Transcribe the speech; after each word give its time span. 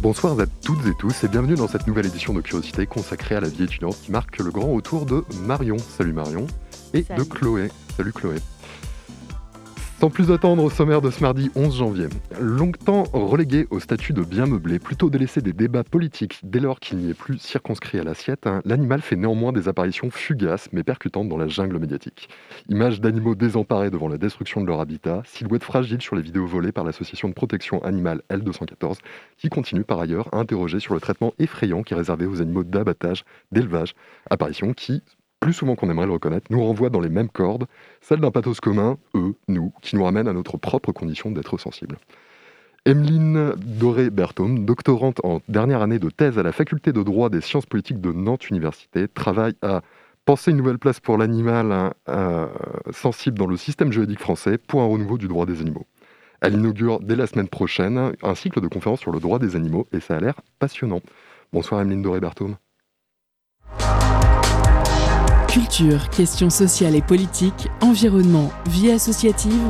Bonsoir 0.00 0.38
à 0.40 0.46
toutes 0.46 0.84
et 0.86 0.94
tous 0.98 1.24
et 1.24 1.28
bienvenue 1.28 1.54
dans 1.54 1.68
cette 1.68 1.86
nouvelle 1.86 2.06
édition 2.06 2.34
de 2.34 2.40
Curiosité 2.40 2.86
consacrée 2.86 3.36
à 3.36 3.40
la 3.40 3.48
vie 3.48 3.64
étudiante 3.64 3.96
qui 4.02 4.10
marque 4.10 4.38
le 4.38 4.50
grand 4.50 4.72
retour 4.72 5.06
de 5.06 5.24
Marion. 5.46 5.78
Salut 5.78 6.12
Marion. 6.12 6.46
Et 6.92 7.02
de 7.02 7.22
Chloé. 7.22 7.70
Salut 7.96 8.12
Chloé. 8.12 8.36
Sans 10.02 10.10
plus 10.10 10.32
attendre, 10.32 10.64
au 10.64 10.68
sommaire 10.68 11.00
de 11.00 11.12
ce 11.12 11.22
mardi 11.22 11.48
11 11.54 11.76
janvier, 11.76 12.06
longtemps 12.40 13.04
relégué 13.12 13.68
au 13.70 13.78
statut 13.78 14.12
de 14.12 14.22
bien 14.22 14.46
meublé, 14.46 14.80
plutôt 14.80 15.10
délaissé 15.10 15.40
des 15.40 15.52
débats 15.52 15.84
politiques 15.84 16.40
dès 16.42 16.58
lors 16.58 16.80
qu'il 16.80 16.98
n'y 16.98 17.10
est 17.10 17.14
plus 17.14 17.38
circonscrit 17.38 18.00
à 18.00 18.02
l'assiette, 18.02 18.48
hein, 18.48 18.62
l'animal 18.64 19.00
fait 19.00 19.14
néanmoins 19.14 19.52
des 19.52 19.68
apparitions 19.68 20.10
fugaces 20.10 20.68
mais 20.72 20.82
percutantes 20.82 21.28
dans 21.28 21.36
la 21.36 21.46
jungle 21.46 21.78
médiatique. 21.78 22.28
Images 22.68 23.00
d'animaux 23.00 23.36
désemparés 23.36 23.90
devant 23.90 24.08
la 24.08 24.18
destruction 24.18 24.60
de 24.60 24.66
leur 24.66 24.80
habitat, 24.80 25.22
silhouettes 25.24 25.62
fragiles 25.62 26.02
sur 26.02 26.16
les 26.16 26.22
vidéos 26.22 26.48
volées 26.48 26.72
par 26.72 26.82
l'association 26.82 27.28
de 27.28 27.34
protection 27.34 27.80
animale 27.84 28.22
L214, 28.28 28.96
qui 29.38 29.50
continue 29.50 29.84
par 29.84 30.00
ailleurs 30.00 30.28
à 30.34 30.38
interroger 30.38 30.80
sur 30.80 30.94
le 30.94 31.00
traitement 31.00 31.32
effrayant 31.38 31.84
qui 31.84 31.94
est 31.94 31.96
réservé 31.96 32.26
aux 32.26 32.42
animaux 32.42 32.64
d'abattage, 32.64 33.24
d'élevage, 33.52 33.94
apparition 34.28 34.72
qui, 34.72 35.00
plus 35.42 35.52
souvent 35.52 35.74
qu'on 35.74 35.90
aimerait 35.90 36.06
le 36.06 36.12
reconnaître, 36.12 36.46
nous 36.50 36.64
renvoie 36.64 36.88
dans 36.88 37.00
les 37.00 37.08
mêmes 37.08 37.28
cordes, 37.28 37.66
celle 38.02 38.20
d'un 38.20 38.30
pathos 38.30 38.60
commun, 38.60 38.98
eux, 39.14 39.34
nous, 39.48 39.72
qui 39.80 39.96
nous 39.96 40.04
ramène 40.04 40.28
à 40.28 40.32
notre 40.32 40.58
propre 40.58 40.92
condition 40.92 41.30
d'être 41.30 41.56
sensible. 41.56 41.96
Emeline 42.84 43.54
Doré-Berthaume, 43.56 44.64
doctorante 44.64 45.20
en 45.24 45.40
dernière 45.48 45.82
année 45.82 46.00
de 46.00 46.10
thèse 46.10 46.36
à 46.36 46.42
la 46.42 46.50
faculté 46.50 46.92
de 46.92 47.02
droit 47.02 47.30
des 47.30 47.40
sciences 47.40 47.64
politiques 47.64 48.00
de 48.00 48.12
Nantes 48.12 48.50
Université, 48.50 49.06
travaille 49.06 49.54
à 49.62 49.82
penser 50.24 50.50
une 50.50 50.56
nouvelle 50.56 50.80
place 50.80 50.98
pour 50.98 51.16
l'animal 51.16 51.70
hein, 51.70 51.92
euh, 52.08 52.48
sensible 52.90 53.38
dans 53.38 53.46
le 53.46 53.56
système 53.56 53.92
juridique 53.92 54.18
français 54.18 54.58
pour 54.58 54.82
un 54.82 54.86
renouveau 54.86 55.16
du 55.16 55.28
droit 55.28 55.46
des 55.46 55.60
animaux. 55.60 55.86
Elle 56.40 56.54
inaugure 56.54 56.98
dès 56.98 57.14
la 57.14 57.28
semaine 57.28 57.48
prochaine 57.48 58.12
un 58.20 58.34
cycle 58.34 58.60
de 58.60 58.66
conférences 58.66 59.00
sur 59.00 59.12
le 59.12 59.20
droit 59.20 59.38
des 59.38 59.54
animaux 59.54 59.86
et 59.92 60.00
ça 60.00 60.16
a 60.16 60.20
l'air 60.20 60.34
passionnant. 60.58 61.00
Bonsoir 61.52 61.80
Emeline 61.80 62.02
Doré-Berthaume. 62.02 62.56
Culture, 65.52 66.08
questions 66.08 66.48
sociales 66.48 66.94
et 66.94 67.02
politiques, 67.02 67.68
environnement, 67.82 68.50
vie 68.70 68.90
associative. 68.90 69.68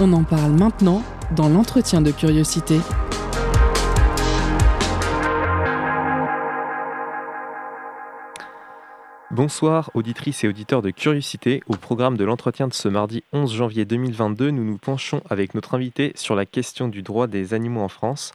On 0.00 0.12
en 0.12 0.22
parle 0.22 0.52
maintenant 0.52 1.02
dans 1.34 1.48
l'entretien 1.48 2.00
de 2.00 2.12
curiosité. 2.12 2.76
Bonsoir 9.32 9.90
auditrices 9.94 10.44
et 10.44 10.48
auditeurs 10.48 10.82
de 10.82 10.90
Curiosité. 10.90 11.64
Au 11.66 11.74
programme 11.74 12.16
de 12.16 12.22
l'entretien 12.22 12.68
de 12.68 12.72
ce 12.72 12.86
mardi 12.86 13.24
11 13.32 13.52
janvier 13.52 13.84
2022, 13.84 14.52
nous 14.52 14.64
nous 14.64 14.78
penchons 14.78 15.20
avec 15.28 15.56
notre 15.56 15.74
invité 15.74 16.12
sur 16.14 16.36
la 16.36 16.46
question 16.46 16.86
du 16.86 17.02
droit 17.02 17.26
des 17.26 17.54
animaux 17.54 17.80
en 17.80 17.88
France. 17.88 18.34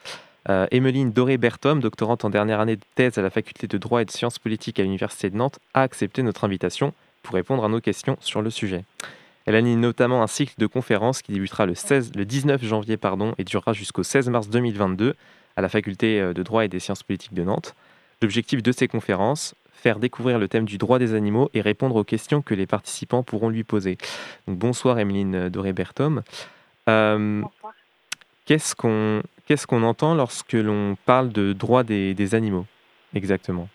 Euh, 0.50 0.68
Emeline 0.72 1.12
Doré-Berthom, 1.12 1.80
doctorante 1.80 2.24
en 2.24 2.30
dernière 2.30 2.60
année 2.60 2.76
de 2.76 2.84
thèse 2.94 3.18
à 3.18 3.22
la 3.22 3.30
faculté 3.30 3.68
de 3.68 3.78
droit 3.78 4.02
et 4.02 4.06
de 4.06 4.12
sciences 4.12 4.38
politiques 4.38 4.80
à 4.80 4.84
l'Université 4.84 5.30
de 5.30 5.38
Nantes, 5.38 5.60
a 5.74 5.82
accepté 5.82 6.22
notre 6.22 6.44
invitation 6.44 6.94
pour 7.24 7.36
répondre 7.36 7.66
à 7.66 7.70
nos 7.70 7.82
questions 7.82 8.18
sur 8.20 8.42
le 8.42 8.50
sujet. 8.52 8.84
Elle 9.46 9.56
anime 9.56 9.80
notamment 9.80 10.22
un 10.22 10.28
cycle 10.28 10.54
de 10.58 10.68
conférences 10.68 11.22
qui 11.22 11.32
débutera 11.32 11.66
le, 11.66 11.76
16, 11.76 12.12
le 12.16 12.26
19 12.26 12.64
janvier 12.64 12.98
pardon, 12.98 13.34
et 13.38 13.44
durera 13.44 13.74
jusqu'au 13.74 14.04
16 14.04 14.30
mars 14.30 14.50
2022 14.50 15.16
à 15.56 15.62
la 15.62 15.70
faculté 15.70 16.20
euh, 16.20 16.34
de 16.34 16.44
droit 16.44 16.66
et 16.66 16.68
des 16.68 16.80
sciences 16.80 17.04
politiques 17.04 17.34
de 17.34 17.44
Nantes. 17.44 17.76
L'objectif 18.22 18.62
de 18.62 18.72
ces 18.72 18.88
conférences, 18.88 19.56
faire 19.74 20.00
découvrir 20.00 20.40
le 20.40 20.48
thème 20.48 20.66
du 20.66 20.78
droit 20.78 21.00
des 21.00 21.14
animaux 21.14 21.50
et 21.54 21.62
répondre 21.62 21.96
aux 21.96 22.04
questions 22.04 22.42
que 22.42 22.54
les 22.54 22.66
participants 22.68 23.24
pourront 23.24 23.50
lui 23.50 23.64
poser. 23.64 23.98
Donc, 24.48 24.58
bonsoir 24.58 25.00
Emeline 25.00 25.50
Doré-Berthom. 25.50 26.22
Euh, 26.88 27.42
Qu'est-ce 28.46 28.76
qu'on 28.76 29.24
qu'est-ce 29.46 29.68
qu'on 29.68 29.84
entend 29.84 30.16
lorsque 30.16 30.54
l'on 30.54 30.96
parle 31.06 31.30
de 31.30 31.54
droit 31.54 31.84
des, 31.84 32.14
des 32.14 32.36
animaux, 32.36 32.66
exactement? 33.14 33.68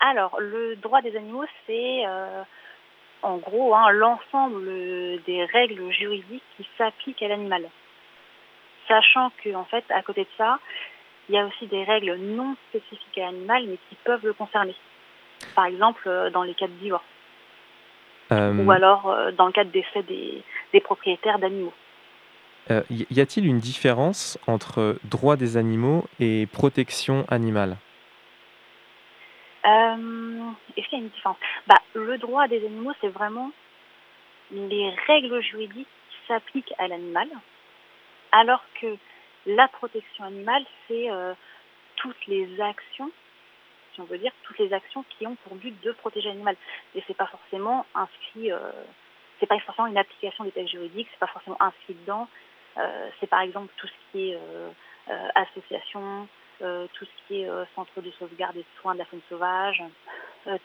Alors, 0.00 0.38
le 0.40 0.76
droit 0.76 1.02
des 1.02 1.16
animaux, 1.16 1.44
c'est 1.66 2.06
euh, 2.06 2.42
en 3.22 3.36
gros 3.36 3.74
hein, 3.74 3.90
l'ensemble 3.92 4.66
des 5.26 5.44
règles 5.44 5.90
juridiques 5.92 6.42
qui 6.56 6.66
s'appliquent 6.78 7.22
à 7.22 7.28
l'animal. 7.28 7.68
Sachant 8.88 9.30
que, 9.42 9.54
en 9.54 9.64
fait, 9.64 9.84
à 9.90 10.02
côté 10.02 10.22
de 10.22 10.28
ça, 10.38 10.58
il 11.28 11.34
y 11.34 11.38
a 11.38 11.46
aussi 11.46 11.66
des 11.66 11.84
règles 11.84 12.16
non 12.16 12.56
spécifiques 12.68 13.18
à 13.18 13.26
l'animal, 13.26 13.64
mais 13.68 13.78
qui 13.88 13.96
peuvent 14.04 14.24
le 14.24 14.32
concerner. 14.32 14.74
Par 15.54 15.66
exemple, 15.66 16.02
euh, 16.06 16.30
dans 16.30 16.42
les 16.42 16.54
cas 16.54 16.66
de 16.66 16.72
divorce. 16.72 17.04
Euh... 18.32 18.64
Ou 18.64 18.70
alors 18.70 19.12
dans 19.36 19.46
le 19.46 19.52
cas 19.52 19.64
de 19.64 19.70
décès 19.70 20.04
des, 20.04 20.42
des 20.72 20.80
propriétaires 20.80 21.40
d'animaux. 21.40 21.72
Euh, 22.70 22.82
y 22.90 23.20
a-t-il 23.20 23.46
une 23.46 23.58
différence 23.58 24.38
entre 24.46 24.98
droit 25.04 25.36
des 25.36 25.56
animaux 25.56 26.04
et 26.20 26.46
protection 26.46 27.24
animale? 27.28 27.76
Euh, 29.64 30.50
Est-ce 30.76 30.88
qu'il 30.88 30.98
y 30.98 31.00
a 31.00 31.04
une 31.04 31.10
différence? 31.10 31.36
Bah, 31.66 31.80
Le 31.94 32.18
droit 32.18 32.48
des 32.48 32.64
animaux, 32.64 32.92
c'est 33.00 33.08
vraiment 33.08 33.50
les 34.52 34.90
règles 35.06 35.40
juridiques 35.42 35.88
qui 36.10 36.16
s'appliquent 36.28 36.74
à 36.78 36.86
l'animal, 36.88 37.28
alors 38.32 38.62
que 38.80 38.96
la 39.46 39.68
protection 39.68 40.24
animale, 40.24 40.64
c'est 40.86 41.10
euh, 41.10 41.34
toutes 41.96 42.26
les 42.26 42.60
actions, 42.60 43.10
si 43.94 44.00
on 44.00 44.04
veut 44.04 44.18
dire, 44.18 44.32
toutes 44.44 44.58
les 44.58 44.72
actions 44.72 45.04
qui 45.10 45.26
ont 45.26 45.36
pour 45.44 45.56
but 45.56 45.74
de 45.82 45.92
protéger 45.92 46.28
l'animal. 46.28 46.56
Et 46.94 47.02
c'est 47.06 47.16
pas 47.16 47.26
forcément 47.26 47.84
inscrit, 47.94 48.50
c'est 49.40 49.46
pas 49.46 49.58
forcément 49.60 49.88
une 49.88 49.98
application 49.98 50.44
des 50.44 50.52
textes 50.52 50.72
juridiques, 50.72 51.08
c'est 51.10 51.18
pas 51.18 51.26
forcément 51.26 51.60
inscrit 51.60 51.94
dedans, 51.94 52.28
c'est 53.20 53.26
par 53.26 53.40
exemple 53.40 53.72
tout 53.76 53.86
ce 53.86 53.92
qui 54.12 54.30
est 54.30 54.36
euh, 54.36 54.70
euh, 55.10 55.28
association, 55.34 56.28
tout 56.58 57.04
ce 57.04 57.26
qui 57.26 57.42
est 57.42 57.48
centre 57.74 58.00
de 58.00 58.10
sauvegarde 58.18 58.56
et 58.56 58.60
de 58.60 58.80
soins 58.80 58.92
de 58.94 58.98
la 58.98 59.06
faune 59.06 59.22
sauvage, 59.30 59.82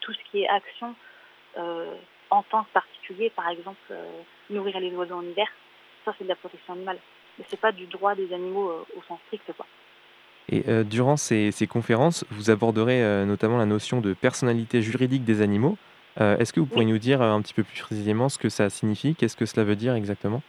tout 0.00 0.12
ce 0.12 0.18
qui 0.30 0.42
est 0.42 0.48
action 0.48 0.94
en 1.56 2.42
tant 2.42 2.64
que 2.64 2.70
particulier, 2.74 3.30
par 3.30 3.48
exemple 3.48 3.94
nourrir 4.50 4.78
les 4.78 4.94
oiseaux 4.94 5.14
en 5.14 5.22
hiver, 5.22 5.48
ça 6.04 6.14
c'est 6.18 6.24
de 6.24 6.28
la 6.28 6.36
protection 6.36 6.74
animale. 6.74 6.98
Mais 7.38 7.46
c'est 7.48 7.60
pas 7.60 7.72
du 7.72 7.86
droit 7.86 8.14
des 8.14 8.30
animaux 8.34 8.86
au 8.94 9.02
sens 9.08 9.18
strict 9.26 9.50
quoi. 9.56 9.66
Et 10.48 10.64
euh, 10.68 10.84
durant 10.84 11.16
ces, 11.16 11.50
ces, 11.50 11.66
conférences, 11.66 12.24
vous 12.30 12.50
aborderez 12.50 13.02
euh, 13.02 13.24
notamment 13.24 13.58
la 13.58 13.66
notion 13.66 14.00
de 14.00 14.14
personnalité 14.14 14.80
juridique 14.80 15.24
des 15.24 15.42
animaux. 15.42 15.76
Euh, 16.20 16.38
Est-ce 16.38 16.52
que 16.52 16.60
vous 16.60 16.66
pourriez 16.66 16.86
oui. 16.86 16.92
nous 16.92 16.98
dire 16.98 17.20
un 17.20 17.42
petit 17.42 17.52
peu 17.52 17.64
plus 17.64 17.80
précisément 17.80 18.28
ce 18.28 18.38
que 18.38 18.48
ça 18.48 18.70
signifie? 18.70 19.14
Qu'est-ce 19.16 19.36
que 19.36 19.46
cela 19.46 19.64
veut 19.64 19.76
dire 19.76 19.94
exactement? 19.94 20.42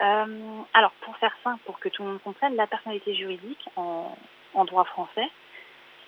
Euh, 0.00 0.62
alors, 0.74 0.92
pour 1.02 1.16
faire 1.16 1.34
simple, 1.42 1.60
pour 1.64 1.78
que 1.78 1.88
tout 1.88 2.02
le 2.02 2.10
monde 2.10 2.22
comprenne, 2.22 2.54
la 2.56 2.66
personnalité 2.66 3.14
juridique 3.14 3.68
en, 3.76 4.16
en 4.54 4.64
droit 4.64 4.84
français, 4.84 5.28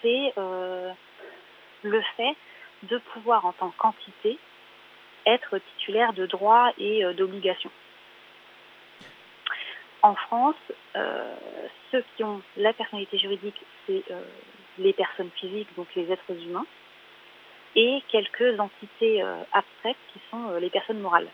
c'est 0.03 0.33
euh, 0.37 0.93
le 1.83 2.03
fait 2.17 2.37
de 2.85 2.99
pouvoir, 2.99 3.47
en 3.47 3.53
tant 3.53 3.71
qu'entité, 3.79 4.39
être 5.27 5.59
titulaire 5.59 6.13
de 6.13 6.27
droits 6.27 6.73
et 6.79 7.05
euh, 7.05 7.13
d'obligations. 7.15 7.71
En 10.03 10.15
France, 10.15 10.55
euh, 10.97 11.35
ceux 11.91 12.05
qui 12.17 12.25
ont 12.25 12.41
la 12.57 12.73
personnalité 12.73 13.19
juridique, 13.19 13.61
c'est 13.87 14.05
euh, 14.11 14.23
les 14.79 14.93
personnes 14.93 15.31
physiques, 15.37 15.69
donc 15.77 15.89
les 15.97 16.11
êtres 16.13 16.31
humains, 16.31 16.67
et 17.75 18.03
quelques 18.09 18.61
entités 18.61 19.23
euh, 19.23 19.43
abstraites 19.53 19.97
qui 20.13 20.21
sont 20.31 20.57
les 20.61 20.71
personnes 20.71 21.01
morales. 21.01 21.29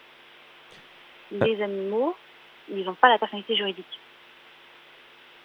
Les 1.31 1.63
animaux, 1.63 2.17
ils 2.71 2.85
n'ont 2.85 2.95
pas 2.95 3.09
la 3.09 3.19
personnalité 3.19 3.57
juridique. 3.57 3.99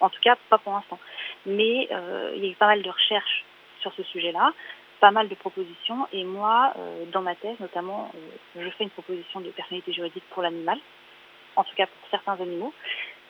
En 0.00 0.08
tout 0.08 0.20
cas, 0.22 0.36
pas 0.48 0.58
pour 0.58 0.72
l'instant. 0.72 0.98
Mais 1.46 1.88
euh, 1.90 2.32
il 2.36 2.44
y 2.44 2.48
a 2.48 2.50
eu 2.50 2.54
pas 2.54 2.66
mal 2.66 2.82
de 2.82 2.90
recherches 2.90 3.44
sur 3.80 3.92
ce 3.94 4.02
sujet-là, 4.02 4.52
pas 5.00 5.10
mal 5.10 5.28
de 5.28 5.34
propositions, 5.34 6.06
et 6.12 6.24
moi, 6.24 6.72
euh, 6.78 7.04
dans 7.12 7.22
ma 7.22 7.34
thèse 7.34 7.58
notamment, 7.60 8.10
euh, 8.14 8.62
je 8.62 8.70
fais 8.70 8.84
une 8.84 8.90
proposition 8.90 9.40
de 9.40 9.48
personnalité 9.50 9.92
juridique 9.92 10.24
pour 10.30 10.42
l'animal, 10.42 10.78
en 11.56 11.64
tout 11.64 11.74
cas 11.74 11.86
pour 11.86 12.10
certains 12.10 12.42
animaux, 12.42 12.72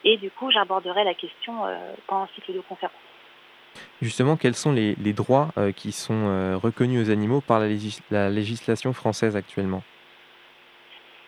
et 0.05 0.17
du 0.17 0.31
coup, 0.31 0.51
j'aborderai 0.51 1.05
la 1.05 1.15
question 1.15 1.67
euh, 1.67 1.77
pendant 2.07 2.25
un 2.25 2.29
cycle 2.35 2.53
de 2.53 2.61
conférence. 2.61 2.97
Justement, 4.03 4.37
quels 4.37 4.57
sont 4.57 4.73
les, 4.73 4.97
les 4.97 5.13
droits 5.13 5.51
euh, 5.57 5.71
qui 5.71 5.93
sont 5.93 6.27
euh, 6.27 6.57
reconnus 6.57 7.07
aux 7.07 7.11
animaux 7.11 7.41
par 7.41 7.61
la, 7.61 7.69
légis 7.69 8.03
la 8.11 8.29
législation 8.29 8.93
française 8.93 9.37
actuellement? 9.37 9.83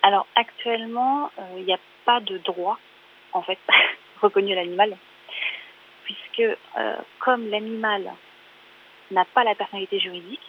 Alors 0.02 0.26
actuellement, 0.34 1.30
il 1.56 1.64
n'y 1.64 1.72
a 1.72 1.78
pas 2.04 2.20
de 2.20 2.38
droit, 2.38 2.78
en 3.32 3.42
fait, 3.42 3.58
reconnu 4.22 4.52
à 4.52 4.56
l'animal, 4.56 4.96
puisque 6.04 6.42
comme 7.18 7.48
l'animal 7.48 8.12
n'a 9.10 9.24
pas 9.24 9.44
la 9.44 9.54
personnalité 9.54 9.98
juridique, 9.98 10.48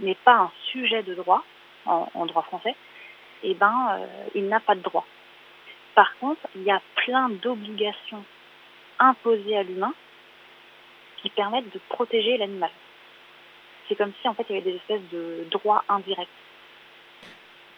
n'est 0.00 0.16
pas 0.16 0.36
un 0.36 0.50
sujet 0.72 1.02
de 1.02 1.14
droit 1.14 1.44
en, 1.86 2.26
droit 2.26 2.42
français, 2.42 2.74
eh 3.42 3.54
ben, 3.54 3.98
il 4.34 4.48
n'a 4.48 4.60
pas 4.60 4.74
de 4.74 4.80
droit. 4.80 5.04
Par 5.94 6.16
contre, 6.18 6.40
il 6.54 6.62
y 6.62 6.70
a 6.70 6.80
plein 6.96 7.28
d'obligations 7.28 8.24
imposées 8.98 9.56
à 9.56 9.62
l'humain 9.62 9.92
qui 11.18 11.30
permettent 11.30 11.72
de 11.72 11.80
protéger 11.88 12.36
l'animal. 12.36 12.70
C'est 13.88 13.96
comme 13.96 14.12
si 14.20 14.28
en 14.28 14.34
fait 14.34 14.46
il 14.48 14.56
y 14.56 14.58
avait 14.58 14.70
des 14.70 14.76
espèces 14.76 15.08
de 15.10 15.46
droits 15.50 15.84
indirects, 15.88 16.28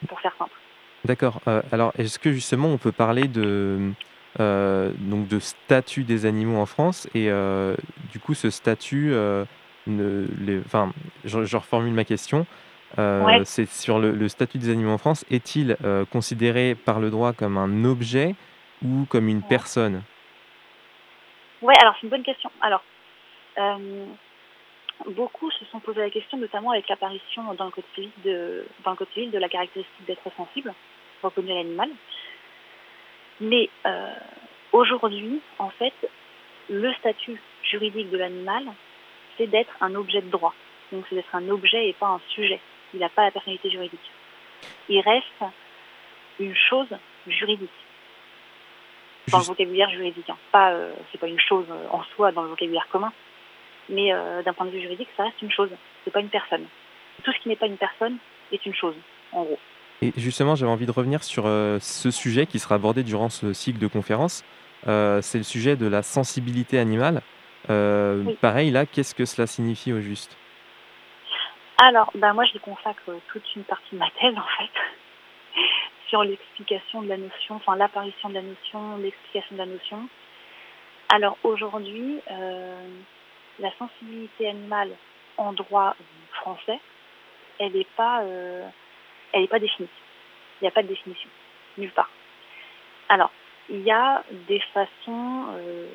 pour 0.08 0.20
faire 0.20 0.34
simple. 0.36 0.61
D'accord. 1.04 1.40
Euh, 1.49 1.62
alors, 1.72 1.93
est-ce 1.99 2.19
que 2.19 2.32
justement 2.32 2.69
on 2.69 2.78
peut 2.78 2.93
parler 2.93 3.26
de, 3.26 3.93
euh, 4.40 4.93
donc 4.99 5.26
de 5.28 5.40
statut 5.40 6.04
des 6.04 6.26
animaux 6.26 6.58
en 6.58 6.66
France 6.66 7.08
et 7.14 7.28
euh, 7.28 7.75
du 8.12 8.20
coup 8.20 8.34
ce 8.34 8.50
statut, 8.50 9.12
ne, 9.87 10.26
les, 10.38 10.60
enfin, 10.60 10.93
je, 11.25 11.56
reformule 11.56 11.93
ma 11.93 12.04
question. 12.04 12.46
C'est 13.44 13.66
sur 13.69 13.99
le, 13.99 14.28
statut 14.28 14.58
des 14.58 14.70
animaux 14.70 14.93
en 14.93 14.99
France. 14.99 15.25
Est-il 15.31 15.76
considéré 16.12 16.75
par 16.75 17.00
le 17.00 17.10
droit 17.10 17.32
comme 17.32 17.58
un 17.58 17.84
objet 17.84 18.34
ou 18.84 19.06
comme 19.08 19.28
une 19.28 19.43
personne? 19.43 20.02
Oui, 21.62 21.75
alors 21.81 21.94
c'est 21.96 22.06
une 22.06 22.10
bonne 22.10 22.22
question. 22.22 22.50
Alors, 22.60 22.82
beaucoup 25.10 25.50
se 25.50 25.64
sont 25.66 25.81
posé 25.81 26.00
la 26.00 26.10
question, 26.10 26.38
notamment 26.38 26.70
avec 26.70 26.88
l'apparition 26.88 27.55
dans 27.55 27.64
le 27.64 27.70
code 27.70 27.84
civil 27.94 28.10
de, 28.25 28.66
dans 28.84 28.93
le 28.93 28.96
code 28.96 29.10
civil 29.14 29.31
de 29.31 29.38
la 29.38 29.48
caractéristique 29.48 30.06
d'être 30.06 30.31
sensible, 30.37 30.72
reconnue 31.22 31.52
à 31.52 31.56
l'animal. 31.56 31.90
Mais 33.40 33.69
euh, 33.86 34.14
aujourd'hui, 34.72 35.40
en 35.58 35.70
fait, 35.70 35.94
le 36.69 36.92
statut 36.94 37.40
juridique 37.62 38.10
de 38.10 38.19
l'animal, 38.19 38.64
c'est 39.36 39.46
d'être 39.46 39.72
un 39.80 39.94
objet 39.94 40.20
de 40.20 40.30
droit. 40.30 40.54
Donc 40.92 41.04
c'est 41.08 41.14
d'être 41.14 41.34
un 41.34 41.48
objet 41.48 41.88
et 41.88 41.92
pas 41.94 42.06
un 42.06 42.20
sujet. 42.28 42.60
Il 42.94 43.00
n'a 43.00 43.08
pas 43.08 43.24
la 43.24 43.30
personnalité 43.30 43.70
juridique. 43.70 44.10
Il 44.88 45.00
reste 45.00 45.52
une 46.38 46.54
chose 46.54 46.88
juridique 47.26 47.70
dans 49.28 49.38
le 49.38 49.44
vocabulaire 49.44 49.90
juridique. 49.90 50.28
Hein. 50.28 50.36
Pas, 50.50 50.72
euh, 50.72 50.92
c'est 51.10 51.19
pas 51.19 51.28
une 51.28 51.40
chose 51.40 51.66
en 51.90 52.02
soi 52.14 52.32
dans 52.32 52.42
le 52.42 52.48
vocabulaire 52.48 52.86
commun, 52.90 53.12
mais 53.88 54.12
euh, 54.12 54.42
d'un 54.42 54.52
point 54.52 54.66
de 54.66 54.70
vue 54.70 54.80
juridique, 54.80 55.08
ça 55.16 55.24
reste 55.24 55.40
une 55.42 55.50
chose, 55.50 55.70
c'est 56.04 56.10
pas 56.10 56.20
une 56.20 56.28
personne. 56.28 56.66
Tout 57.22 57.32
ce 57.32 57.38
qui 57.40 57.48
n'est 57.48 57.56
pas 57.56 57.66
une 57.66 57.76
personne 57.76 58.19
est 58.50 58.64
une 58.66 58.74
chose, 58.74 58.94
en 59.32 59.44
gros. 59.44 59.58
Et 60.02 60.12
justement, 60.16 60.56
j'avais 60.56 60.72
envie 60.72 60.87
de 60.87 60.90
revenir 60.90 61.22
sur 61.22 61.44
euh, 61.46 61.78
ce 61.78 62.10
sujet 62.10 62.46
qui 62.46 62.58
sera 62.58 62.75
abordé 62.75 63.04
durant 63.04 63.28
ce 63.28 63.52
cycle 63.52 63.78
de 63.78 63.87
conférences. 63.87 64.44
Euh, 64.88 65.22
c'est 65.22 65.38
le 65.38 65.44
sujet 65.44 65.76
de 65.76 65.87
la 65.87 66.02
sensibilité 66.02 66.81
animale. 66.81 67.22
Pareil, 67.69 68.72
là, 68.72 68.84
qu'est-ce 68.84 69.14
que 69.14 69.25
cela 69.25 69.46
signifie 69.46 69.93
au 69.93 70.00
juste? 70.00 70.37
Alors, 71.81 72.10
bah, 72.16 72.32
moi, 72.32 72.44
je 72.52 72.58
consacre 72.58 73.12
toute 73.28 73.44
une 73.54 73.62
partie 73.62 73.94
de 73.94 73.99
ma 74.00 74.10
thèse, 74.20 74.34
en 74.37 74.58
fait, 74.58 75.60
sur 76.08 76.25
l'explication 76.25 77.02
de 77.02 77.08
la 77.08 77.16
notion, 77.16 77.55
enfin 77.55 77.76
l'apparition 77.76 78.28
de 78.28 78.34
la 78.34 78.43
notion, 78.43 78.96
l'explication 78.96 79.55
de 79.55 79.58
la 79.58 79.66
notion. 79.66 80.08
Alors 81.14 81.38
aujourd'hui, 81.44 82.19
la 83.58 83.70
sensibilité 83.78 84.48
animale 84.48 84.90
en 85.37 85.52
droit 85.52 85.94
français, 86.32 86.81
elle 87.58 87.72
n'est 87.72 87.87
pas, 87.96 88.22
euh, 89.34 89.38
elle 89.38 89.49
pas 89.49 89.58
définie. 89.58 89.88
Il 90.61 90.64
n'y 90.64 90.69
a 90.69 90.70
pas 90.70 90.82
de 90.82 90.88
définition, 90.88 91.29
nulle 91.79 91.90
part. 91.90 92.11
Alors, 93.08 93.31
il 93.69 93.81
y 93.81 93.90
a 93.90 94.23
des 94.49 94.61
façons, 94.73 95.46
euh, 95.50 95.88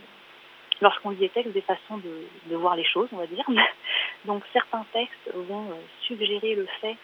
lorsqu'on 0.81 1.11
lit 1.11 1.19
les 1.19 1.29
textes, 1.29 1.53
des 1.53 1.61
façons 1.61 1.97
de, 1.97 2.55
voir 2.55 2.75
les 2.75 2.85
choses, 2.85 3.09
on 3.11 3.17
va 3.17 3.27
dire. 3.27 3.45
Donc, 4.25 4.43
certains 4.53 4.85
textes 4.93 5.31
vont 5.33 5.71
euh, 5.71 5.75
suggérer 6.01 6.55
le 6.55 6.67
fait 6.81 6.97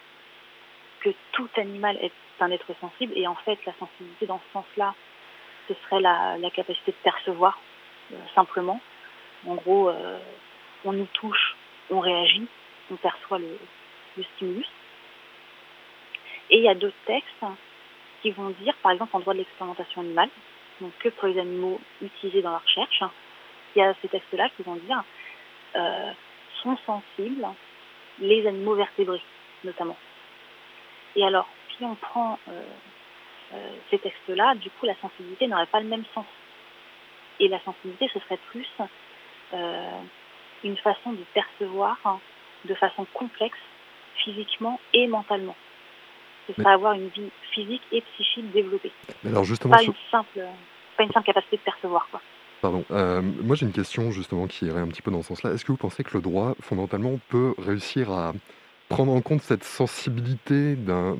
que 1.01 1.09
tout 1.33 1.49
animal 1.57 1.97
est 2.01 2.11
un 2.39 2.51
être 2.51 2.73
sensible, 2.79 3.13
et 3.15 3.27
en 3.27 3.35
fait, 3.35 3.59
la 3.65 3.73
sensibilité 3.79 4.25
dans 4.25 4.39
ce 4.39 4.53
sens-là, 4.53 4.93
ce 5.67 5.73
serait 5.85 6.01
la, 6.01 6.37
capacité 6.53 6.91
de 6.91 6.97
percevoir, 7.03 7.57
simplement. 8.35 8.81
En 9.45 9.55
gros, 9.55 9.91
on 10.85 10.93
nous 10.93 11.07
touche, 11.13 11.55
on 11.89 11.99
réagit, 11.99 12.47
on 12.91 12.95
perçoit 12.95 13.39
le, 13.39 13.57
stimulus. 14.35 14.67
Et 16.53 16.57
il 16.57 16.63
y 16.63 16.69
a 16.69 16.75
d'autres 16.75 16.93
textes 17.07 17.45
qui 18.21 18.29
vont 18.29 18.51
dire, 18.61 18.75
par 18.83 18.91
exemple 18.91 19.15
en 19.15 19.19
droit 19.19 19.33
de 19.33 19.39
l'expérimentation 19.39 20.01
animale, 20.01 20.29
donc 20.79 20.91
que 20.99 21.09
pour 21.09 21.27
les 21.27 21.39
animaux 21.39 21.81
utilisés 21.99 22.43
dans 22.43 22.51
la 22.51 22.59
recherche, 22.59 23.03
il 23.75 23.79
y 23.79 23.81
a 23.81 23.91
ces 24.03 24.07
textes-là 24.07 24.49
qui 24.55 24.61
vont 24.61 24.75
dire 24.75 25.03
euh, 25.75 26.11
sont 26.61 26.77
sensibles 26.85 27.47
les 28.19 28.45
animaux 28.45 28.75
vertébrés, 28.75 29.21
notamment. 29.63 29.97
Et 31.15 31.25
alors, 31.25 31.47
si 31.75 31.83
on 31.83 31.95
prend 31.95 32.37
euh, 32.47 32.61
euh, 33.55 33.69
ces 33.89 33.97
textes-là, 33.97 34.53
du 34.53 34.69
coup, 34.69 34.85
la 34.85 34.95
sensibilité 35.01 35.47
n'aurait 35.47 35.65
pas 35.65 35.79
le 35.79 35.87
même 35.87 36.05
sens. 36.13 36.27
Et 37.39 37.47
la 37.47 37.59
sensibilité, 37.61 38.07
ce 38.13 38.19
serait 38.19 38.39
plus 38.51 38.67
une 40.63 40.77
façon 40.77 41.13
de 41.13 41.23
percevoir 41.33 41.97
hein, 42.05 42.19
de 42.65 42.75
façon 42.75 43.05
complexe, 43.13 43.57
physiquement 44.23 44.79
et 44.93 45.07
mentalement. 45.07 45.55
Ce 46.47 46.53
serait 46.53 46.73
avoir 46.73 46.93
une 46.93 47.07
vie 47.09 47.29
physique 47.51 47.81
et 47.91 48.01
psychique 48.13 48.51
développée. 48.51 48.91
alors 49.25 49.43
justement, 49.43 49.75
pas, 49.75 49.83
une 49.83 49.93
simple, 50.11 50.41
pas 50.97 51.03
une 51.03 51.11
simple 51.11 51.25
capacité 51.25 51.57
de 51.57 51.61
percevoir. 51.61 52.07
Quoi. 52.11 52.21
Pardon. 52.61 52.85
Euh, 52.91 53.21
moi, 53.21 53.57
j'ai 53.57 53.65
une 53.65 53.73
question 53.73 54.11
justement 54.11 54.47
qui 54.47 54.65
irait 54.65 54.79
un 54.79 54.87
petit 54.87 55.01
peu 55.01 55.11
dans 55.11 55.21
ce 55.21 55.27
sens-là. 55.29 55.51
Est-ce 55.51 55.65
que 55.65 55.73
vous 55.73 55.77
pensez 55.77 56.03
que 56.03 56.15
le 56.15 56.21
droit, 56.21 56.55
fondamentalement, 56.61 57.19
peut 57.27 57.53
réussir 57.57 58.11
à 58.11 58.33
prendre 58.87 59.11
en 59.11 59.21
compte 59.21 59.41
cette 59.41 59.65
sensibilité 59.65 60.75
d'un 60.75 61.17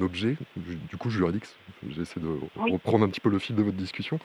objet, 0.00 0.36
du 0.56 0.96
coup 0.96 1.10
juridique 1.10 1.44
J'essaie 1.88 2.20
de 2.20 2.38
reprendre 2.70 3.04
un 3.04 3.08
petit 3.08 3.20
peu 3.20 3.30
le 3.30 3.38
fil 3.40 3.56
de 3.56 3.62
votre 3.62 3.76
discussion. 3.76 4.20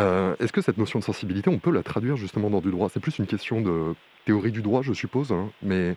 Euh, 0.00 0.34
est-ce 0.40 0.52
que 0.52 0.60
cette 0.60 0.78
notion 0.78 0.98
de 0.98 1.04
sensibilité, 1.04 1.48
on 1.48 1.58
peut 1.58 1.70
la 1.70 1.82
traduire 1.82 2.16
justement 2.16 2.50
dans 2.50 2.60
du 2.60 2.72
droit? 2.72 2.88
C'est 2.88 3.00
plus 3.00 3.18
une 3.18 3.26
question 3.26 3.60
de 3.60 3.94
théorie 4.24 4.52
du 4.52 4.62
droit, 4.62 4.82
je 4.82 4.92
suppose, 4.92 5.30
hein, 5.30 5.50
mais 5.62 5.94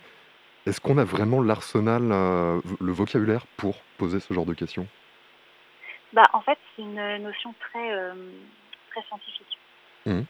est-ce 0.65 0.81
qu'on 0.81 0.97
a 0.97 1.03
vraiment 1.03 1.41
l'arsenal, 1.41 2.11
euh, 2.11 2.61
le 2.79 2.91
vocabulaire 2.91 3.45
pour 3.57 3.75
poser 3.97 4.19
ce 4.19 4.33
genre 4.33 4.45
de 4.45 4.53
questions? 4.53 4.87
Bah, 6.13 6.23
En 6.33 6.41
fait, 6.41 6.57
c'est 6.75 6.81
une 6.81 7.17
notion 7.17 7.53
très, 7.59 7.93
euh, 7.93 8.13
très 8.91 9.01
scientifique. 9.03 9.57
Mmh. 10.05 10.21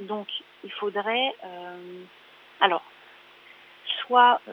Donc, 0.00 0.28
il 0.64 0.72
faudrait, 0.72 1.34
alors, 2.60 2.82
soit, 4.00 4.40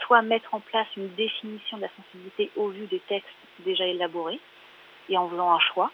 soit 0.00 0.22
mettre 0.22 0.54
en 0.54 0.60
place 0.60 0.86
une 0.96 1.12
définition 1.14 1.78
de 1.78 1.82
la 1.82 1.88
sensibilité 1.96 2.50
au 2.56 2.68
vu 2.68 2.86
des 2.86 3.00
textes 3.00 3.28
déjà 3.60 3.86
élaborés 3.86 4.40
et 5.08 5.18
en 5.18 5.28
faisant 5.28 5.52
un 5.52 5.58
choix, 5.58 5.90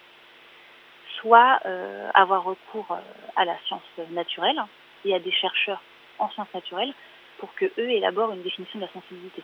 soit 1.21 1.61
euh, 1.65 2.11
avoir 2.15 2.45
recours 2.45 2.87
euh, 2.91 3.01
à 3.37 3.45
la 3.45 3.57
science 3.67 3.83
naturelle 4.11 4.61
et 5.05 5.15
à 5.15 5.19
des 5.19 5.33
chercheurs 5.33 5.83
en 6.19 6.31
sciences 6.31 6.53
naturelles 6.55 6.93
pour 7.39 7.55
que 7.55 7.67
eux 7.79 7.91
élaborent 7.91 8.33
une 8.33 8.43
définition 8.43 8.79
de 8.79 8.85
la 8.85 8.93
sensibilité. 8.93 9.43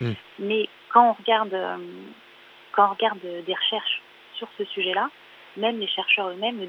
Hmm. 0.00 0.12
Mais 0.38 0.68
quand 0.92 1.10
on 1.10 1.12
regarde 1.12 1.54
euh, 1.54 1.76
quand 2.72 2.86
on 2.86 2.94
regarde 2.94 3.20
des 3.20 3.54
recherches 3.54 4.02
sur 4.34 4.48
ce 4.58 4.64
sujet-là, 4.64 5.08
même 5.56 5.78
les 5.80 5.88
chercheurs 5.88 6.28
eux-mêmes 6.28 6.60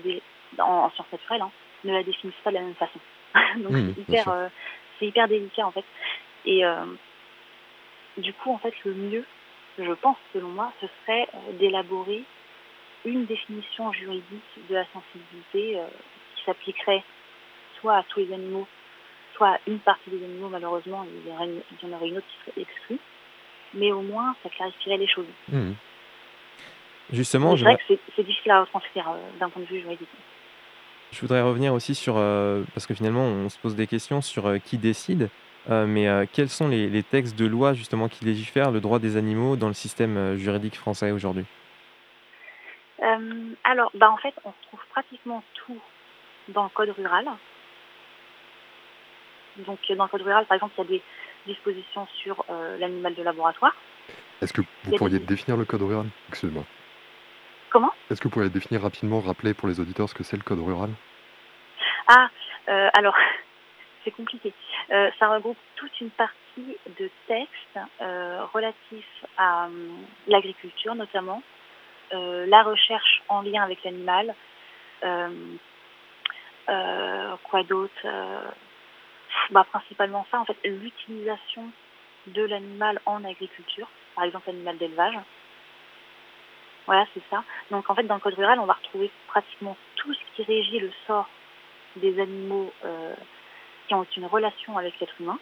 en, 0.59 0.89
sciences 0.91 1.11
naturelles 1.11 1.41
hein, 1.41 1.51
ne 1.83 1.93
la 1.93 2.03
définissent 2.03 2.41
pas 2.43 2.51
de 2.51 2.55
la 2.55 2.61
même 2.61 2.75
façon. 2.75 2.99
Donc 3.57 3.71
hmm, 3.71 3.93
c'est 3.95 4.01
hyper, 4.01 4.49
hyper 5.01 5.27
délicat 5.27 5.65
en 5.65 5.71
fait. 5.71 5.85
Et 6.45 6.63
du 8.17 8.33
coup, 8.33 8.51
en 8.51 8.57
fait, 8.57 8.73
le 8.83 8.93
mieux, 8.93 9.25
je 9.77 9.91
pense, 9.93 10.17
selon 10.33 10.49
moi, 10.49 10.71
ce 10.81 10.87
serait 11.01 11.27
d'élaborer 11.59 12.23
une 13.05 13.25
définition 13.25 13.91
juridique 13.93 14.67
de 14.69 14.75
la 14.75 14.85
sensibilité 14.91 15.79
euh, 15.79 15.85
qui 16.35 16.43
s'appliquerait 16.45 17.03
soit 17.79 17.97
à 17.97 18.03
tous 18.03 18.19
les 18.21 18.33
animaux, 18.33 18.67
soit 19.37 19.57
une 19.67 19.79
partie 19.79 20.09
des 20.09 20.23
animaux, 20.23 20.49
malheureusement, 20.49 21.05
il 21.05 21.31
y, 21.31 21.33
en 21.33 21.95
aurait 21.95 22.07
une 22.09 22.17
autre 22.17 22.27
qui 22.27 22.51
serait 22.51 22.61
exclue, 22.61 22.99
mais 23.73 23.91
au 23.91 24.01
moins 24.01 24.35
ça 24.43 24.49
clarifierait 24.49 24.97
les 24.97 25.07
choses. 25.07 25.25
Mmh. 25.49 25.71
Justement, 27.13 27.55
c'est 27.55 27.63
vrai 27.63 27.77
que 27.77 27.95
c'est 28.15 28.23
difficile 28.23 28.51
à 28.51 28.61
retranscrire 28.61 29.09
euh, 29.09 29.39
d'un 29.39 29.49
point 29.49 29.61
de 29.61 29.67
vue 29.67 29.79
juridique. 29.79 30.09
Je 31.11 31.21
voudrais 31.21 31.41
revenir 31.41 31.73
aussi 31.73 31.95
sur, 31.95 32.15
euh, 32.17 32.63
parce 32.73 32.85
que 32.85 32.93
finalement 32.93 33.23
on 33.23 33.47
se 33.47 33.57
pose 33.59 33.75
des 33.75 33.87
questions 33.87 34.21
sur 34.21 34.61
qui 34.61 34.77
décide, 34.77 35.29
mais 35.69 36.07
quels 36.33 36.49
sont 36.49 36.67
les, 36.67 36.89
les, 36.89 37.03
textes 37.03 37.37
de 37.37 37.45
loi 37.45 37.73
justement 37.73 38.07
qui 38.09 38.25
légifèrent 38.25 38.71
le 38.71 38.81
droit 38.81 38.99
des 38.99 39.17
animaux 39.17 39.55
dans 39.55 39.67
le 39.67 39.73
système 39.73 40.35
juridique 40.35 40.75
français 40.75 41.11
aujourd'hui? 41.11 41.45
Euh, 43.03 43.53
alors, 43.63 43.91
bah, 43.93 44.09
en 44.09 44.17
fait, 44.17 44.33
on 44.43 44.49
retrouve 44.49 44.79
pratiquement 44.89 45.43
tout 45.53 45.79
dans 46.49 46.63
le 46.63 46.69
code 46.69 46.89
rural. 46.89 47.27
Donc, 49.65 49.79
dans 49.89 50.03
le 50.03 50.09
code 50.09 50.21
rural, 50.21 50.45
par 50.45 50.55
exemple, 50.55 50.73
il 50.77 50.81
y 50.81 50.85
a 50.85 50.89
des 50.89 51.03
dispositions 51.47 52.07
sur 52.23 52.43
euh, 52.49 52.77
l'animal 52.77 53.15
de 53.15 53.23
laboratoire. 53.23 53.75
Est-ce 54.41 54.53
que 54.53 54.61
vous 54.83 54.95
pourriez 54.95 55.19
définir 55.19 55.57
le 55.57 55.65
code 55.65 55.81
rural? 55.81 56.07
Excusez-moi. 56.29 56.63
Comment? 57.69 57.91
Est-ce 58.09 58.21
que 58.21 58.25
vous 58.25 58.33
pourriez 58.33 58.49
définir 58.49 58.81
rapidement, 58.81 59.19
rappeler 59.19 59.53
pour 59.53 59.67
les 59.67 59.79
auditeurs 59.79 60.07
ce 60.09 60.13
que 60.13 60.23
c'est 60.23 60.37
le 60.37 60.43
code 60.43 60.59
rural? 60.59 60.89
Ah, 62.07 62.29
euh, 62.69 62.89
alors, 62.93 63.15
c'est 64.03 64.11
compliqué. 64.11 64.53
Euh, 64.91 65.09
ça 65.19 65.29
regroupe 65.29 65.57
toute 65.75 65.99
une 65.99 66.11
partie 66.11 66.77
de 66.99 67.09
textes 67.27 67.79
relatifs 68.53 69.25
à 69.37 69.65
hum, 69.65 69.97
l'agriculture 70.27 70.95
notamment, 70.95 71.43
la 72.11 72.63
recherche 72.63 73.21
en 73.27 73.41
lien 73.41 73.63
avec 73.63 73.83
l'animal, 73.83 74.33
quoi 77.43 77.63
d'autre 77.63 78.07
bah, 79.51 79.65
Principalement 79.71 80.25
ça, 80.31 80.39
en 80.39 80.45
fait, 80.45 80.57
l'utilisation 80.63 81.71
de 82.27 82.43
l'animal 82.43 82.99
en 83.05 83.23
agriculture, 83.23 83.87
par 84.15 84.25
exemple 84.25 84.47
l'animal 84.47 84.77
d'élevage. 84.77 85.15
Voilà, 86.85 87.05
c'est 87.13 87.23
ça. 87.29 87.43
Donc 87.71 87.89
en 87.89 87.95
fait, 87.95 88.03
dans 88.03 88.15
le 88.15 88.21
code 88.21 88.35
rural, 88.35 88.59
on 88.59 88.65
va 88.65 88.73
retrouver 88.73 89.11
pratiquement 89.27 89.75
tout 89.95 90.13
ce 90.13 90.19
qui 90.35 90.43
régit 90.43 90.79
le 90.79 90.91
sort 91.05 91.27
des 91.97 92.19
animaux 92.19 92.71
euh, 92.85 93.15
qui 93.87 93.93
ont 93.93 94.05
une 94.15 94.25
relation 94.25 94.77
avec 94.77 94.99
l'être 94.99 95.19
humain. 95.19 95.39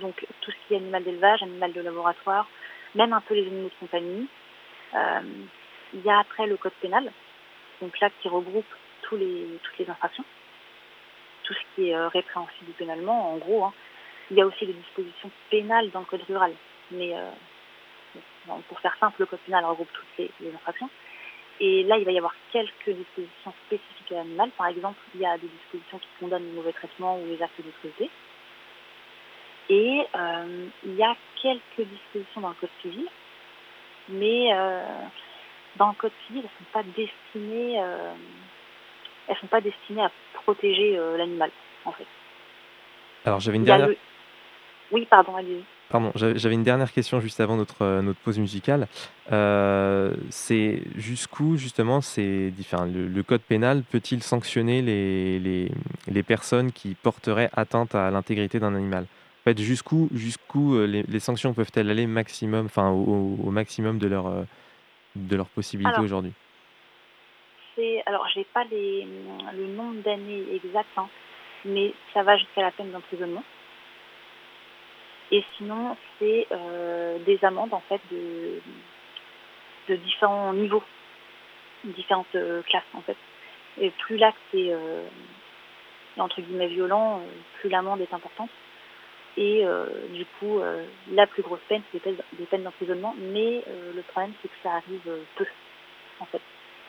Donc 0.00 0.26
tout 0.40 0.50
ce 0.50 0.56
qui 0.66 0.74
est 0.74 0.78
animal 0.78 1.04
d'élevage, 1.04 1.42
animal 1.42 1.72
de 1.72 1.80
laboratoire, 1.80 2.48
même 2.94 3.12
un 3.12 3.20
peu 3.20 3.34
les 3.34 3.46
animaux 3.46 3.68
de 3.68 3.80
compagnie. 3.80 4.28
Euh, 4.94 5.20
il 5.94 6.02
y 6.02 6.10
a 6.10 6.18
après 6.18 6.46
le 6.46 6.56
code 6.56 6.72
pénal, 6.80 7.10
donc 7.80 7.98
là 8.00 8.10
qui 8.20 8.28
regroupe 8.28 8.66
tous 9.02 9.16
les, 9.16 9.46
toutes 9.62 9.78
les 9.78 9.88
infractions, 9.88 10.24
tout 11.44 11.54
ce 11.54 11.74
qui 11.74 11.90
est 11.90 11.94
euh, 11.94 12.08
répréhensible 12.08 12.72
pénalement, 12.76 13.32
en 13.32 13.36
gros. 13.36 13.64
Hein. 13.64 13.72
Il 14.30 14.36
y 14.36 14.42
a 14.42 14.46
aussi 14.46 14.66
des 14.66 14.72
dispositions 14.72 15.30
pénales 15.50 15.90
dans 15.90 16.00
le 16.00 16.06
code 16.06 16.22
rural, 16.22 16.52
mais 16.90 17.14
pour 18.68 18.80
faire 18.80 18.96
simple, 18.98 19.16
le 19.18 19.26
code 19.26 19.38
pénal 19.40 19.64
regroupe 19.66 19.90
toutes 19.92 20.30
les 20.40 20.54
infractions. 20.54 20.88
Et 21.60 21.84
là, 21.84 21.98
il 21.98 22.04
va 22.04 22.12
y 22.12 22.18
avoir 22.18 22.34
quelques 22.52 22.90
dispositions 22.90 23.52
spécifiques 23.66 24.12
à 24.12 24.16
l'animal. 24.16 24.50
Par 24.56 24.66
exemple, 24.68 24.98
il 25.14 25.20
y 25.20 25.26
a 25.26 25.38
des 25.38 25.46
dispositions 25.46 25.98
qui 25.98 26.08
condamnent 26.18 26.46
le 26.46 26.52
mauvais 26.52 26.72
traitement 26.72 27.18
ou 27.18 27.26
les 27.26 27.40
actes 27.42 27.60
cruauté. 27.80 28.10
Et 29.68 30.06
euh, 30.14 30.66
il 30.84 30.94
y 30.94 31.02
a 31.02 31.16
quelques 31.40 31.88
dispositions 31.88 32.40
dans 32.40 32.50
le 32.50 32.54
code 32.54 32.70
civil, 32.82 33.06
mais 34.08 34.52
euh, 34.52 34.82
dans 35.76 35.88
le 35.88 35.94
code 35.94 36.12
civil, 36.26 36.42
elles 36.42 36.50
ne 36.50 36.64
sont 36.64 36.72
pas 36.72 36.82
destinées, 36.82 37.80
euh, 37.80 38.12
elles 39.28 39.36
sont 39.36 39.46
pas 39.46 39.60
destinées 39.60 40.02
à 40.02 40.10
protéger 40.42 40.96
l'animal, 41.16 41.50
en 41.84 41.92
fait. 41.92 42.06
Alors 43.24 43.40
j'avais 43.40 43.56
une 43.56 43.64
dernière. 43.64 43.88
Oui, 44.92 45.06
pardon, 45.10 45.34
allez-y. 45.34 45.64
Pardon, 45.90 46.12
j'avais 46.14 46.54
une 46.54 46.62
dernière 46.62 46.92
question 46.92 47.20
juste 47.20 47.40
avant 47.40 47.56
notre, 47.56 47.82
euh, 47.82 48.02
notre 48.02 48.18
pause 48.18 48.38
musicale. 48.38 48.88
Euh, 49.32 50.14
c'est 50.30 50.82
jusqu'où, 50.96 51.56
justement, 51.56 52.00
c'est 52.00 52.52
le, 52.92 53.06
le, 53.06 53.22
code 53.22 53.42
pénal 53.42 53.82
peut-il 53.82 54.22
sanctionner 54.22 54.82
les, 54.82 55.38
les, 55.38 55.70
les, 56.08 56.22
personnes 56.22 56.72
qui 56.72 56.94
porteraient 56.94 57.50
atteinte 57.52 57.94
à 57.94 58.10
l'intégrité 58.10 58.58
d'un 58.58 58.74
animal? 58.74 59.04
En 59.04 59.44
fait, 59.44 59.60
jusqu'où 59.60 60.08
jusqu'où 60.14 60.74
euh, 60.74 60.86
les, 60.86 61.02
les, 61.02 61.20
sanctions 61.20 61.52
peuvent-elles 61.52 61.90
aller 61.90 62.06
maximum, 62.06 62.66
enfin, 62.66 62.90
au, 62.90 63.36
au, 63.44 63.50
maximum 63.50 63.98
de 63.98 64.08
leur, 64.08 64.32
de 65.16 65.36
leur 65.36 65.48
possibilité 65.48 66.00
aujourd'hui? 66.00 66.32
Alors, 68.06 68.28
je 68.28 68.38
n'ai 68.38 68.44
pas 68.44 68.64
le 68.70 69.66
nombre 69.66 70.00
d'années 70.02 70.44
exact, 70.52 70.88
hein, 70.96 71.08
mais 71.64 71.92
ça 72.12 72.22
va 72.22 72.36
jusqu'à 72.36 72.62
la 72.62 72.70
peine 72.70 72.92
d'emprisonnement. 72.92 73.42
Et 75.32 75.42
sinon, 75.56 75.96
c'est 76.18 76.46
euh, 76.52 77.18
des 77.20 77.44
amendes 77.44 77.74
en 77.74 77.80
fait 77.80 78.00
de, 78.12 78.60
de 79.88 79.96
différents 79.96 80.52
niveaux, 80.52 80.84
différentes 81.84 82.34
euh, 82.36 82.62
classes 82.62 82.84
en 82.94 83.00
fait. 83.00 83.16
Et 83.80 83.90
plus 83.90 84.18
l'acte 84.18 84.38
est 84.52 84.72
euh, 84.72 85.02
entre 86.16 86.40
guillemets 86.40 86.68
violent, 86.68 87.20
plus 87.58 87.68
l'amende 87.68 88.00
est 88.00 88.14
importante. 88.14 88.50
Et 89.36 89.64
du 90.12 90.24
coup, 90.38 90.60
la 91.10 91.26
plus 91.26 91.42
grosse 91.42 91.58
peine, 91.68 91.82
c'est 91.90 92.00
des 92.04 92.46
peines 92.46 92.62
d'emprisonnement. 92.62 93.16
Mais 93.18 93.64
le 93.92 94.00
problème, 94.02 94.32
c'est 94.40 94.46
que 94.46 94.54
ça 94.62 94.74
arrive 94.74 95.10
peu, 95.34 95.44
en 96.20 96.24
fait. 96.26 96.40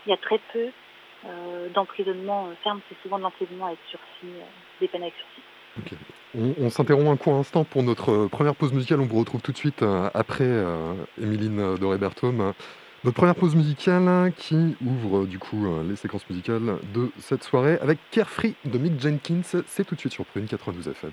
Il 0.06 0.10
y 0.10 0.14
a 0.14 0.18
très 0.18 0.40
peu 0.54 0.68
d'emprisonnement 1.74 2.50
ferme, 2.64 2.82
c'est 2.88 2.96
souvent 3.02 3.18
de 3.18 3.24
l'emprisonnement 3.24 3.66
avec 3.66 3.80
sursis, 3.90 4.36
des 4.80 4.88
peines 4.88 5.02
avec 5.02 5.16
sursis. 5.16 5.42
On, 6.38 6.70
s'interrompt 6.70 7.10
un 7.10 7.16
court 7.18 7.36
instant 7.36 7.64
pour 7.64 7.84
notre 7.84 8.12
euh, 8.12 8.28
première 8.28 8.56
pause 8.56 8.74
musicale. 8.74 9.00
On 9.00 9.06
vous 9.06 9.20
retrouve 9.20 9.42
tout 9.42 9.54
de 9.54 9.58
suite 9.58 9.84
euh, 9.84 10.10
après 10.14 10.44
euh, 10.44 10.94
Emeline 11.22 11.76
Doré-Berthaume. 11.76 12.54
Notre 13.06 13.16
première 13.16 13.36
pause 13.36 13.56
musicale 13.56 14.34
qui 14.36 14.76
ouvre 14.84 15.26
du 15.26 15.38
coup 15.38 15.68
les 15.88 15.96
séquences 15.96 16.28
musicales 16.28 16.80
de 16.92 17.12
cette 17.20 17.44
soirée 17.44 17.78
avec 17.80 18.00
Carefree 18.10 18.56
de 18.66 18.80
Mick 18.80 19.00
Jenkins. 19.00 19.44
C'est 19.68 19.86
tout 19.86 19.94
de 19.94 20.00
suite 20.00 20.14
sur 20.14 20.26
Prune 20.26 20.48
92 20.48 20.88
FM. 20.88 21.12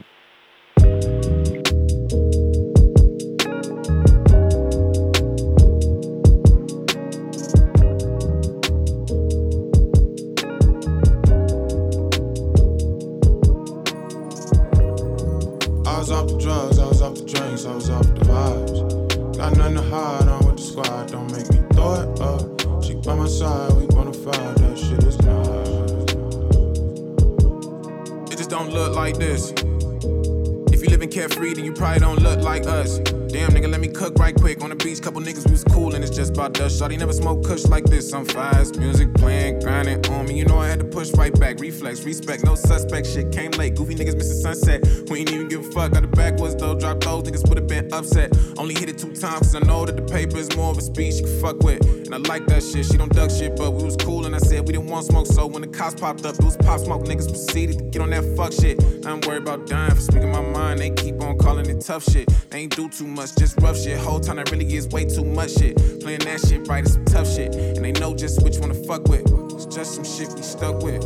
Shawty 36.82 36.98
never 36.98 37.12
smoke 37.12 37.46
kush 37.46 37.64
like 37.66 37.84
this. 37.84 38.12
I'm 38.12 38.24
fast, 38.24 38.76
music 38.76 39.14
playing, 39.14 39.60
grinding 39.60 40.04
on 40.06 40.26
me. 40.26 40.36
You 40.36 40.46
know 40.46 40.58
I 40.58 40.66
had 40.66 40.80
to 40.80 40.84
push 40.84 41.12
right 41.12 41.32
back. 41.38 41.60
Reflex, 41.60 42.02
respect, 42.02 42.44
no 42.44 42.56
suspect. 42.56 43.06
Shit 43.06 43.30
came 43.30 43.52
late. 43.52 43.76
Goofy 43.76 43.94
niggas 43.94 44.16
missing 44.16 44.40
sunset. 44.42 44.84
We 45.08 45.20
ain't 45.20 45.30
even 45.30 45.46
give 45.46 45.60
a 45.60 45.70
fuck. 45.70 45.92
Got 45.92 46.02
the 46.02 46.08
backwards 46.08 46.56
though. 46.56 46.76
Drop 46.76 46.98
those 46.98 47.22
niggas 47.22 47.48
would've 47.48 47.68
been 47.68 47.92
upset. 47.94 48.36
Only 48.58 48.74
hit 48.74 48.88
it 48.88 48.98
two 48.98 49.14
times, 49.14 49.52
cause 49.52 49.54
I 49.54 49.60
know 49.60 49.86
that 49.86 49.94
the 49.94 50.02
paper 50.02 50.38
is 50.38 50.56
more 50.56 50.72
of 50.72 50.78
a 50.78 50.80
speech 50.80 51.20
you 51.20 51.26
can 51.26 51.40
fuck 51.40 51.62
with. 51.62 51.86
And 51.86 52.12
I 52.16 52.18
like 52.18 52.46
that 52.46 52.64
shit. 52.64 52.84
She 52.86 52.96
don't 52.96 53.12
duck 53.14 53.30
shit, 53.30 53.54
but 53.54 53.70
we 53.70 53.84
was 53.84 53.96
cool, 53.96 54.26
and 54.26 54.34
I 54.34 54.38
said 54.38 54.66
we 54.66 54.72
didn't 54.72 54.88
want 54.88 55.06
smoke. 55.06 55.28
So 55.28 55.46
when 55.46 55.62
the 55.62 55.68
cops 55.68 56.00
popped 56.00 56.26
up, 56.26 56.34
it 56.34 56.44
was 56.44 56.56
pop 56.56 56.80
smoke. 56.80 57.04
Niggas 57.04 57.28
proceeded 57.28 57.78
to 57.78 57.84
get 57.84 58.02
on 58.02 58.10
that 58.10 58.24
fuck 58.36 58.52
shit. 58.52 58.82
I'm 59.06 59.20
worried 59.20 59.42
about 59.42 59.68
dying 59.68 59.94
for 59.94 60.00
speaking 60.00 60.30
tough 61.82 62.04
shit. 62.04 62.28
They 62.50 62.60
ain't 62.60 62.76
do 62.76 62.88
too 62.88 63.06
much, 63.06 63.34
just 63.36 63.60
rough 63.60 63.76
shit 63.76 63.98
whole 63.98 64.20
time 64.20 64.36
that 64.36 64.50
really 64.50 64.72
is 64.74 64.86
way 64.88 65.04
too 65.04 65.24
much 65.24 65.54
shit. 65.54 65.76
Playing 66.00 66.20
that 66.20 66.40
shit 66.40 66.66
right 66.68 66.84
is 66.84 66.94
some 66.94 67.04
tough 67.04 67.28
shit. 67.28 67.54
And 67.54 67.84
they 67.84 67.92
know 67.92 68.14
just 68.14 68.42
which 68.42 68.58
one 68.58 68.68
to 68.68 68.86
fuck 68.86 69.08
with. 69.08 69.22
It's 69.52 69.66
just 69.66 69.94
some 69.94 70.04
shit 70.04 70.28
we 70.34 70.42
stuck 70.42 70.82
with. 70.82 71.04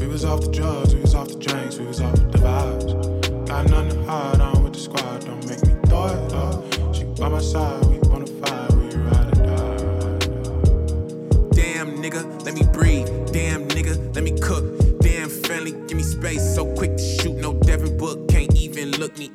We 0.00 0.06
was 0.06 0.24
off 0.24 0.42
the 0.42 0.50
drugs, 0.50 0.94
we 0.94 1.00
was 1.00 1.14
off 1.14 1.28
the 1.28 1.38
drinks, 1.38 1.78
we 1.78 1.86
was 1.86 2.00
off 2.00 2.14
the 2.14 2.38
vibes. 2.38 3.46
Got 3.46 3.70
nothing 3.70 3.90
to 3.90 4.04
hide 4.04 4.40
on 4.40 4.62
with 4.64 4.74
the 4.74 4.80
squad, 4.80 5.24
don't 5.24 5.46
make 5.48 5.64
me 5.66 5.74
throw 5.88 6.06
it 6.06 6.32
up. 6.32 6.94
She 6.94 7.04
by 7.04 7.28
my 7.28 7.40
side, 7.40 7.91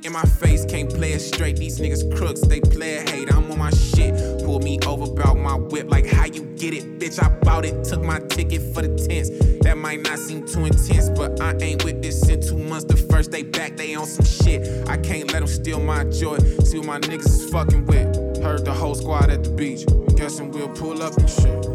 in 0.03 0.11
my 0.11 0.23
face. 0.23 0.65
Can't 0.65 0.89
play 0.89 1.13
it 1.13 1.19
straight. 1.19 1.57
These 1.57 1.79
niggas 1.79 2.15
crooks, 2.15 2.41
they 2.41 2.59
play 2.59 2.95
it 2.95 3.09
hate. 3.09 3.33
I'm 3.33 3.49
on 3.51 3.57
my 3.57 3.69
shit. 3.69 4.13
Pull 4.43 4.59
me 4.59 4.79
over, 4.85 5.07
bout 5.11 5.37
my 5.37 5.55
whip. 5.55 5.89
Like 5.89 6.05
how 6.05 6.25
you 6.25 6.43
get 6.57 6.73
it, 6.73 6.99
bitch? 6.99 7.21
I 7.21 7.29
bought 7.39 7.65
it. 7.65 7.83
Took 7.83 8.03
my 8.03 8.19
ticket 8.19 8.61
for 8.73 8.81
the 8.81 8.95
tents. 9.07 9.29
That 9.61 9.77
might 9.77 10.01
not 10.01 10.19
seem 10.19 10.45
too 10.45 10.65
intense, 10.65 11.09
but 11.09 11.39
I 11.41 11.55
ain't 11.61 11.83
with 11.83 12.01
this 12.01 12.27
in 12.29 12.41
two 12.41 12.57
months. 12.57 12.85
The 12.85 12.97
first 12.97 13.31
day 13.31 13.43
back, 13.43 13.77
they 13.77 13.95
on 13.95 14.05
some 14.05 14.25
shit. 14.25 14.87
I 14.89 14.97
can't 14.97 15.31
let 15.31 15.39
them 15.39 15.47
steal 15.47 15.79
my 15.79 16.03
joy. 16.05 16.37
See 16.63 16.79
what 16.79 16.87
my 16.87 16.99
niggas 16.99 17.25
is 17.25 17.49
fucking 17.49 17.85
with. 17.85 18.43
Heard 18.43 18.65
the 18.65 18.73
whole 18.73 18.95
squad 18.95 19.29
at 19.29 19.43
the 19.43 19.51
beach. 19.51 19.85
Guessing 20.15 20.51
we'll 20.51 20.69
pull 20.69 21.01
up 21.01 21.15
and 21.17 21.29
shit. 21.29 21.65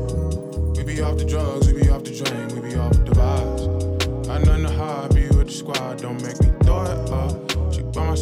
We 0.77 0.95
be 0.95 1.01
off 1.01 1.19
the 1.19 1.25
drugs, 1.25 1.73
we 1.73 1.83
be 1.83 1.91
off 1.91 2.05
the 2.05 2.11
drink, 2.11 2.53
we 2.55 2.71
be 2.71 2.77
off 2.77 2.93
the 2.93 3.13
vibes. 3.13 4.27
Got 4.27 4.45
nothing 4.47 4.65
to 4.65 4.73
hide, 4.73 5.15
be 5.15 5.29
with 5.29 5.47
the 5.47 5.53
squad, 5.53 6.03
don't 6.03 6.21
make 6.23 6.41
me 6.41 6.52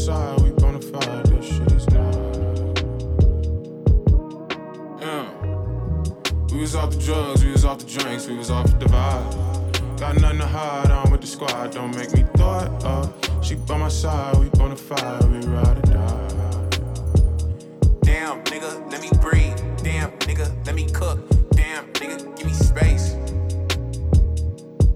side, 0.00 0.40
we 0.40 0.50
bona. 0.50 0.78
This 0.78 1.47
shit 1.47 1.73
is 1.73 1.87
not. 1.90 2.14
Yeah. 5.02 5.28
We 6.52 6.61
was 6.61 6.75
off 6.75 6.90
the 6.90 7.02
drugs, 7.04 7.45
we 7.45 7.52
was 7.52 7.64
off 7.66 7.78
the 7.80 7.87
drinks, 7.87 8.26
we 8.26 8.37
was 8.37 8.50
off 8.50 8.66
the 8.78 8.87
vibe. 8.87 10.00
Got 10.00 10.19
nothing 10.19 10.38
to 10.38 10.47
hide, 10.47 10.90
I'm 10.90 11.11
with 11.11 11.21
the 11.21 11.26
squad, 11.26 11.73
don't 11.73 11.95
make 11.95 12.12
me 12.14 12.25
throw 12.37 12.61
it 12.61 12.85
up. 12.85 12.85
Uh. 12.85 13.42
She 13.42 13.54
by 13.57 13.76
my 13.76 13.88
side, 13.88 14.37
we 14.38 14.47
bonafide, 14.50 15.25
we 15.30 15.47
ride 15.47 15.78
or 15.78 15.92
die. 15.92 16.28
Damn, 18.02 18.42
nigga, 18.45 18.90
let 18.90 19.02
me 19.02 19.11
breathe. 19.21 19.59
Damn, 19.83 20.12
nigga, 20.21 20.49
let 20.66 20.75
me 20.75 20.87
cook. 20.88 21.19
Damn, 21.50 21.92
nigga, 21.92 22.37
give 22.37 22.47
me 22.47 22.52
space. 22.54 23.12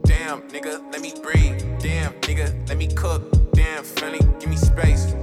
Damn, 0.04 0.42
nigga, 0.48 0.80
let 0.92 1.02
me 1.02 1.12
breathe. 1.22 1.60
Damn, 1.80 2.14
nigga, 2.22 2.68
let 2.68 2.78
me 2.78 2.86
cook 2.88 3.33
space. 4.74 5.13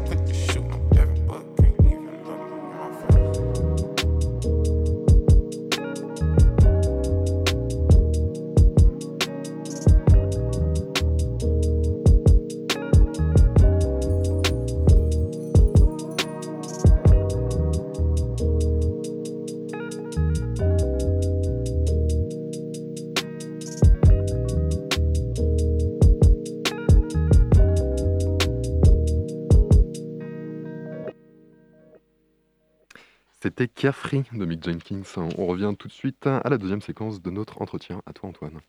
C'était 33.61 33.81
Carefree 33.81 34.23
de 34.33 34.43
Mick 34.43 34.63
Jenkins. 34.63 35.03
On 35.37 35.45
revient 35.45 35.73
tout 35.77 35.87
de 35.87 35.93
suite 35.93 36.25
à 36.25 36.41
la 36.49 36.57
deuxième 36.57 36.81
séquence 36.81 37.21
de 37.21 37.29
notre 37.29 37.61
entretien. 37.61 38.01
À 38.07 38.13
toi, 38.13 38.29
Antoine. 38.29 38.59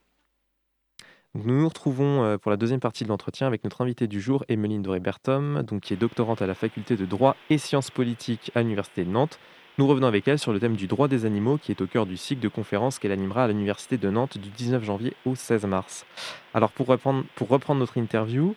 nous 1.35 1.61
nous 1.61 1.67
retrouvons 1.67 2.23
euh, 2.25 2.37
pour 2.37 2.51
la 2.51 2.59
deuxième 2.59 2.81
partie 2.81 3.05
de 3.05 3.09
l'entretien 3.09 3.47
avec 3.47 3.65
notre 3.65 3.81
invitée 3.81 4.07
du 4.07 4.21
jour, 4.21 4.45
Emeline 4.49 4.83
Doré-Bertom, 4.83 5.65
qui 5.81 5.95
est 5.95 5.97
doctorante 5.97 6.43
à 6.43 6.47
la 6.47 6.53
faculté 6.53 6.97
de 6.97 7.07
droit 7.07 7.37
et 7.49 7.57
sciences 7.57 7.91
politiques 7.91 8.53
à 8.55 8.61
l'Université 8.61 9.07
de 9.07 9.11
Nantes. 9.11 9.39
Nous 9.79 9.87
revenons 9.87 10.09
avec 10.09 10.29
elle 10.29 10.39
sur 10.39 10.53
le 10.53 10.61
thème 10.61 10.77
du 10.77 10.89
droit 10.89 11.09
des 11.09 11.25
animaux 11.25 11.57
qui 11.57 11.73
est 11.73 11.81
au 11.81 11.87
cœur 11.87 12.05
du 12.05 12.19
cycle 12.19 12.43
de 12.43 12.49
conférences 12.49 12.99
qu'elle 12.99 13.13
animera 13.13 13.45
à 13.45 13.49
l'Université 13.49 13.97
de 13.97 14.11
Nantes 14.11 14.37
du 14.37 14.51
19 14.51 14.85
janvier 14.85 15.15
au 15.25 15.35
16 15.35 15.65
mars. 15.65 16.05
Alors 16.53 16.71
pour 16.71 16.87
reprendre, 16.87 17.25
pour 17.35 17.49
reprendre 17.49 17.81
notre 17.81 17.97
interview, 17.97 18.55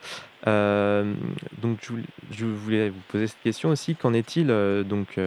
euh, 0.48 1.13
donc 1.62 1.80
je, 2.30 2.46
voulais 2.46 2.89
vous 2.89 3.00
poser 3.08 3.27
cette 3.27 3.42
question 3.42 3.70
aussi. 3.70 3.96
Qu'en 3.96 4.12
est-il 4.12 4.51
euh, 4.51 4.84
donc 4.84 5.18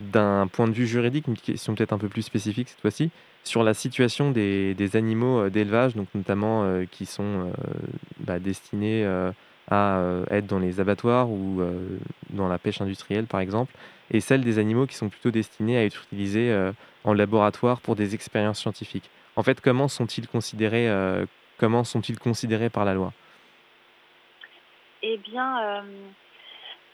d'un 0.00 0.46
point 0.46 0.66
de 0.66 0.72
vue 0.72 0.86
juridique, 0.86 1.26
une 1.28 1.36
question 1.36 1.74
peut-être 1.74 1.92
un 1.92 1.98
peu 1.98 2.08
plus 2.08 2.22
spécifique 2.22 2.68
cette 2.68 2.80
fois-ci, 2.80 3.10
sur 3.44 3.62
la 3.62 3.74
situation 3.74 4.30
des, 4.30 4.90
animaux 4.94 5.40
euh, 5.40 5.50
d'élevage, 5.50 5.94
donc 5.94 6.08
notamment 6.14 6.64
euh, 6.64 6.84
qui 6.90 7.06
sont 7.06 7.22
euh, 7.24 7.52
bah, 8.18 8.38
destinés 8.38 9.06
à 9.70 10.02
être 10.30 10.46
dans 10.46 10.58
les 10.58 10.80
abattoirs 10.80 11.30
ou 11.30 11.62
dans 12.30 12.48
la 12.48 12.58
pêche 12.58 12.80
industrielle 12.80 13.26
par 13.26 13.38
exemple, 13.38 13.72
et 14.10 14.18
celle 14.18 14.42
des 14.42 14.58
animaux 14.58 14.86
qui 14.86 14.96
sont 14.96 15.08
plutôt 15.08 15.30
destinés 15.30 15.78
à 15.78 15.84
être 15.84 16.02
utilisés 16.06 16.72
en 17.04 17.12
laboratoire 17.12 17.80
pour 17.80 17.94
des 17.94 18.16
expériences 18.16 18.58
scientifiques. 18.58 19.08
En 19.36 19.44
fait, 19.44 19.60
comment 19.60 19.86
sont-ils 19.86 20.26
considérés, 20.26 20.88
comment 21.56 21.84
sont-ils 21.84 22.18
considérés 22.18 22.68
par 22.68 22.84
la 22.84 22.94
loi? 22.94 23.12
Eh 25.04 25.16
bien, 25.18 25.84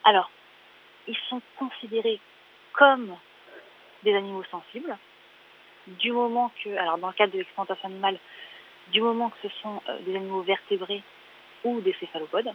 alors, 0.04 0.30
ils 1.08 1.16
sont 1.30 1.40
considérés 1.58 2.20
comme 2.76 3.16
des 4.04 4.14
animaux 4.14 4.45
sensibles, 4.50 4.97
du 5.87 6.12
moment 6.12 6.52
que, 6.62 6.71
alors 6.76 6.99
dans 6.99 7.09
le 7.09 7.12
cadre 7.14 7.33
de 7.33 7.38
l'exploitation 7.38 7.88
animale, 7.88 8.18
du 8.92 9.00
moment 9.00 9.30
que 9.30 9.49
ce 9.49 9.54
sont 9.62 9.80
euh, 9.88 9.99
des 10.00 10.14
animaux 10.14 10.42
vertébrés 10.42 11.02
ou 11.64 11.80
des 11.80 11.95
céphalopodes. 11.95 12.52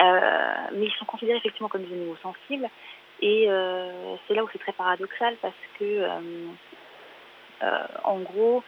Euh, 0.00 0.66
mais 0.74 0.86
ils 0.86 0.94
sont 0.98 1.04
considérés 1.06 1.38
effectivement 1.38 1.68
comme 1.68 1.82
des 1.84 1.92
animaux 1.92 2.16
sensibles 2.22 2.68
et 3.20 3.46
euh, 3.48 4.14
c'est 4.26 4.34
là 4.34 4.44
où 4.44 4.48
c'est 4.52 4.60
très 4.60 4.72
paradoxal 4.72 5.36
parce 5.42 5.54
que, 5.78 6.06
en 8.04 8.20
gros, 8.20 8.62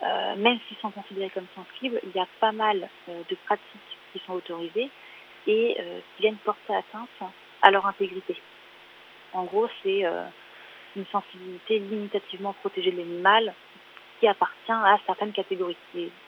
même 0.00 0.58
s'ils 0.66 0.78
sont 0.78 0.90
considérés 0.90 1.28
comme 1.28 1.46
sensibles, 1.54 2.00
il 2.02 2.16
y 2.16 2.18
a 2.18 2.26
pas 2.40 2.52
mal 2.52 2.88
de 3.08 3.34
pratiques 3.44 3.98
qui 4.12 4.18
sont 4.20 4.32
autorisées 4.32 4.88
et 5.46 5.76
qui 5.76 6.22
viennent 6.22 6.36
porter 6.36 6.74
atteinte 6.74 7.30
à 7.60 7.70
leur 7.70 7.84
intégrité. 7.84 8.34
En 9.34 9.44
gros, 9.44 9.68
c'est 9.82 10.04
euh, 10.04 10.24
une 10.96 11.06
sensibilité 11.06 11.78
limitativement 11.78 12.52
protégée 12.54 12.92
de 12.92 12.98
l'animal 12.98 13.54
qui 14.20 14.28
appartient 14.28 14.70
à 14.70 14.98
certaines 15.06 15.32
catégories, 15.32 15.76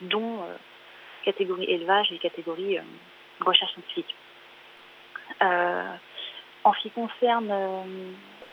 dont 0.00 0.42
euh, 0.42 0.56
catégorie 1.24 1.64
élevage 1.64 2.10
et 2.12 2.18
catégorie 2.18 2.78
euh, 2.78 2.82
recherche 3.40 3.72
scientifique. 3.72 4.14
en 5.40 6.72
ce 6.72 6.80
qui 6.80 6.90
concerne 6.90 7.52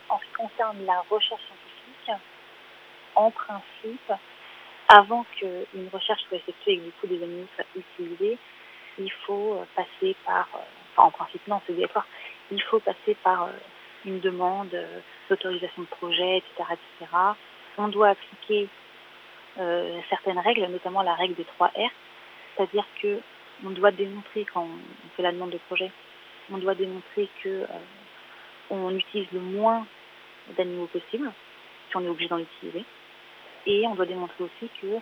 en 0.09 0.19
ce 0.19 0.25
qui 0.25 0.33
concerne 0.33 0.85
la 0.85 1.01
recherche 1.09 1.41
scientifique, 1.41 2.21
en 3.15 3.31
principe, 3.31 4.11
avant 4.89 5.25
qu'une 5.37 5.87
recherche 5.93 6.21
soit 6.27 6.37
effectuée 6.37 6.73
et 6.73 6.77
que 6.77 6.83
du 6.83 6.91
coup 6.91 7.07
des 7.07 7.23
animaux 7.23 7.47
soient 7.55 7.65
utilisés, 7.75 8.37
il 8.97 9.11
faut 9.25 9.63
passer 9.75 10.15
par, 10.25 10.49
enfin 10.91 11.07
en 11.07 11.11
principe 11.11 11.47
non, 11.47 11.61
c'est 11.65 11.71
obligatoire, 11.71 12.05
il 12.51 12.61
faut 12.63 12.79
passer 12.79 13.15
par 13.23 13.47
une 14.05 14.19
demande 14.19 14.73
euh, 14.73 14.99
d'autorisation 15.29 15.83
de 15.83 15.87
projet, 15.87 16.37
etc., 16.37 16.69
etc. 16.71 17.11
On 17.77 17.87
doit 17.87 18.09
appliquer 18.09 18.67
euh, 19.59 19.99
certaines 20.09 20.39
règles, 20.39 20.65
notamment 20.67 21.01
la 21.01 21.13
règle 21.15 21.35
des 21.35 21.45
3 21.45 21.67
R, 21.67 21.91
c'est-à-dire 22.55 22.85
que 23.01 23.19
on 23.65 23.69
doit 23.69 23.91
démontrer 23.91 24.45
quand 24.45 24.63
on 24.63 25.09
fait 25.15 25.23
la 25.23 25.31
demande 25.31 25.51
de 25.51 25.59
projet, 25.67 25.91
on 26.51 26.57
doit 26.57 26.75
démontrer 26.75 27.29
que 27.43 27.49
euh, 27.49 27.65
on 28.69 28.95
utilise 28.95 29.27
le 29.31 29.39
moins 29.39 29.85
d'animaux 30.57 30.87
possible, 30.87 31.31
si 31.89 31.97
on 31.97 32.03
est 32.03 32.09
obligé 32.09 32.29
d'en 32.29 32.39
utiliser, 32.39 32.83
et 33.65 33.85
on 33.87 33.95
doit 33.95 34.05
démontrer 34.05 34.43
aussi 34.43 34.69
que 34.81 34.99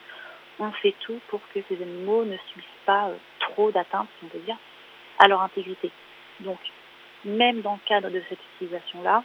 on 0.59 0.71
fait 0.73 0.93
tout 0.99 1.19
pour 1.29 1.39
que 1.53 1.59
ces 1.69 1.81
animaux 1.81 2.25
ne 2.25 2.35
subissent 2.51 2.65
pas 2.85 3.12
trop 3.39 3.71
d'atteintes, 3.71 4.09
si 4.19 4.25
on 4.25 4.27
peut 4.27 4.39
dire, 4.39 4.57
à 5.19 5.27
leur 5.27 5.41
intégrité. 5.41 5.89
Donc, 6.41 6.59
même 7.25 7.62
dans 7.62 7.73
le 7.73 7.88
cadre 7.88 8.10
de 8.10 8.21
cette 8.29 8.39
utilisation-là, 8.55 9.23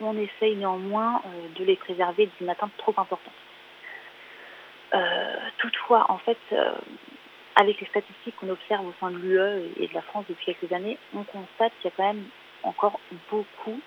on 0.00 0.16
essaye 0.18 0.56
néanmoins 0.56 1.22
euh, 1.24 1.48
de 1.58 1.64
les 1.64 1.76
préserver 1.76 2.28
d'une 2.38 2.50
atteinte 2.50 2.72
trop 2.78 2.94
importante. 2.96 3.32
Euh, 4.94 5.36
toutefois, 5.58 6.06
en 6.08 6.18
fait, 6.18 6.38
euh, 6.52 6.72
avec 7.56 7.80
les 7.80 7.86
statistiques 7.86 8.36
qu'on 8.36 8.50
observe 8.50 8.86
au 8.86 8.94
sein 9.00 9.10
de 9.10 9.16
l'UE 9.16 9.72
et 9.78 9.88
de 9.88 9.94
la 9.94 10.02
France 10.02 10.24
depuis 10.28 10.54
quelques 10.54 10.72
années, 10.72 10.98
on 11.14 11.24
constate 11.24 11.72
qu'il 11.80 11.90
y 11.90 11.92
a 11.92 11.96
quand 11.96 12.14
même 12.14 12.24
encore 12.62 12.98
beaucoup 13.30 13.80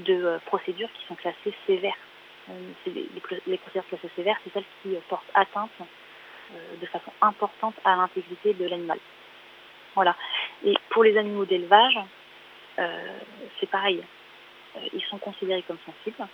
de 0.00 0.38
procédures 0.46 0.88
qui 0.94 1.06
sont 1.06 1.14
classées 1.14 1.54
sévères. 1.66 1.98
Les, 2.86 3.06
les, 3.46 3.58
procédures 3.58 3.86
classées 3.86 4.10
sévères, 4.16 4.36
c'est 4.42 4.52
celles 4.52 4.64
qui 4.82 4.96
portent 5.08 5.30
atteinte 5.34 5.70
de 6.80 6.86
façon 6.86 7.12
importante 7.20 7.74
à 7.84 7.94
l'intégrité 7.94 8.54
de 8.54 8.66
l'animal. 8.66 8.98
Voilà. 9.94 10.16
Et 10.64 10.74
pour 10.90 11.02
les 11.04 11.16
animaux 11.16 11.44
d'élevage, 11.44 11.98
euh, 12.78 13.18
c'est 13.58 13.68
pareil. 13.68 14.02
Euh, 14.76 14.80
ils 14.92 15.02
sont 15.02 15.18
considérés 15.18 15.62
comme 15.62 15.78
sensibles. 15.84 16.26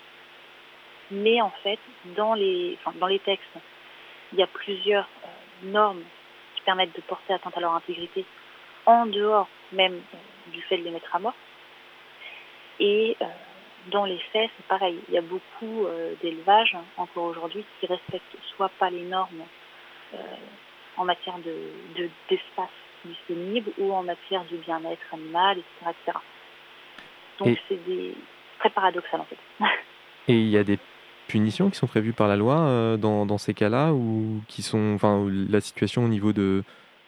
Mais 1.11 1.41
en 1.41 1.53
fait, 1.63 1.79
dans 2.17 2.35
les, 2.35 2.77
dans 2.97 3.07
les 3.07 3.19
textes, 3.21 3.47
il 4.33 4.39
y 4.39 4.43
a 4.43 4.47
plusieurs 4.47 5.09
euh, 5.25 5.71
normes 5.71 6.03
qui 6.55 6.63
permettent 6.63 6.95
de 6.95 7.01
porter 7.03 7.33
atteinte 7.33 7.57
à 7.57 7.61
leur 7.61 7.73
intégrité 7.73 8.25
en 8.85 9.07
dehors 9.07 9.49
même 9.73 10.01
du 10.49 10.63
fait 10.63 10.79
de 10.79 10.85
les 10.85 10.91
mettre 10.91 11.15
à 11.15 11.19
mort. 11.19 11.35
Et 12.81 13.17
dans 13.89 14.05
les 14.05 14.19
faits, 14.33 14.51
c'est 14.57 14.67
pareil. 14.67 14.99
Il 15.09 15.15
y 15.15 15.19
a 15.19 15.23
beaucoup 15.23 15.87
d'élevages, 16.23 16.77
encore 16.97 17.25
aujourd'hui, 17.25 17.65
qui 17.79 17.87
respectent 17.87 18.37
soit 18.57 18.71
pas 18.79 18.89
les 18.89 19.03
normes 19.03 19.43
en 20.97 21.05
matière 21.05 21.37
de 21.39 22.09
d'espace 22.31 22.71
disponible 23.09 23.71
ou 23.79 23.93
en 23.93 24.03
matière 24.03 24.45
de 24.51 24.57
bien-être 24.57 25.03
animal, 25.13 25.59
etc. 25.59 26.19
Donc 27.39 27.59
c'est 27.69 27.85
des... 27.87 28.15
très 28.59 28.71
paradoxal 28.71 29.21
en 29.21 29.25
fait. 29.25 29.39
Et 30.29 30.35
il 30.35 30.49
y 30.49 30.59
a 30.59 30.65
des 30.65 30.79
punitions 31.29 31.71
qui 31.71 31.77
sont 31.77 31.87
prévues 31.87 32.13
par 32.13 32.29
la 32.29 32.37
loi 32.37 32.59
euh, 32.59 32.97
dans, 32.97 33.27
dans, 33.27 33.39
ces 33.39 33.55
cas-là 33.55 33.93
ou 33.93 34.43
qui 34.49 34.63
sont, 34.63 34.95
enfin, 34.95 35.27
la 35.31 35.61
situation 35.61 36.05
au 36.05 36.09
niveau 36.09 36.33
de, 36.33 36.65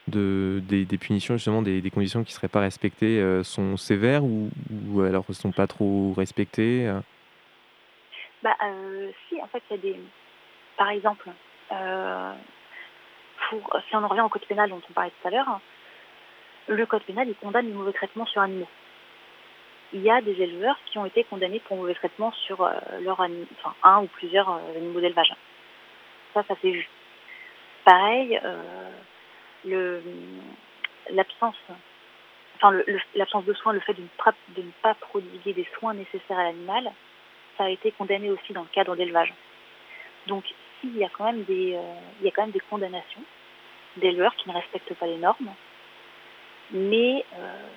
de 0.07 0.61
des, 0.63 0.85
des, 0.85 0.97
punitions 0.97 1.35
justement 1.35 1.61
des, 1.61 1.81
des, 1.81 1.91
conditions 1.91 2.23
qui 2.23 2.33
seraient 2.33 2.47
pas 2.47 2.61
respectées 2.61 3.19
euh, 3.19 3.43
sont 3.43 3.77
sévères 3.77 4.23
ou, 4.23 4.49
ou 4.89 5.01
alors 5.01 5.25
ne 5.27 5.33
sont 5.33 5.51
pas 5.51 5.67
trop 5.67 6.13
respectées 6.13 6.87
euh? 6.87 6.99
Bah 8.43 8.55
si, 9.29 9.39
en 9.39 9.45
fait, 9.47 9.61
il 9.69 9.75
y 9.75 9.79
a 9.79 9.81
des, 9.81 9.99
par 10.75 10.89
exemple, 10.89 11.29
pour, 13.49 13.77
si 13.87 13.95
on 13.95 14.03
en 14.03 14.07
revient 14.07 14.21
au 14.21 14.29
code 14.29 14.45
pénal 14.47 14.71
dont 14.71 14.81
on 14.89 14.93
parlait 14.93 15.11
tout 15.21 15.27
à 15.27 15.31
l'heure, 15.31 15.59
le 16.67 16.85
code 16.85 17.03
pénal 17.03 17.27
il 17.27 17.35
condamne 17.35 17.67
les 17.67 17.73
mauvais 17.73 17.93
traitements 17.93 18.25
sur 18.25 18.41
animaux. 18.41 18.67
Il 19.93 20.01
y 20.01 20.09
a 20.09 20.21
des 20.21 20.41
éleveurs 20.41 20.77
qui 20.85 20.97
ont 20.97 21.05
été 21.05 21.23
condamnés 21.25 21.59
pour 21.59 21.77
mauvais 21.77 21.95
traitements 21.95 22.31
sur 22.45 22.63
euh, 22.63 22.71
leur 23.01 23.21
un 23.83 24.03
ou 24.03 24.07
plusieurs 24.07 24.49
euh, 24.49 24.77
animaux 24.77 25.01
d'élevage. 25.01 25.33
Ça, 26.33 26.43
ça 26.47 26.55
s'est 26.61 26.71
vu. 26.71 26.87
Pareil, 27.83 28.39
euh, 29.65 29.99
l'absence 31.09 31.57
enfin, 32.55 32.79
l'absence 33.15 33.43
de 33.45 33.53
soins, 33.53 33.73
le 33.73 33.79
fait 33.81 33.93
de 33.93 34.01
ne, 34.01 34.55
de 34.55 34.61
ne 34.61 34.71
pas 34.81 34.93
prodiguer 34.93 35.53
des 35.53 35.67
soins 35.77 35.93
nécessaires 35.93 36.39
à 36.39 36.43
l'animal, 36.43 36.91
ça 37.57 37.65
a 37.65 37.69
été 37.69 37.91
condamné 37.91 38.29
aussi 38.29 38.53
dans 38.53 38.61
le 38.61 38.67
cadre 38.71 38.95
d'élevage. 38.95 39.33
Donc, 40.27 40.45
s'il 40.79 40.95
y 40.95 41.03
a 41.03 41.09
quand 41.09 41.25
même 41.25 41.43
des, 41.43 41.77
il 42.19 42.25
y 42.25 42.27
a 42.27 42.31
quand 42.31 42.43
même 42.43 42.51
des 42.51 42.59
condamnations 42.59 43.23
d'éleveurs 43.97 44.35
qui 44.35 44.47
ne 44.47 44.53
respectent 44.53 44.93
pas 44.93 45.07
les 45.07 45.17
normes, 45.17 45.51
mais 46.71 47.25
euh, 47.37 47.67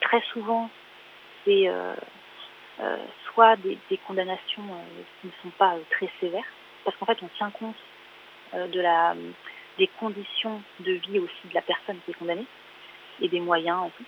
très 0.00 0.20
souvent, 0.32 0.70
c'est 1.44 1.68
euh, 1.68 1.94
euh, 2.80 2.96
soit 3.32 3.56
des, 3.56 3.78
condamnations 4.06 4.62
qui 5.20 5.28
ne 5.28 5.32
sont 5.42 5.56
pas 5.56 5.74
très 5.90 6.10
sévères, 6.20 6.44
parce 6.84 6.96
qu'en 6.96 7.06
fait, 7.06 7.18
on 7.22 7.28
tient 7.36 7.50
compte 7.50 7.76
de 8.52 8.80
la, 8.80 9.14
des 9.78 9.88
conditions 9.98 10.62
de 10.80 10.92
vie 10.92 11.18
aussi 11.18 11.48
de 11.48 11.54
la 11.54 11.62
personne 11.62 11.98
qui 12.04 12.12
est 12.12 12.14
condamnée 12.14 12.46
et 13.20 13.28
des 13.28 13.40
moyens 13.40 13.86
aussi. 13.86 14.04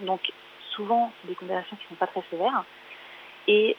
Donc, 0.00 0.32
souvent, 0.70 1.12
c'est 1.20 1.28
des 1.28 1.34
condamnations 1.34 1.76
qui 1.76 1.84
ne 1.84 1.88
sont 1.90 1.94
pas 1.94 2.08
très 2.08 2.22
sévères. 2.30 2.64
Et 3.46 3.76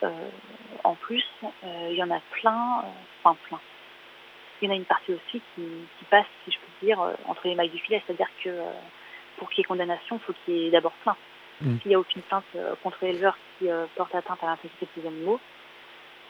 en 0.83 0.95
plus, 0.95 1.25
il 1.63 1.93
y 1.93 2.03
en 2.03 2.11
a 2.11 2.21
plein, 2.31 2.85
enfin 3.23 3.37
plein. 3.47 3.59
Il 4.61 4.67
y 4.67 4.71
en 4.71 4.73
a 4.73 4.77
une 4.77 4.85
partie 4.85 5.13
aussi 5.13 5.41
qui, 5.55 5.61
qui 5.97 6.05
passe, 6.09 6.25
si 6.45 6.51
je 6.51 6.57
peux 6.57 6.85
dire, 6.85 6.99
entre 7.27 7.47
les 7.47 7.55
mailles 7.55 7.69
du 7.69 7.79
filet, 7.79 8.01
c'est-à-dire 8.05 8.29
que 8.41 8.49
pour 9.39 9.49
qu'il 9.49 9.59
y 9.59 9.61
ait 9.61 9.67
condamnation, 9.67 10.17
il 10.17 10.19
faut 10.19 10.33
qu'il 10.45 10.55
y 10.55 10.67
ait 10.67 10.71
d'abord 10.71 10.93
plainte. 11.03 11.17
Mm. 11.61 11.77
S'il 11.81 11.89
n'y 11.89 11.95
a 11.95 11.99
aucune 11.99 12.21
plainte 12.21 12.45
contre 12.83 12.97
l'éleveur 13.01 13.37
qui 13.57 13.67
porte 13.95 14.13
atteinte 14.13 14.43
à 14.43 14.45
l'intégrité 14.45 14.85
de 14.85 15.01
ces 15.01 15.07
animaux, 15.07 15.39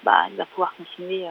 bah, 0.04 0.28
il 0.32 0.38
va 0.38 0.46
pouvoir 0.46 0.74
continuer 0.76 1.28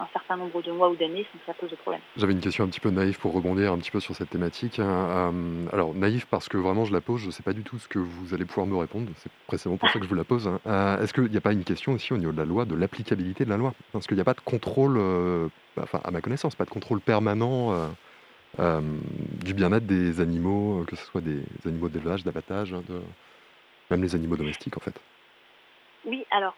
un 0.00 0.08
certain 0.12 0.36
nombre 0.36 0.62
de 0.62 0.72
mois 0.72 0.90
ou 0.90 0.96
d'années 0.96 1.26
sans 1.30 1.38
que 1.38 1.44
ça 1.46 1.54
pose 1.54 1.70
de 1.70 1.76
problème. 1.76 2.00
J'avais 2.16 2.32
une 2.32 2.40
question 2.40 2.64
un 2.64 2.68
petit 2.68 2.80
peu 2.80 2.90
naïve 2.90 3.18
pour 3.18 3.32
rebondir 3.32 3.72
un 3.72 3.78
petit 3.78 3.90
peu 3.90 4.00
sur 4.00 4.14
cette 4.14 4.30
thématique. 4.30 4.78
Euh, 4.78 5.66
alors, 5.72 5.94
naïve 5.94 6.26
parce 6.28 6.48
que 6.48 6.56
vraiment 6.56 6.84
je 6.84 6.92
la 6.92 7.00
pose, 7.00 7.20
je 7.20 7.26
ne 7.26 7.30
sais 7.30 7.42
pas 7.42 7.52
du 7.52 7.62
tout 7.62 7.78
ce 7.78 7.88
que 7.88 7.98
vous 7.98 8.34
allez 8.34 8.44
pouvoir 8.44 8.66
me 8.66 8.76
répondre, 8.76 9.10
c'est 9.16 9.30
précisément 9.46 9.76
pour 9.76 9.88
ça 9.90 9.98
que 9.98 10.04
je 10.04 10.08
vous 10.08 10.14
la 10.14 10.24
pose. 10.24 10.48
Hein. 10.48 10.60
Euh, 10.66 11.02
est-ce 11.02 11.12
qu'il 11.12 11.24
n'y 11.24 11.36
a 11.36 11.42
pas 11.42 11.52
une 11.52 11.64
question 11.64 11.92
aussi 11.92 12.12
au 12.12 12.18
niveau 12.18 12.32
de 12.32 12.38
la 12.38 12.44
loi, 12.44 12.64
de 12.64 12.74
l'applicabilité 12.74 13.44
de 13.44 13.50
la 13.50 13.56
loi? 13.56 13.74
Parce 13.92 14.06
qu'il 14.06 14.16
n'y 14.16 14.22
a 14.22 14.24
pas 14.24 14.34
de 14.34 14.40
contrôle, 14.40 14.96
euh, 14.98 15.48
enfin 15.78 16.00
à 16.04 16.10
ma 16.10 16.20
connaissance, 16.20 16.54
pas 16.54 16.64
de 16.64 16.70
contrôle 16.70 17.00
permanent 17.00 17.90
du 18.58 19.54
bien-être 19.54 19.86
des 19.86 20.20
animaux, 20.20 20.84
que 20.86 20.96
ce 20.96 21.04
soit 21.04 21.20
des 21.20 21.42
animaux 21.64 21.88
d'élevage, 21.88 22.24
d'abattage, 22.24 22.72
hein, 22.74 22.82
de... 22.88 23.00
même 23.90 24.02
les 24.02 24.14
animaux 24.14 24.36
domestiques 24.36 24.76
en 24.76 24.80
fait. 24.80 25.00
Oui, 26.04 26.24
alors 26.30 26.54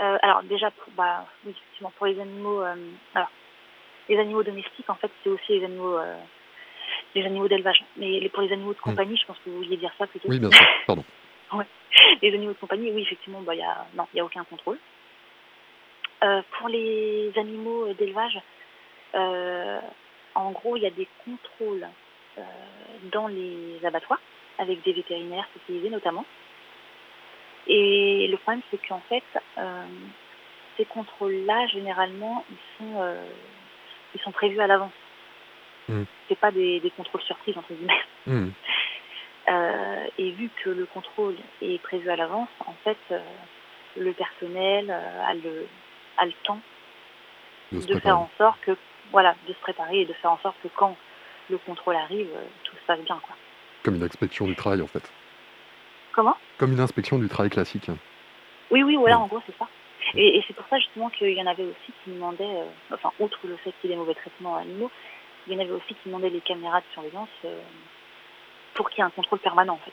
euh, 0.00 0.16
alors 0.22 0.42
déjà, 0.44 0.70
pour, 0.70 0.92
bah, 0.96 1.26
effectivement, 1.46 1.92
pour 1.98 2.06
les 2.06 2.18
animaux, 2.18 2.62
euh, 2.62 2.74
alors 3.14 3.30
les 4.08 4.18
animaux 4.18 4.42
domestiques, 4.42 4.88
en 4.88 4.94
fait, 4.94 5.10
c'est 5.22 5.30
aussi 5.30 5.58
les 5.58 5.64
animaux, 5.64 5.98
euh, 5.98 6.16
les 7.14 7.24
animaux 7.24 7.48
d'élevage. 7.48 7.84
Mais 7.96 8.28
pour 8.30 8.42
les 8.42 8.52
animaux 8.52 8.72
de 8.72 8.78
hmm. 8.78 8.82
compagnie, 8.82 9.16
je 9.16 9.26
pense 9.26 9.38
que 9.44 9.50
vous 9.50 9.58
vouliez 9.58 9.76
dire 9.76 9.92
ça 9.98 10.06
plutôt. 10.06 10.28
Oui, 10.28 10.38
bien 10.38 10.50
sûr. 10.50 10.66
Pardon. 10.86 11.04
ouais. 11.52 11.66
Les 12.22 12.32
animaux 12.32 12.52
de 12.52 12.58
compagnie, 12.58 12.90
oui, 12.92 13.02
effectivement, 13.02 13.42
bah, 13.42 13.54
y 13.54 13.62
a, 13.62 13.86
non, 13.94 14.06
il 14.12 14.16
n'y 14.16 14.20
a 14.20 14.24
aucun 14.24 14.44
contrôle. 14.44 14.78
pour 16.20 16.68
les 16.68 17.32
animaux 17.36 17.92
d'élevage, 17.98 18.38
en 20.40 20.50
gros, 20.52 20.76
il 20.76 20.82
y 20.82 20.86
a 20.86 20.90
des 20.90 21.08
contrôles 21.24 21.86
dans 23.12 23.26
les 23.28 23.78
abattoirs 23.84 24.20
avec 24.58 24.82
des 24.82 24.92
vétérinaires 24.92 25.46
spécialisés 25.54 25.90
notamment. 25.90 26.24
Et 27.66 28.28
le 28.28 28.36
problème, 28.38 28.62
c'est 28.70 28.86
qu'en 28.86 29.00
fait, 29.08 29.24
euh, 29.58 29.84
ces 30.76 30.84
contrôles-là, 30.84 31.66
généralement, 31.68 32.44
ils 32.50 32.78
sont, 32.78 33.00
euh, 33.00 33.22
ils 34.14 34.20
sont 34.20 34.32
prévus 34.32 34.60
à 34.60 34.66
l'avance. 34.66 34.92
Mm. 35.88 36.02
C'est 36.28 36.38
pas 36.38 36.50
des, 36.50 36.80
des, 36.80 36.90
contrôles 36.90 37.22
surprises, 37.22 37.56
entre 37.56 37.72
guillemets. 37.72 37.94
Mm. 38.26 38.50
Euh, 39.48 40.06
et 40.18 40.30
vu 40.32 40.50
que 40.62 40.68
le 40.68 40.84
contrôle 40.84 41.34
est 41.62 41.80
prévu 41.82 42.10
à 42.10 42.16
l'avance, 42.16 42.50
en 42.66 42.74
fait, 42.84 42.98
le 43.96 44.12
personnel 44.12 44.90
a, 44.90 45.32
le, 45.32 45.66
a 46.18 46.26
le 46.26 46.32
temps 46.44 46.60
de, 47.72 47.98
faire 47.98 48.18
en 48.18 48.30
sorte 48.36 48.60
que, 48.60 48.76
voilà, 49.12 49.34
de 49.46 49.52
se 49.52 49.58
préparer 49.60 50.02
et 50.02 50.06
de 50.06 50.12
faire 50.14 50.32
en 50.32 50.38
sorte 50.38 50.56
que 50.62 50.68
quand 50.76 50.96
le 51.48 51.58
contrôle 51.58 51.96
arrive, 51.96 52.28
tout 52.64 52.76
se 52.76 52.86
passe 52.86 53.00
bien. 53.00 53.18
Quoi. 53.22 53.36
Comme 53.82 53.96
une 53.96 54.02
inspection 54.02 54.46
du 54.46 54.54
travail, 54.54 54.82
en 54.82 54.86
fait. 54.86 55.10
Comment? 56.12 56.36
Comme 56.58 56.72
une 56.72 56.80
inspection 56.80 57.18
du 57.18 57.28
travail 57.28 57.50
classique. 57.50 57.90
Oui, 58.70 58.82
oui, 58.82 58.96
voilà, 58.96 59.18
en 59.18 59.26
gros, 59.26 59.40
c'est 59.46 59.56
ça. 59.58 59.66
Et, 60.14 60.42
c'est 60.46 60.54
pour 60.54 60.66
ça 60.68 60.78
justement 60.78 61.10
qu'il 61.10 61.32
y 61.32 61.42
en 61.42 61.46
avait 61.46 61.64
aussi 61.64 61.92
qui 62.04 62.10
demandaient, 62.10 62.44
euh, 62.44 62.94
enfin, 62.94 63.10
outre 63.20 63.38
le 63.44 63.56
fait 63.56 63.72
qu'il 63.80 63.90
y 63.90 63.92
ait 63.92 63.96
des 63.96 64.00
mauvais 64.00 64.14
traitements 64.14 64.56
animaux, 64.56 64.90
il 65.46 65.52
y 65.52 65.56
en 65.56 65.60
avait 65.60 65.70
aussi 65.70 65.94
qui 65.94 66.08
demandaient 66.08 66.30
les 66.30 66.40
caméras 66.40 66.80
de 66.80 66.86
surveillance 66.92 67.28
euh, 67.44 67.60
pour 68.74 68.90
qu'il 68.90 68.98
y 68.98 69.02
ait 69.02 69.06
un 69.06 69.10
contrôle 69.10 69.38
permanent 69.38 69.74
en 69.74 69.78
fait. 69.78 69.92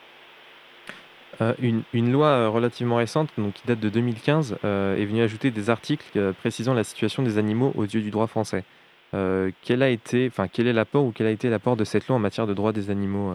Euh, 1.40 1.54
une, 1.60 1.82
une, 1.92 2.10
loi 2.10 2.48
relativement 2.48 2.96
récente, 2.96 3.30
donc 3.38 3.54
qui 3.54 3.66
date 3.66 3.80
de 3.80 3.88
2015, 3.88 4.58
est 4.62 5.04
venue 5.04 5.22
ajouter 5.22 5.50
des 5.50 5.70
articles 5.70 6.32
précisant 6.34 6.74
la 6.74 6.84
situation 6.84 7.22
des 7.22 7.38
animaux 7.38 7.72
aux 7.76 7.84
yeux 7.84 8.00
du 8.00 8.10
droit 8.10 8.26
français. 8.26 8.64
Quel 9.12 9.82
a 9.82 9.88
été, 9.88 10.28
enfin, 10.28 10.48
quel 10.48 10.66
est 10.66 10.72
l'apport 10.72 11.04
ou 11.04 11.12
quel 11.12 11.26
a 11.26 11.30
été 11.30 11.48
l'apport 11.48 11.76
de 11.76 11.84
cette 11.84 12.06
loi 12.08 12.16
en 12.16 12.20
matière 12.20 12.46
de 12.46 12.54
droit 12.54 12.72
des 12.72 12.90
animaux 12.90 13.34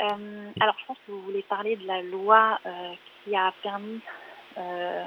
euh, 0.00 0.50
alors, 0.60 0.74
je 0.78 0.86
pense 0.86 0.98
que 1.06 1.12
vous 1.12 1.22
voulez 1.22 1.42
parler 1.42 1.76
de 1.76 1.86
la 1.86 2.02
loi 2.02 2.58
euh, 2.66 2.92
qui 3.24 3.34
a 3.34 3.52
permis 3.62 4.00
euh, 4.58 5.04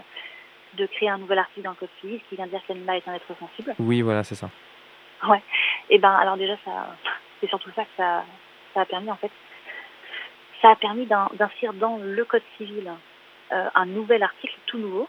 de 0.75 0.85
créer 0.87 1.09
un 1.09 1.17
nouvel 1.17 1.39
article 1.39 1.61
dans 1.61 1.71
le 1.71 1.75
Code 1.75 1.89
civil 2.01 2.19
qui 2.27 2.35
vient 2.35 2.47
dire 2.47 2.61
que 2.67 2.73
l'animal 2.73 2.97
est 2.97 3.07
un 3.07 3.13
être 3.13 3.37
sensible. 3.39 3.75
Oui, 3.79 4.01
voilà, 4.01 4.23
c'est 4.23 4.35
ça. 4.35 4.49
Ouais. 5.27 5.41
Et 5.89 5.95
eh 5.95 5.99
ben, 5.99 6.11
alors 6.11 6.37
déjà, 6.37 6.55
ça, 6.65 6.95
c'est 7.39 7.49
surtout 7.49 7.71
ça 7.75 7.83
que 7.83 7.89
ça, 7.97 8.23
ça 8.73 8.81
a 8.81 8.85
permis 8.85 9.11
en 9.11 9.15
fait. 9.17 9.31
Ça 10.61 10.71
a 10.71 10.75
permis 10.75 11.05
d'inscrire 11.05 11.73
dans 11.73 11.97
le 11.97 12.25
Code 12.25 12.43
civil 12.57 12.91
un 13.51 13.85
nouvel 13.85 14.21
article 14.21 14.55
tout 14.67 14.77
nouveau, 14.77 15.07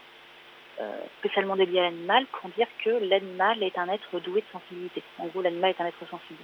spécialement 1.19 1.55
dédié 1.55 1.79
à 1.79 1.83
l'animal, 1.83 2.25
pour 2.27 2.49
dire 2.51 2.67
que 2.83 2.89
l'animal 2.89 3.61
est 3.63 3.77
un 3.77 3.87
être 3.89 4.19
doué 4.19 4.41
de 4.41 4.47
sensibilité. 4.51 5.03
En 5.19 5.27
gros, 5.27 5.41
l'animal 5.41 5.71
est 5.71 5.81
un 5.81 5.87
être 5.87 6.07
sensible. 6.09 6.39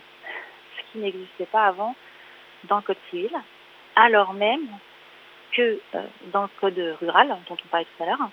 Ce 0.78 0.92
qui 0.92 1.00
n'existait 1.00 1.46
pas 1.46 1.66
avant 1.66 1.96
dans 2.66 2.78
le 2.78 2.82
Code 2.82 2.98
civil, 3.10 3.32
alors 3.96 4.34
même 4.34 4.68
que 5.52 5.80
euh, 5.96 6.02
dans 6.32 6.44
le 6.44 6.50
Code 6.60 6.98
rural, 7.02 7.36
dont 7.50 7.58
on 7.64 7.68
parlait 7.68 7.88
tout 7.98 8.04
à 8.04 8.06
l'heure, 8.08 8.30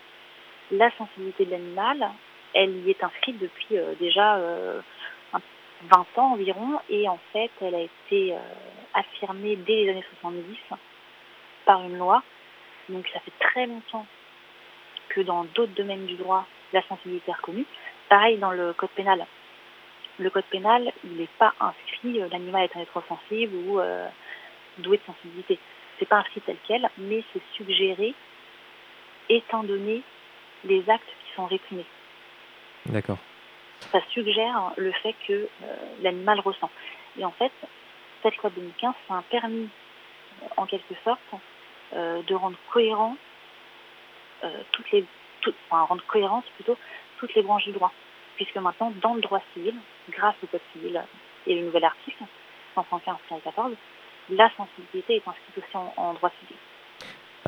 la 0.70 0.90
sensibilité 0.96 1.44
de 1.46 1.52
l'animal, 1.52 2.10
elle 2.54 2.86
y 2.86 2.90
est 2.90 3.02
inscrite 3.02 3.38
depuis 3.38 3.78
euh, 3.78 3.94
déjà 3.98 4.36
20 4.36 4.42
euh, 5.34 6.20
ans 6.20 6.32
environ, 6.32 6.80
et 6.88 7.08
en 7.08 7.18
fait, 7.32 7.50
elle 7.60 7.74
a 7.74 7.80
été 7.80 8.34
affirmée 8.94 9.56
dès 9.56 9.84
les 9.84 9.90
années 9.90 10.04
70 10.20 10.56
par 11.64 11.82
une 11.82 11.98
loi. 11.98 12.22
Donc 12.88 13.08
ça 13.12 13.20
fait 13.20 13.32
très 13.40 13.66
longtemps 13.66 14.06
que 15.14 15.20
dans 15.20 15.44
d'autres 15.54 15.74
domaines 15.74 16.06
du 16.06 16.14
droit, 16.14 16.46
la 16.72 16.82
sensibilité 16.82 17.30
est 17.30 17.34
reconnue. 17.34 17.66
Pareil 18.08 18.38
dans 18.38 18.50
le 18.50 18.72
code 18.72 18.90
pénal 18.90 19.26
le 20.18 20.30
code 20.30 20.44
pénal, 20.44 20.92
il 21.04 21.16
n'est 21.16 21.28
pas 21.38 21.52
inscrit 21.60 22.20
euh, 22.20 22.28
l'animal 22.30 22.64
est 22.64 22.76
un 22.76 22.80
être 22.80 23.02
sensible 23.08 23.54
ou 23.66 23.80
euh, 23.80 24.06
doué 24.78 24.98
de 24.98 25.02
sensibilité. 25.04 25.58
C'est 25.98 26.06
pas 26.06 26.18
inscrit 26.18 26.40
tel 26.40 26.56
quel, 26.66 26.88
mais 26.98 27.22
c'est 27.32 27.42
suggéré 27.54 28.14
étant 29.28 29.64
donné 29.64 30.02
les 30.64 30.88
actes 30.88 31.06
qui 31.06 31.34
sont 31.34 31.46
réprimés. 31.46 31.86
D'accord. 32.86 33.18
Ça 33.92 34.00
suggère 34.10 34.72
le 34.76 34.92
fait 34.92 35.14
que 35.26 35.32
euh, 35.32 35.76
l'animal 36.02 36.40
ressent. 36.40 36.70
Et 37.18 37.24
en 37.24 37.32
fait, 37.32 37.52
cette 38.22 38.36
loi 38.38 38.50
de 38.50 38.56
2015, 38.56 38.94
ça 39.08 39.18
a 39.18 39.22
permis, 39.22 39.68
en 40.56 40.66
quelque 40.66 40.94
sorte, 41.04 41.20
de 41.92 42.34
rendre 42.34 42.56
cohérent 42.72 43.16
toutes 44.72 44.90
les, 44.92 45.04
enfin, 45.70 45.82
rendre 45.82 46.04
cohérence 46.06 46.44
plutôt 46.56 46.76
toutes 47.18 47.34
les 47.34 47.42
branches 47.42 47.64
du 47.64 47.72
droit 47.72 47.92
puisque 48.36 48.56
maintenant, 48.56 48.92
dans 49.02 49.14
le 49.14 49.20
droit 49.20 49.40
civil, 49.52 49.74
grâce 50.10 50.34
au 50.42 50.46
Code 50.46 50.60
civil 50.72 51.02
et 51.46 51.54
le 51.54 51.66
nouvel 51.66 51.84
article 51.84 52.24
115 52.74 53.00
14, 53.44 53.72
la 54.30 54.50
sensibilité 54.56 55.16
est 55.16 55.28
inscrite 55.28 55.58
aussi 55.58 55.76
en, 55.96 56.14
droit 56.14 56.30
civil. 56.40 56.56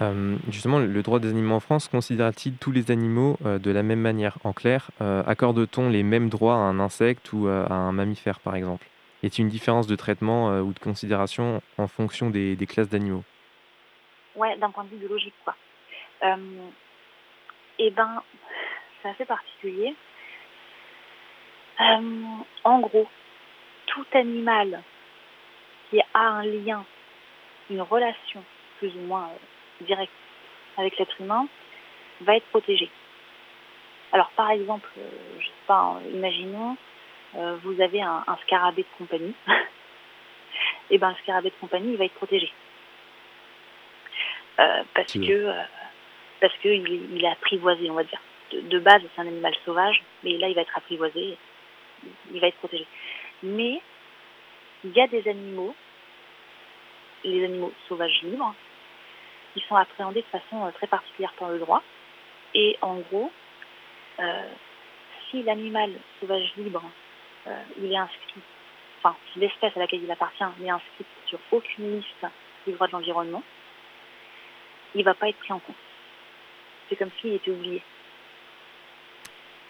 Euh, 0.03 0.37
justement, 0.51 0.79
le 0.79 1.03
droit 1.03 1.19
des 1.19 1.31
animaux 1.31 1.55
en 1.55 1.61
France 1.61 1.89
considère-t-il 1.89 2.57
tous 2.59 2.71
les 2.71 2.91
animaux 2.91 3.39
euh, 3.47 3.59
de 3.59 3.71
la 3.71 3.83
même 3.83 4.01
manière? 4.01 4.37
En 4.45 4.53
clair, 4.53 4.91
euh, 5.01 5.23
accorde-t-on 5.27 5.89
les 5.89 6.03
mêmes 6.03 6.29
droits 6.29 6.55
à 6.55 6.59
un 6.59 6.79
insecte 6.81 7.33
ou 7.33 7.49
à 7.49 7.73
un 7.73 7.93
mammifère, 7.93 8.41
par 8.41 8.55
exemple? 8.55 8.87
Est-il 9.23 9.43
une 9.43 9.49
différence 9.49 9.87
de 9.87 9.97
traitement 9.97 10.61
ou 10.61 10.75
de 10.75 10.79
considération 10.79 11.63
en 11.79 11.89
fonction 11.89 12.29
des, 12.29 12.55
des 12.55 12.67
classes 12.67 12.91
d'animaux 12.91 13.25
Ouais, 14.37 14.57
d'un 14.59 14.71
point 14.71 14.85
de 14.85 14.91
vue 14.91 14.99
biologique, 14.99 15.35
quoi. 15.43 15.57
Eh 17.79 17.91
ben, 17.91 18.23
c'est 19.03 19.09
assez 19.09 19.25
particulier. 19.25 19.95
Euh, 21.81 22.23
en 22.65 22.81
gros, 22.81 23.07
tout 23.87 24.07
animal 24.13 24.83
qui 25.91 26.01
a 26.15 26.21
un 26.21 26.45
lien, 26.45 26.85
une 27.71 27.83
relation 27.83 28.43
plus 28.79 28.95
ou 28.97 29.01
moins 29.01 29.29
euh, 29.29 29.85
directe 29.85 30.13
avec 30.77 30.99
l'être 30.99 31.21
humain, 31.21 31.47
va 32.23 32.37
être 32.37 32.47
protégé. 32.47 32.91
Alors 34.13 34.31
par 34.31 34.51
exemple, 34.51 34.89
euh, 34.99 35.11
je 35.39 35.47
sais 35.47 35.53
pas, 35.67 35.99
imaginons, 36.13 36.77
vous 37.63 37.83
avez 37.83 38.01
un, 38.01 38.25
scarabée 38.47 38.83
de 38.83 38.97
compagnie, 38.97 39.35
et 39.49 39.53
eh 40.93 40.99
ben 40.99 41.11
le 41.11 41.17
scarabée 41.17 41.51
de 41.51 41.55
compagnie, 41.61 41.91
il 41.91 41.99
va 41.99 42.07
être 42.07 42.15
protégé. 42.15 42.51
parce 44.57 45.13
que 45.13 45.53
parce 46.41 46.57
qu'il 46.59 46.87
il 46.89 47.25
est 47.25 47.29
apprivoisé, 47.29 47.91
on 47.91 47.95
va 47.95 48.05
dire. 48.05 48.21
De, 48.53 48.61
de 48.61 48.79
base, 48.79 49.03
c'est 49.15 49.23
un 49.23 49.27
animal 49.27 49.55
sauvage, 49.65 50.03
mais 50.23 50.39
là, 50.39 50.49
il 50.49 50.55
va 50.55 50.63
être 50.63 50.77
apprivoisé 50.77 51.37
il 52.33 52.41
va 52.41 52.49
être 52.49 52.57
protégé. 52.57 52.87
Mais 53.43 53.81
il 54.85 54.91
y 54.93 55.01
a 55.01 55.07
des 55.07 55.29
animaux, 55.29 55.75
les 57.25 57.45
animaux 57.45 57.73
sauvages 57.89 58.21
libres, 58.23 58.55
qui 59.55 59.61
sont 59.69 59.77
appréhendés 59.77 60.23
de 60.23 60.39
façon 60.39 60.67
euh, 60.67 60.71
très 60.73 60.87
particulière 60.87 61.33
par 61.39 61.51
le 61.51 61.59
droit. 61.59 61.83
Et 62.55 62.77
en 62.83 62.97
gros, 62.97 63.31
euh, 64.19 64.49
si 65.31 65.43
l'animal 65.43 65.93
sauvage 66.21 66.53
libre, 66.57 66.83
euh, 67.47 67.63
il 67.79 67.93
est 67.93 67.97
inscrit, 67.97 68.41
enfin, 68.99 69.17
si 69.33 69.39
l'espèce 69.39 69.77
à 69.77 69.81
laquelle 69.81 70.03
il 70.03 70.11
appartient 70.11 70.45
n'est 70.61 70.71
inscrite 70.71 71.07
sur 71.27 71.39
aucune 71.53 71.97
liste 71.97 72.27
du 72.67 72.73
droit 72.73 72.87
de 72.87 72.93
l'environnement, 72.93 73.43
il 74.95 75.01
ne 75.01 75.05
va 75.05 75.15
pas 75.15 75.29
être 75.29 75.39
pris 75.39 75.53
en 75.53 75.59
compte. 75.59 75.77
C'est 76.89 76.97
comme 76.97 77.11
s'il 77.21 77.35
était 77.35 77.51
oublié. 77.51 77.83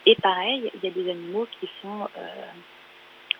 Et 0.07 0.15
pareil, 0.17 0.71
il 0.75 0.85
y 0.85 0.87
a 0.87 0.91
des 0.91 1.11
animaux 1.11 1.49
qui 1.59 1.69
sont, 1.83 2.09
euh, 2.17 2.47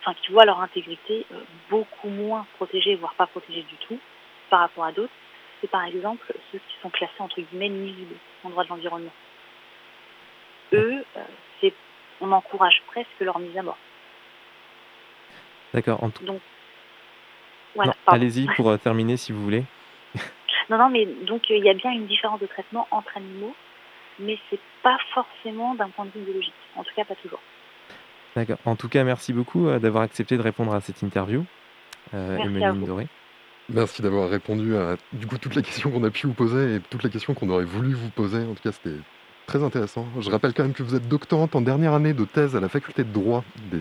enfin, 0.01 0.15
qui 0.21 0.33
voient 0.33 0.45
leur 0.45 0.61
intégrité 0.61 1.25
euh, 1.33 1.41
beaucoup 1.71 2.09
moins 2.09 2.47
protégée, 2.57 2.97
voire 2.97 3.15
pas 3.15 3.27
protégée 3.27 3.63
du 3.63 3.77
tout, 3.87 3.99
par 4.51 4.61
rapport 4.61 4.85
à 4.85 4.93
d'autres. 4.93 5.13
c'est 5.61 5.71
par 5.71 5.85
exemple 5.85 6.27
ceux 6.51 6.59
qui 6.59 6.75
sont 6.83 6.91
classés 6.91 7.21
entre 7.21 7.41
guillemets 7.41 7.69
nuisibles 7.69 8.17
en 8.45 8.51
droit 8.51 8.65
de 8.65 8.69
l'environnement. 8.69 9.13
Eux, 10.73 11.05
c'est, 11.61 11.73
on 12.21 12.33
encourage 12.33 12.83
presque 12.89 13.21
leur 13.21 13.39
mise 13.39 13.57
à 13.57 13.63
mort. 13.63 13.79
D'accord. 15.73 16.01
Donc, 16.23 16.41
voilà. 17.77 17.95
Allez-y 18.07 18.47
pour 18.57 18.77
terminer 18.79 19.17
si 19.17 19.33
vous 19.33 19.43
voulez. 19.43 19.65
non, 20.71 20.79
non, 20.79 20.89
mais 20.89 21.05
donc 21.05 21.49
il 21.51 21.65
y 21.65 21.69
a 21.69 21.75
bien 21.75 21.93
une 21.93 22.07
différence 22.07 22.41
de 22.41 22.47
traitement 22.47 22.89
entre 22.91 23.17
animaux, 23.17 23.55
mais 24.19 24.39
c'est 24.51 24.61
pas 24.83 24.99
forcément 25.15 25.75
d'un 25.75 25.89
point 25.91 26.05
de 26.07 26.11
vue 26.11 26.25
biologique. 26.25 26.55
En 26.77 26.85
tout 26.85 26.95
cas, 26.95 27.05
pas 27.05 27.15
toujours. 27.17 27.41
D'accord. 28.35 28.59
En 28.67 28.77
tout 28.77 28.89
cas, 28.89 29.03
merci 29.05 29.33
beaucoup 29.33 29.67
d'avoir 29.79 30.03
accepté 30.03 30.37
de 30.37 30.43
répondre 30.43 30.75
à 30.75 30.81
cette 30.81 31.03
interview, 31.03 31.45
euh, 32.15 32.37
Emeline 32.39 32.85
Doré. 32.85 33.09
Merci 33.69 34.03
d'avoir 34.03 34.29
répondu 34.29 34.77
à 34.77 34.97
du 35.13 35.27
coup 35.27 35.39
toutes 35.39 35.57
les 35.57 35.63
questions 35.63 35.91
qu'on 35.91 36.05
a 36.05 36.11
pu 36.11 36.27
vous 36.27 36.35
poser 36.35 36.77
et 36.77 36.81
toutes 36.81 37.03
les 37.03 37.11
questions 37.11 37.35
qu'on 37.35 37.49
aurait 37.49 37.65
voulu 37.65 37.95
vous 37.95 38.11
poser. 38.11 38.45
En 38.45 38.55
tout 38.55 38.63
cas, 38.63 38.73
c'était 38.73 38.99
très 39.47 39.63
intéressant. 39.63 40.07
Je 40.21 40.31
rappelle 40.31 40.53
quand 40.53 40.65
même 40.65 40.73
que 40.73 40.83
vous 40.83 40.95
êtes 40.95 41.09
doctorante 41.09 41.57
en 41.57 41.61
dernière 41.61 41.95
année 41.95 42.13
de 42.13 42.25
thèse 42.25 42.55
à 42.55 42.61
la 42.61 42.69
faculté 42.69 43.05
de 43.05 43.13
droit 43.13 43.43
des 43.71 43.81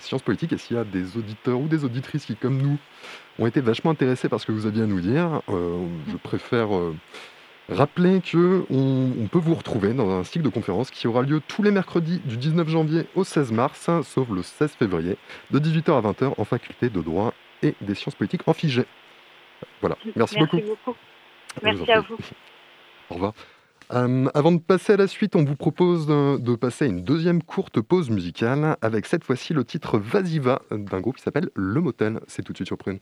sciences 0.00 0.22
politiques. 0.22 0.52
Et 0.52 0.58
s'il 0.58 0.76
y 0.76 0.80
a 0.80 0.84
des 0.84 1.16
auditeurs 1.16 1.60
ou 1.60 1.68
des 1.68 1.84
auditrices 1.84 2.26
qui, 2.26 2.36
comme 2.36 2.60
nous, 2.60 2.78
ont 3.38 3.46
été 3.46 3.60
vachement 3.60 3.90
intéressés 3.90 4.28
par 4.28 4.40
ce 4.40 4.46
que 4.46 4.52
vous 4.52 4.66
aviez 4.66 4.82
à 4.82 4.86
nous 4.86 5.00
dire, 5.00 5.42
euh, 5.48 5.86
je 6.10 6.16
préfère 6.16 6.74
euh, 6.76 6.94
rappeler 7.72 8.20
que 8.20 8.64
on, 8.70 9.26
peut 9.28 9.38
vous 9.38 9.54
retrouver 9.54 9.94
dans 9.94 10.10
un 10.10 10.24
cycle 10.24 10.44
de 10.44 10.50
conférences 10.50 10.90
qui 10.90 11.06
aura 11.06 11.22
lieu 11.22 11.40
tous 11.46 11.62
les 11.62 11.70
mercredis 11.70 12.20
du 12.24 12.36
19 12.36 12.68
janvier 12.68 13.06
au 13.14 13.24
16 13.24 13.52
mars, 13.52 13.90
sauf 14.04 14.28
le 14.28 14.42
16 14.42 14.72
février, 14.72 15.16
de 15.50 15.58
18h 15.58 15.96
à 15.96 16.12
20h 16.12 16.34
en 16.36 16.44
faculté 16.44 16.90
de 16.90 17.00
droit 17.00 17.34
et 17.62 17.74
des 17.80 17.94
sciences 17.94 18.14
politiques 18.14 18.42
en 18.46 18.52
Figé. 18.52 18.84
Voilà, 19.80 19.96
merci, 20.16 20.38
beaucoup. 20.38 20.60
Merci 21.62 21.90
à 21.90 22.00
vous. 22.00 22.16
Au 23.10 23.14
revoir. 23.14 23.32
Euh, 23.92 24.26
avant 24.32 24.52
de 24.52 24.60
passer 24.60 24.94
à 24.94 24.96
la 24.96 25.06
suite, 25.06 25.36
on 25.36 25.44
vous 25.44 25.56
propose 25.56 26.06
de, 26.06 26.56
passer 26.56 26.86
à 26.86 26.88
une 26.88 27.02
deuxième 27.02 27.42
courte 27.42 27.80
pause 27.80 28.10
musicale 28.10 28.76
avec 28.80 29.06
cette 29.06 29.24
fois-ci 29.24 29.52
le 29.52 29.64
titre 29.64 29.98
Vasiva 29.98 30.62
d'un 30.70 31.00
groupe 31.00 31.16
qui 31.16 31.22
s'appelle 31.22 31.50
Le 31.54 31.80
Motel. 31.80 32.20
C'est 32.26 32.42
tout 32.42 32.52
de 32.52 32.58
suite 32.58 32.68
sur 32.68 32.78
Prune. 32.78 33.00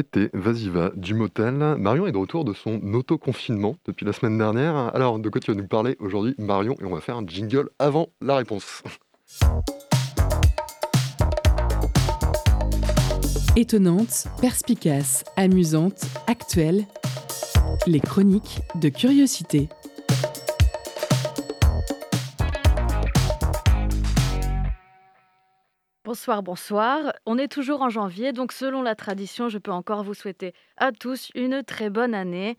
C'était 0.00 0.30
Vasiva 0.32 0.92
du 0.96 1.12
motel. 1.12 1.52
Marion 1.76 2.06
est 2.06 2.12
de 2.12 2.16
retour 2.16 2.46
de 2.46 2.54
son 2.54 2.80
auto-confinement 2.94 3.76
depuis 3.84 4.06
la 4.06 4.14
semaine 4.14 4.38
dernière. 4.38 4.74
Alors, 4.94 5.18
de 5.18 5.28
quoi 5.28 5.42
tu 5.42 5.50
vas 5.50 5.60
nous 5.60 5.66
parler 5.66 5.98
aujourd'hui, 6.00 6.34
Marion? 6.38 6.74
Et 6.80 6.86
on 6.86 6.94
va 6.94 7.02
faire 7.02 7.18
un 7.18 7.26
jingle 7.26 7.68
avant 7.78 8.08
la 8.22 8.36
réponse. 8.36 8.82
Étonnante, 13.56 14.28
perspicace, 14.40 15.22
amusante, 15.36 16.06
actuelle, 16.26 16.86
les 17.86 18.00
chroniques 18.00 18.60
de 18.76 18.88
curiosité. 18.88 19.68
Bonsoir, 26.10 26.42
bonsoir. 26.42 27.12
On 27.24 27.38
est 27.38 27.46
toujours 27.46 27.82
en 27.82 27.88
janvier, 27.88 28.32
donc 28.32 28.50
selon 28.50 28.82
la 28.82 28.96
tradition, 28.96 29.48
je 29.48 29.58
peux 29.58 29.70
encore 29.70 30.02
vous 30.02 30.12
souhaiter 30.12 30.54
à 30.76 30.90
tous 30.90 31.30
une 31.36 31.62
très 31.62 31.88
bonne 31.88 32.16
année. 32.16 32.58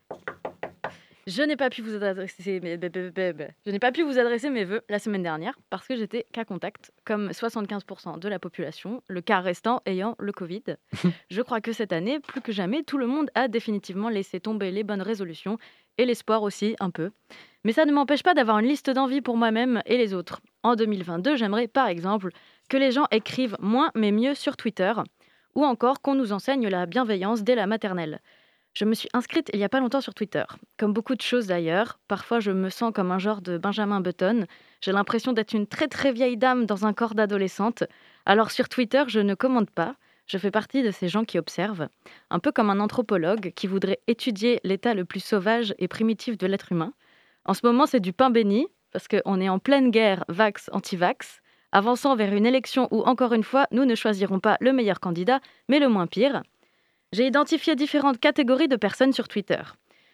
Je 1.28 1.44
n'ai 1.44 1.58
pas 1.58 1.70
pu 1.70 1.82
vous 1.82 2.02
adresser 2.02 2.62
mes... 2.62 2.80
je 2.82 3.72
n'ai 3.72 3.80
pas 3.80 3.92
pu 3.92 4.04
vous 4.04 4.18
adresser 4.18 4.50
mes 4.50 4.64
vœux 4.64 4.84
la 4.88 5.00
semaine 5.00 5.22
dernière 5.22 5.60
parce 5.70 5.86
que 5.86 5.98
j'étais 5.98 6.26
cas 6.32 6.46
contact, 6.46 6.94
comme 7.04 7.30
75% 7.32 8.20
de 8.20 8.30
la 8.30 8.40
population, 8.40 9.04
le 9.08 9.20
quart 9.20 9.44
restant 9.44 9.82
ayant 9.86 10.16
le 10.18 10.32
Covid. 10.32 10.64
je 11.30 11.42
crois 11.42 11.60
que 11.60 11.74
cette 11.74 11.92
année, 11.92 12.22
plus 12.22 12.40
que 12.40 12.54
jamais, 12.54 12.84
tout 12.84 12.98
le 12.98 13.06
monde 13.06 13.30
a 13.36 13.50
définitivement 13.50 14.08
laissé 14.08 14.40
tomber 14.40 14.72
les 14.72 14.86
bonnes 14.86 15.02
résolutions 15.02 15.58
et 15.98 16.06
l'espoir 16.06 16.42
aussi 16.42 16.78
un 16.80 16.90
peu. 16.90 17.12
Mais 17.64 17.74
ça 17.74 17.86
ne 17.86 17.92
m'empêche 17.92 18.24
pas 18.24 18.34
d'avoir 18.34 18.60
une 18.60 18.68
liste 18.68 18.90
d'envies 18.90 19.22
pour 19.22 19.38
moi-même 19.38 19.82
et 19.86 19.98
les 19.98 20.14
autres. 20.14 20.42
En 20.64 20.76
2022, 20.76 21.36
j'aimerais 21.36 21.68
par 21.68 21.88
exemple 21.88 22.32
que 22.72 22.78
les 22.78 22.92
gens 22.92 23.08
écrivent 23.12 23.58
moins 23.60 23.92
mais 23.96 24.14
mieux 24.14 24.34
sur 24.34 24.56
Twitter, 24.56 24.94
ou 25.56 25.66
encore 25.66 26.02
qu'on 26.02 26.16
nous 26.16 26.32
enseigne 26.32 26.70
la 26.70 26.86
bienveillance 26.86 27.44
dès 27.44 27.54
la 27.54 27.68
maternelle. 27.68 28.22
Je 28.74 28.86
me 28.86 28.94
suis 28.94 29.10
inscrite 29.12 29.50
il 29.52 29.58
n'y 29.58 29.66
a 29.66 29.70
pas 29.70 29.82
longtemps 29.82 30.00
sur 30.00 30.14
Twitter. 30.14 30.46
Comme 30.78 30.94
beaucoup 30.94 31.16
de 31.16 31.22
choses 31.22 31.48
d'ailleurs, 31.48 32.00
parfois 32.08 32.40
je 32.40 32.52
me 32.52 32.70
sens 32.70 32.94
comme 32.96 33.12
un 33.12 33.20
genre 33.20 33.42
de 33.42 33.58
Benjamin 33.58 34.00
Button. 34.00 34.46
J'ai 34.80 34.94
l'impression 34.94 35.34
d'être 35.34 35.52
une 35.52 35.68
très 35.68 35.90
très 35.90 36.14
vieille 36.14 36.38
dame 36.38 36.66
dans 36.66 36.86
un 36.86 36.94
corps 36.94 37.14
d'adolescente. 37.14 37.84
Alors 38.26 38.52
sur 38.52 38.70
Twitter, 38.70 39.04
je 39.08 39.20
ne 39.20 39.36
commande 39.36 39.70
pas. 39.70 39.98
Je 40.26 40.38
fais 40.38 40.52
partie 40.52 40.82
de 40.82 40.92
ces 40.92 41.10
gens 41.10 41.26
qui 41.26 41.38
observent, 41.38 41.90
un 42.30 42.40
peu 42.40 42.54
comme 42.54 42.70
un 42.70 42.80
anthropologue 42.80 43.52
qui 43.54 43.68
voudrait 43.68 44.00
étudier 44.08 44.62
l'état 44.64 44.94
le 44.94 45.04
plus 45.04 45.20
sauvage 45.20 45.76
et 45.78 45.90
primitif 45.90 46.38
de 46.38 46.48
l'être 46.48 46.72
humain. 46.72 46.94
En 47.44 47.54
ce 47.54 47.66
moment, 47.66 47.86
c'est 47.86 48.00
du 48.00 48.14
pain 48.14 48.30
béni, 48.30 48.66
parce 48.94 49.10
qu'on 49.10 49.42
est 49.42 49.50
en 49.50 49.60
pleine 49.60 49.92
guerre 49.92 50.24
vax-anti-vax, 50.30 51.41
avançant 51.72 52.16
vers 52.16 52.34
une 52.34 52.46
élection 52.46 52.88
où, 52.92 53.02
encore 53.04 53.34
une 53.34 53.44
fois, 53.44 53.68
nous 53.72 53.86
ne 53.86 53.96
choisirons 53.96 54.40
pas 54.40 54.58
le 54.60 54.74
meilleur 54.74 55.00
candidat, 55.00 55.40
mais 55.68 55.80
le 55.80 55.90
moins 55.90 56.08
pire. 56.08 56.44
J'ai 57.14 57.28
identifié 57.28 57.76
différentes 57.76 58.20
catégories 58.20 58.68
de 58.68 58.76
personnes 58.76 59.14
sur 59.14 59.28
Twitter. 59.28 59.62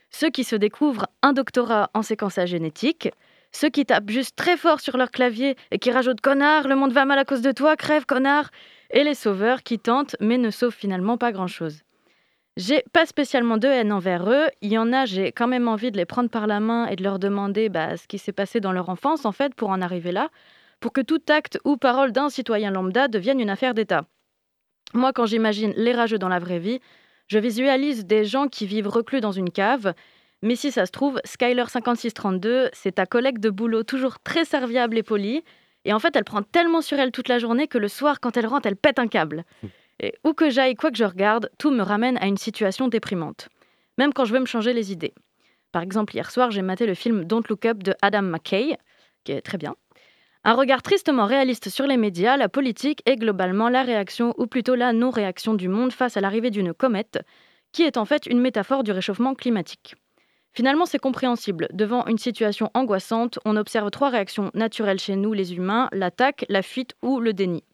Ceux 0.10 0.30
qui 0.30 0.44
se 0.44 0.56
découvrent 0.56 1.08
un 1.22 1.34
doctorat 1.34 1.90
en 1.94 2.02
séquençage 2.02 2.50
génétique, 2.50 3.10
ceux 3.52 3.70
qui 3.70 3.86
tapent 3.86 4.10
juste 4.10 4.36
très 4.36 4.58
fort 4.58 4.80
sur 4.80 4.98
leur 4.98 5.12
clavier 5.12 5.56
et 5.72 5.80
qui 5.80 5.92
rajoutent 5.92 6.22
connard, 6.22 6.68
le 6.68 6.76
monde 6.76 6.94
va 6.94 7.06
mal 7.06 7.20
à 7.20 7.26
cause 7.26 7.42
de 7.42 7.52
toi, 7.52 7.76
crève 7.76 8.06
connard, 8.06 8.50
et 8.92 9.04
les 9.04 9.16
sauveurs 9.16 9.64
qui 9.64 9.80
tentent 9.80 10.16
mais 10.20 10.38
ne 10.38 10.50
sauvent 10.50 10.76
finalement 10.76 11.18
pas 11.18 11.32
grand-chose. 11.32 11.82
J'ai 12.58 12.84
pas 12.92 13.06
spécialement 13.06 13.58
de 13.58 13.68
haine 13.68 13.92
envers 13.92 14.28
eux. 14.32 14.48
Il 14.62 14.72
y 14.72 14.80
en 14.80 14.92
a, 14.92 15.06
j'ai 15.06 15.32
quand 15.32 15.48
même 15.48 15.68
envie 15.68 15.92
de 15.92 15.98
les 15.98 16.06
prendre 16.06 16.30
par 16.30 16.48
la 16.48 16.60
main 16.60 16.88
et 16.88 16.96
de 16.96 17.04
leur 17.04 17.20
demander 17.20 17.70
bah, 17.70 17.98
ce 17.98 18.08
qui 18.08 18.18
s'est 18.18 18.32
passé 18.32 18.60
dans 18.60 18.72
leur 18.72 18.90
enfance, 18.90 19.26
en 19.26 19.32
fait, 19.32 19.54
pour 19.54 19.70
en 19.70 19.80
arriver 19.80 20.12
là, 20.12 20.30
pour 20.80 20.94
que 20.94 21.02
tout 21.02 21.22
acte 21.30 21.60
ou 21.64 21.78
parole 21.78 22.12
d'un 22.12 22.30
citoyen 22.30 22.72
lambda 22.72 23.08
devienne 23.08 23.40
une 23.40 23.50
affaire 23.50 23.74
d'État. 23.74 24.06
Moi, 24.94 25.12
quand 25.14 25.26
j'imagine 25.26 25.74
les 25.76 25.94
rageux 25.94 26.20
dans 26.20 26.30
la 26.30 26.40
vraie 26.40 26.60
vie, 26.60 26.80
je 27.28 27.40
visualise 27.40 28.06
des 28.06 28.24
gens 28.26 28.48
qui 28.48 28.66
vivent 28.66 28.88
reclus 28.88 29.22
dans 29.22 29.32
une 29.32 29.50
cave. 29.50 29.94
Mais 30.42 30.56
si 30.56 30.72
ça 30.72 30.86
se 30.86 30.92
trouve, 30.92 31.20
Skyler5632, 31.26 32.70
c'est 32.74 32.94
ta 32.94 33.06
collègue 33.06 33.40
de 33.40 33.50
boulot 33.50 33.84
toujours 33.84 34.20
très 34.20 34.46
serviable 34.46 34.98
et 34.98 35.04
polie. 35.04 35.44
Et 35.84 35.94
en 35.94 36.00
fait, 36.00 36.16
elle 36.16 36.24
prend 36.24 36.42
tellement 36.42 36.82
sur 36.82 37.00
elle 37.00 37.12
toute 37.12 37.28
la 37.28 37.40
journée 37.40 37.68
que 37.68 37.78
le 37.78 37.88
soir, 37.88 38.20
quand 38.20 38.38
elle 38.38 38.48
rentre, 38.48 38.68
elle 38.68 38.76
pète 38.76 39.00
un 39.00 39.08
câble. 39.08 39.44
Et 40.00 40.14
où 40.24 40.34
que 40.34 40.50
j'aille, 40.50 40.76
quoi 40.76 40.92
que 40.92 40.98
je 40.98 41.04
regarde, 41.04 41.50
tout 41.58 41.72
me 41.72 41.82
ramène 41.82 42.18
à 42.18 42.28
une 42.28 42.38
situation 42.38 42.88
déprimante. 42.88 43.50
Même 43.98 44.14
quand 44.14 44.26
je 44.26 44.34
veux 44.34 44.40
me 44.40 44.46
changer 44.46 44.74
les 44.74 44.92
idées. 44.92 45.14
Par 45.72 45.82
exemple, 45.82 46.16
hier 46.16 46.30
soir, 46.30 46.52
j'ai 46.52 46.62
maté 46.62 46.86
le 46.86 46.94
film 46.94 47.26
Don't 47.26 47.44
Look 47.50 47.66
Up 47.66 47.84
de 47.84 47.94
Adam 48.02 48.22
McKay, 48.22 48.78
qui 49.24 49.32
est 49.32 49.42
très 49.42 49.58
bien. 49.58 49.76
Un 50.50 50.54
regard 50.54 50.82
tristement 50.82 51.26
réaliste 51.26 51.68
sur 51.68 51.88
les 51.88 51.98
médias, 51.98 52.38
la 52.38 52.48
politique 52.48 53.02
et 53.06 53.18
globalement 53.18 53.68
la 53.68 53.84
réaction, 53.84 54.34
ou 54.38 54.48
plutôt 54.48 54.76
la 54.76 54.94
non-réaction 54.94 55.56
du 55.56 55.68
monde 55.68 55.92
face 55.92 56.16
à 56.16 56.22
l'arrivée 56.22 56.52
d'une 56.52 56.74
comète, 56.74 57.20
qui 57.74 57.84
est 57.84 57.98
en 57.98 58.06
fait 58.06 58.26
une 58.28 58.40
métaphore 58.40 58.84
du 58.84 58.94
réchauffement 58.94 59.36
climatique. 59.36 59.96
Finalement, 60.54 60.86
c'est 60.86 61.00
compréhensible. 61.00 61.68
Devant 61.74 62.06
une 62.06 62.18
situation 62.18 62.72
angoissante, 62.76 63.40
on 63.44 63.58
observe 63.58 63.92
trois 63.92 64.08
réactions 64.08 64.50
naturelles 64.54 65.02
chez 65.02 65.18
nous, 65.18 65.34
les 65.34 65.54
humains, 65.54 65.90
l'attaque, 65.92 66.46
la 66.48 66.62
fuite 66.62 66.96
ou 67.02 67.20
le 67.20 67.34
déni. 67.34 67.66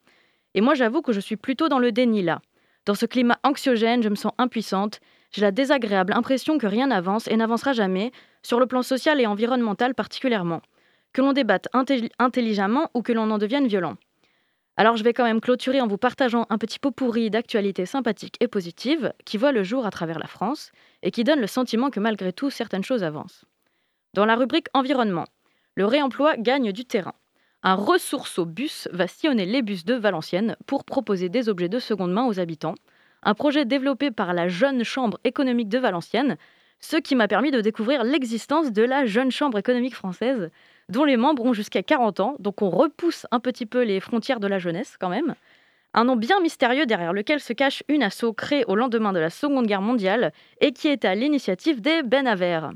Et 0.56 0.62
moi, 0.62 0.74
j'avoue 0.74 1.04
que 1.04 1.14
je 1.14 1.20
suis 1.20 1.38
plutôt 1.38 1.70
dans 1.70 1.78
le 1.78 1.92
déni 1.92 2.24
là. 2.24 2.42
Dans 2.88 2.96
ce 2.96 3.06
climat 3.06 3.38
anxiogène, 3.44 4.02
je 4.02 4.10
me 4.10 4.16
sens 4.16 4.34
impuissante. 4.40 5.00
J'ai 5.32 5.42
la 5.42 5.52
désagréable 5.52 6.14
impression 6.14 6.58
que 6.58 6.66
rien 6.66 6.88
n'avance 6.88 7.28
et 7.28 7.38
n'avancera 7.38 7.74
jamais, 7.74 8.12
sur 8.42 8.60
le 8.60 8.66
plan 8.66 8.82
social 8.82 9.22
et 9.22 9.28
environnemental 9.28 9.94
particulièrement 9.94 10.64
que 11.14 11.22
l'on 11.22 11.34
débatte 11.34 11.70
intelligemment 11.74 12.90
ou 12.94 13.02
que 13.02 13.14
l'on 13.14 13.32
en 13.32 13.38
devienne 13.38 13.68
violent. 13.68 13.96
Alors 14.76 14.98
je 14.98 15.04
vais 15.04 15.14
quand 15.14 15.24
même 15.24 15.42
clôturer 15.42 15.82
en 15.82 15.88
vous 15.88 16.00
partageant 16.00 16.48
un 16.50 16.58
petit 16.58 16.80
pot 16.80 16.90
pourri 16.92 17.30
d'actualités 17.30 17.86
sympathiques 17.86 18.38
et 18.40 18.48
positives 18.48 19.14
qui 19.24 19.38
voient 19.38 19.52
le 19.52 19.64
jour 19.64 19.86
à 19.86 19.92
travers 19.92 20.18
la 20.18 20.26
France 20.26 20.72
et 21.04 21.12
qui 21.12 21.24
donnent 21.24 21.42
le 21.42 21.48
sentiment 21.48 21.92
que 21.92 22.00
malgré 22.00 22.34
tout 22.34 22.50
certaines 22.50 22.84
choses 22.84 23.04
avancent. 23.04 23.46
Dans 24.16 24.26
la 24.26 24.36
rubrique 24.36 24.68
environnement, 24.74 25.26
le 25.76 25.86
réemploi 25.86 26.38
gagne 26.38 26.72
du 26.72 26.86
terrain. 26.86 27.14
Un 27.62 27.76
ressourceau 27.76 28.46
bus 28.46 28.90
va 28.92 29.08
sillonner 29.08 29.46
les 29.46 29.62
bus 29.62 29.86
de 29.86 29.94
Valenciennes 29.94 30.56
pour 30.66 30.84
proposer 30.84 31.30
des 31.30 31.50
objets 31.50 31.70
de 31.70 31.80
seconde 31.80 32.12
main 32.12 32.26
aux 32.26 32.40
habitants. 32.40 32.76
Un 33.22 33.36
projet 33.36 33.66
développé 33.66 34.12
par 34.12 34.34
la 34.34 34.48
Jeune 34.48 34.84
Chambre 34.84 35.20
économique 35.24 35.70
de 35.70 35.78
Valenciennes, 35.78 36.38
ce 36.80 36.98
qui 36.98 37.16
m'a 37.16 37.30
permis 37.30 37.52
de 37.52 37.62
découvrir 37.62 38.04
l'existence 38.04 38.72
de 38.72 38.84
la 38.84 39.06
Jeune 39.06 39.32
Chambre 39.32 39.58
économique 39.58 39.96
française, 39.96 40.50
dont 40.90 41.04
les 41.04 41.18
membres 41.18 41.44
ont 41.46 41.54
jusqu'à 41.54 41.84
40 41.84 42.20
ans, 42.20 42.36
donc 42.40 42.62
on 42.62 42.70
repousse 42.70 43.26
un 43.32 43.40
petit 43.40 43.66
peu 43.66 43.84
les 43.84 44.00
frontières 44.00 44.40
de 44.40 44.48
la 44.48 44.60
jeunesse 44.60 44.98
quand 45.00 45.10
même. 45.10 45.36
Un 45.94 46.06
nom 46.06 46.16
bien 46.16 46.40
mystérieux 46.40 46.86
derrière 46.86 47.14
lequel 47.14 47.40
se 47.40 47.54
cache 47.54 47.84
une 47.88 48.02
asso 48.02 48.34
créée 48.36 48.66
au 48.66 48.76
lendemain 48.76 49.14
de 49.14 49.20
la 49.20 49.30
Seconde 49.30 49.68
Guerre 49.68 49.82
mondiale 49.82 50.34
et 50.60 50.72
qui 50.72 50.88
est 50.88 51.06
à 51.06 51.14
l'initiative 51.14 51.82
des 51.82 52.02
Benaver. 52.02 52.70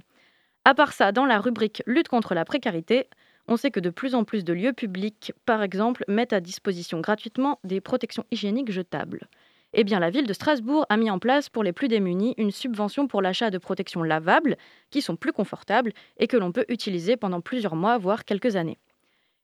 À 0.65 0.75
part 0.75 0.93
ça, 0.93 1.11
dans 1.11 1.25
la 1.25 1.39
rubrique 1.39 1.81
Lutte 1.87 2.09
contre 2.09 2.35
la 2.35 2.45
précarité, 2.45 3.07
on 3.47 3.57
sait 3.57 3.71
que 3.71 3.79
de 3.79 3.89
plus 3.89 4.13
en 4.13 4.23
plus 4.23 4.43
de 4.43 4.53
lieux 4.53 4.73
publics, 4.73 5.33
par 5.45 5.63
exemple, 5.63 6.03
mettent 6.07 6.33
à 6.33 6.41
disposition 6.41 6.99
gratuitement 6.99 7.59
des 7.63 7.81
protections 7.81 8.25
hygiéniques 8.29 8.71
jetables. 8.71 9.27
Eh 9.73 9.83
bien, 9.83 9.99
la 9.99 10.09
ville 10.09 10.25
de 10.25 10.33
Strasbourg 10.33 10.85
a 10.89 10.97
mis 10.97 11.11
en 11.11 11.19
place 11.19 11.49
pour 11.49 11.63
les 11.63 11.73
plus 11.73 11.87
démunis 11.87 12.33
une 12.37 12.51
subvention 12.51 13.07
pour 13.07 13.21
l'achat 13.21 13.49
de 13.49 13.57
protections 13.57 14.01
lavables 14.01 14.57
qui 14.91 15.01
sont 15.01 15.15
plus 15.15 15.33
confortables 15.33 15.91
et 16.17 16.27
que 16.27 16.37
l'on 16.37 16.51
peut 16.51 16.65
utiliser 16.69 17.17
pendant 17.17 17.41
plusieurs 17.41 17.75
mois, 17.75 17.97
voire 17.97 18.23
quelques 18.23 18.55
années. 18.55 18.79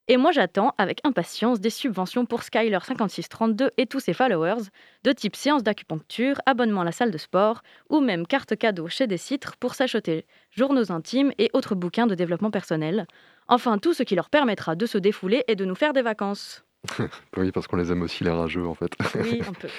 Et 0.09 0.17
moi, 0.17 0.31
j'attends 0.31 0.73
avec 0.77 0.99
impatience 1.05 1.61
des 1.61 1.69
subventions 1.69 2.25
pour 2.25 2.43
Skyler 2.43 2.79
5632 2.83 3.69
et 3.77 3.85
tous 3.85 4.01
ses 4.01 4.13
followers, 4.13 4.63
de 5.05 5.11
type 5.13 5.35
séance 5.35 5.63
d'acupuncture, 5.63 6.41
abonnement 6.45 6.81
à 6.81 6.85
la 6.85 6.91
salle 6.91 7.11
de 7.11 7.17
sport, 7.17 7.61
ou 7.89 8.01
même 8.01 8.27
carte 8.27 8.57
cadeau 8.57 8.89
chez 8.89 9.07
des 9.07 9.17
citres 9.17 9.55
pour 9.55 9.75
s'acheter 9.75 10.25
journaux 10.51 10.91
intimes 10.91 11.31
et 11.37 11.49
autres 11.53 11.75
bouquins 11.75 12.07
de 12.07 12.15
développement 12.15 12.51
personnel. 12.51 13.07
Enfin, 13.47 13.77
tout 13.77 13.93
ce 13.93 14.03
qui 14.03 14.15
leur 14.15 14.29
permettra 14.29 14.75
de 14.75 14.85
se 14.85 14.97
défouler 14.97 15.45
et 15.47 15.55
de 15.55 15.63
nous 15.63 15.75
faire 15.75 15.93
des 15.93 16.01
vacances. 16.01 16.65
oui, 17.37 17.53
parce 17.53 17.67
qu'on 17.67 17.77
les 17.77 17.91
aime 17.91 18.01
aussi, 18.01 18.25
les 18.25 18.31
rageux, 18.31 18.65
en 18.67 18.73
fait. 18.73 18.91
oui, 19.15 19.41
un 19.47 19.53
peu. 19.53 19.69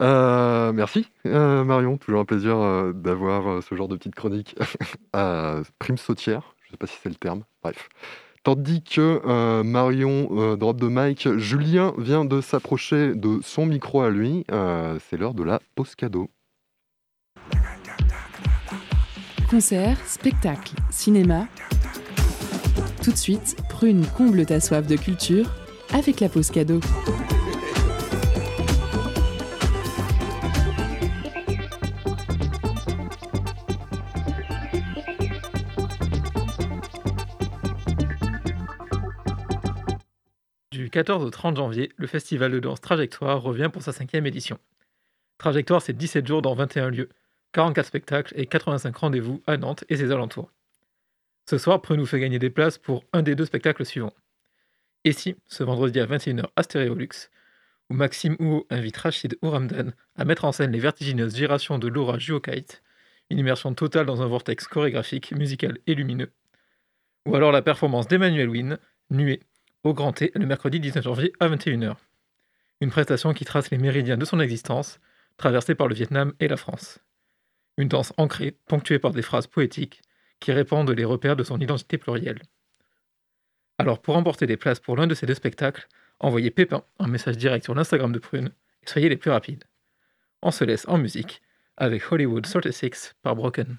Euh, 0.00 0.72
merci 0.72 1.06
euh, 1.26 1.64
Marion, 1.64 1.96
toujours 1.96 2.20
un 2.20 2.24
plaisir 2.24 2.56
euh, 2.58 2.92
d'avoir 2.92 3.62
ce 3.62 3.74
genre 3.74 3.88
de 3.88 3.96
petite 3.96 4.14
chronique 4.14 4.56
à 5.12 5.60
prime 5.78 5.98
sautière, 5.98 6.54
je 6.62 6.68
ne 6.68 6.70
sais 6.72 6.76
pas 6.76 6.86
si 6.86 6.96
c'est 7.02 7.08
le 7.08 7.14
terme, 7.14 7.44
bref. 7.62 7.88
Tandis 8.44 8.82
que 8.82 9.62
Marion 9.62 10.56
drop 10.56 10.80
de 10.80 10.88
mic, 10.88 11.28
Julien 11.36 11.92
vient 11.98 12.24
de 12.24 12.40
s'approcher 12.40 13.14
de 13.14 13.40
son 13.42 13.66
micro 13.66 14.00
à 14.00 14.10
lui, 14.10 14.46
c'est 14.48 15.18
l'heure 15.18 15.34
de 15.34 15.42
la 15.42 15.60
pause 15.74 15.94
cadeau. 15.96 16.30
Concert, 19.50 19.98
spectacle, 20.06 20.74
cinéma. 20.90 21.46
Tout 23.02 23.10
de 23.10 23.16
suite, 23.16 23.56
prune 23.68 24.06
comble 24.16 24.46
ta 24.46 24.60
soif 24.60 24.86
de 24.86 24.96
culture 24.96 25.50
avec 25.92 26.20
la 26.20 26.28
pause 26.28 26.50
cadeau. 26.50 26.80
Du 40.88 40.92
14 40.92 41.22
au 41.22 41.28
30 41.28 41.58
janvier, 41.58 41.92
le 41.98 42.06
festival 42.06 42.50
de 42.50 42.60
danse 42.60 42.80
Trajectoire 42.80 43.42
revient 43.42 43.68
pour 43.70 43.82
sa 43.82 43.92
cinquième 43.92 44.24
édition. 44.24 44.58
Trajectoire, 45.36 45.82
c'est 45.82 45.92
17 45.92 46.26
jours 46.26 46.40
dans 46.40 46.54
21 46.54 46.88
lieux, 46.88 47.10
44 47.52 47.84
spectacles 47.84 48.32
et 48.40 48.46
85 48.46 48.96
rendez-vous 48.96 49.42
à 49.46 49.58
Nantes 49.58 49.84
et 49.90 49.98
ses 49.98 50.12
alentours. 50.12 50.50
Ce 51.44 51.58
soir, 51.58 51.82
Pre 51.82 51.92
nous 51.92 52.06
fait 52.06 52.18
gagner 52.18 52.38
des 52.38 52.48
places 52.48 52.78
pour 52.78 53.04
un 53.12 53.20
des 53.20 53.34
deux 53.34 53.44
spectacles 53.44 53.84
suivants. 53.84 54.14
Et 55.04 55.12
si, 55.12 55.36
ce 55.46 55.62
vendredi 55.62 56.00
à 56.00 56.06
21h 56.06 56.46
à 56.56 56.62
Stéréolux, 56.62 57.28
où 57.90 57.94
Maxime 57.94 58.36
Houo 58.38 58.66
invite 58.70 58.96
Rachid 58.96 59.36
Ouramdan 59.42 59.92
à 60.16 60.24
mettre 60.24 60.46
en 60.46 60.52
scène 60.52 60.72
les 60.72 60.80
vertigineuses 60.80 61.36
gyrations 61.36 61.78
de 61.78 61.88
Laura 61.88 62.18
Juokait, 62.18 62.64
une 63.28 63.38
immersion 63.38 63.74
totale 63.74 64.06
dans 64.06 64.22
un 64.22 64.26
vortex 64.26 64.66
chorégraphique, 64.66 65.32
musical 65.32 65.76
et 65.86 65.94
lumineux. 65.94 66.32
Ou 67.26 67.36
alors 67.36 67.52
la 67.52 67.60
performance 67.60 68.08
d'Emmanuel 68.08 68.48
Wynne, 68.48 68.78
Nuée, 69.10 69.40
au 69.84 69.94
Grand 69.94 70.12
T 70.12 70.32
le 70.34 70.46
mercredi 70.46 70.80
19 70.80 71.04
janvier 71.04 71.32
à 71.40 71.48
21h. 71.48 71.96
Une 72.80 72.90
prestation 72.90 73.32
qui 73.32 73.44
trace 73.44 73.70
les 73.70 73.78
méridiens 73.78 74.16
de 74.16 74.24
son 74.24 74.40
existence, 74.40 75.00
traversée 75.36 75.74
par 75.74 75.88
le 75.88 75.94
Vietnam 75.94 76.32
et 76.40 76.48
la 76.48 76.56
France. 76.56 76.98
Une 77.76 77.88
danse 77.88 78.12
ancrée, 78.16 78.56
ponctuée 78.66 78.98
par 78.98 79.12
des 79.12 79.22
phrases 79.22 79.46
poétiques, 79.46 80.02
qui 80.40 80.52
répandent 80.52 80.90
les 80.90 81.04
repères 81.04 81.36
de 81.36 81.44
son 81.44 81.58
identité 81.58 81.98
plurielle. 81.98 82.42
Alors 83.78 84.00
pour 84.00 84.16
emporter 84.16 84.46
des 84.46 84.56
places 84.56 84.80
pour 84.80 84.96
l'un 84.96 85.06
de 85.06 85.14
ces 85.14 85.26
deux 85.26 85.34
spectacles, 85.34 85.88
envoyez 86.20 86.50
Pépin 86.50 86.82
un 86.98 87.06
message 87.06 87.36
direct 87.36 87.64
sur 87.64 87.74
l'Instagram 87.74 88.12
de 88.12 88.18
Prune 88.18 88.50
et 88.82 88.88
soyez 88.88 89.08
les 89.08 89.16
plus 89.16 89.30
rapides. 89.30 89.64
On 90.42 90.50
se 90.50 90.64
laisse 90.64 90.86
en 90.88 90.98
musique 90.98 91.42
avec 91.76 92.10
Hollywood 92.10 92.44
36 92.44 93.14
par 93.22 93.36
Broken. 93.36 93.78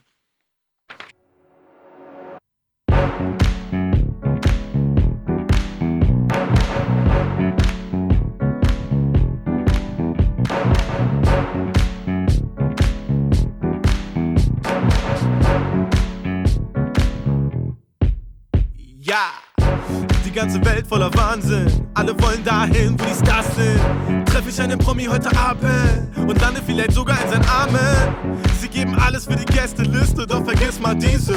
Ganze 20.40 20.64
Welt 20.64 20.88
voller 20.88 21.14
Wahnsinn. 21.16 21.68
Alle 21.96 22.18
wollen 22.22 22.42
dahin, 22.46 22.98
wo 22.98 23.04
die 23.04 23.26
Stars 23.26 23.46
sind. 23.58 24.26
Treffe 24.26 24.50
ich 24.50 24.62
einen 24.62 24.80
Promi 24.80 25.04
heute 25.04 25.30
Abend 25.38 26.16
und 26.16 26.40
lande 26.40 26.62
vielleicht 26.66 26.94
sogar 26.94 27.22
in 27.22 27.30
seinen 27.30 27.46
Armen. 27.46 28.40
Sie 28.62 28.70
geben 28.70 28.96
alles 28.96 29.26
für 29.26 29.36
die 29.36 29.44
Gästeliste, 29.44 30.26
doch 30.26 30.46
vergiss 30.46 30.80
mal 30.80 30.96
diese. 30.96 31.34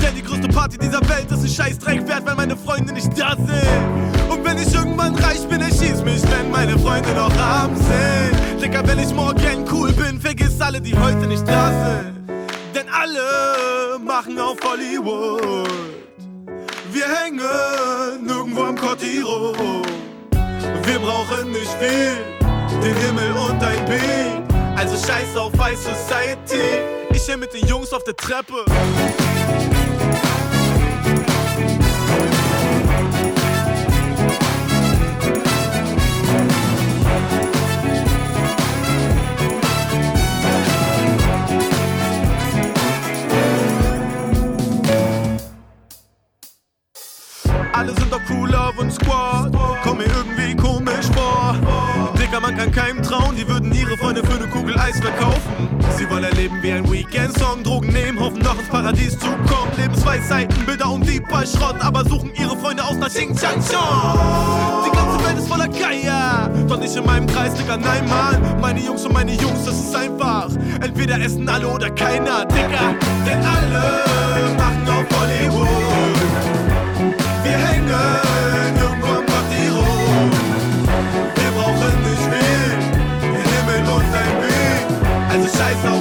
Denn 0.00 0.14
die 0.14 0.22
größte 0.22 0.46
Party 0.46 0.78
dieser 0.78 1.00
Welt 1.08 1.28
ist 1.32 1.42
ein 1.42 1.48
Scheißdreck 1.48 2.06
wert, 2.06 2.24
weil 2.24 2.36
meine 2.36 2.56
Freunde 2.56 2.92
nicht 2.92 3.08
da 3.18 3.34
sind. 3.34 4.30
Und 4.30 4.44
wenn 4.44 4.56
ich 4.56 4.72
irgendwann 4.72 5.16
reich 5.16 5.44
bin, 5.48 5.60
erschieß 5.60 6.04
mich, 6.04 6.22
wenn 6.30 6.52
meine 6.52 6.78
Freunde 6.78 7.12
noch 7.14 7.36
arm 7.38 7.74
sind. 7.74 8.62
Dicker, 8.62 8.86
wenn 8.86 9.00
ich 9.00 9.12
morgen 9.12 9.64
cool 9.72 9.90
bin, 9.90 10.20
vergiss 10.20 10.60
alle, 10.60 10.80
die 10.80 10.96
heute 10.96 11.26
nicht 11.26 11.46
da 11.48 11.70
sind. 11.70 12.30
Denn 12.72 12.86
alle 12.88 13.98
machen 13.98 14.38
auf 14.38 14.58
Hollywood. 14.62 16.03
Wir 16.94 17.08
hängen 17.08 18.24
nirgendwo 18.24 18.62
am 18.62 18.76
Cortiro. 18.76 19.52
Wir 20.84 20.98
brauchen 21.00 21.50
nicht 21.50 21.72
viel, 21.80 22.16
den 22.80 22.94
Himmel 22.94 23.32
und 23.32 23.60
ein 23.60 23.84
Beat. 23.86 24.78
Also 24.78 24.94
scheiß 25.04 25.36
auf 25.36 25.52
High 25.58 25.76
Society. 25.76 26.62
Ich 27.12 27.22
hier 27.22 27.36
mit 27.36 27.52
den 27.52 27.66
Jungs 27.66 27.92
auf 27.92 28.04
der 28.04 28.14
Treppe. 28.14 28.64
Squad. 48.94 49.52
Komm 49.82 49.98
mir 49.98 50.06
irgendwie 50.06 50.54
komisch 50.56 51.06
vor. 51.14 51.56
Dicker, 52.18 52.40
man 52.40 52.56
kann 52.56 52.70
keinem 52.70 53.02
trauen, 53.02 53.36
die 53.36 53.46
würden 53.46 53.72
ihre 53.72 53.96
Freunde 53.96 54.22
für 54.24 54.34
eine 54.34 54.46
Kugel 54.48 54.78
Eis 54.78 54.98
verkaufen. 55.00 55.68
Sie 55.96 56.08
wollen 56.10 56.24
erleben 56.24 56.62
wie 56.62 56.72
ein 56.72 56.90
Weekend-Song, 56.90 57.62
Drogen 57.62 57.92
nehmen, 57.92 58.18
hoffen 58.18 58.40
noch 58.40 58.58
ins 58.58 58.68
Paradies 58.68 59.18
zu 59.18 59.26
kommen. 59.26 59.70
Lebensweisheiten, 59.76 60.64
Bilder 60.66 60.90
und 60.90 61.08
Diebstahl 61.08 61.46
Schrott, 61.46 61.76
aber 61.80 62.04
suchen 62.04 62.32
ihre 62.34 62.56
Freunde 62.56 62.84
aus 62.84 62.96
nach 62.96 63.08
Xing 63.08 63.36
Chang. 63.36 63.60
Die 63.60 64.96
ganze 64.96 65.26
Welt 65.26 65.38
ist 65.38 65.48
voller 65.48 65.68
Geier, 65.68 66.50
doch 66.68 66.78
nicht 66.78 66.96
in 66.96 67.04
meinem 67.04 67.26
Kreis, 67.26 67.54
Dicker, 67.54 67.76
nein, 67.76 68.08
Mann. 68.08 68.60
Meine 68.60 68.80
Jungs 68.80 69.04
und 69.04 69.12
meine 69.12 69.32
Jungs, 69.32 69.64
das 69.64 69.74
ist 69.74 69.94
einfach. 69.94 70.48
Entweder 70.80 71.20
essen 71.20 71.48
alle 71.48 71.68
oder 71.68 71.90
keiner, 71.90 72.44
Dicker. 72.46 72.94
Denn 73.26 73.44
alle 73.44 74.04
machen 74.56 74.88
auf 74.88 75.20
Hollywood. 75.20 75.68
Wir 77.42 77.58
hängen 77.58 78.33
scheiße 85.56 85.93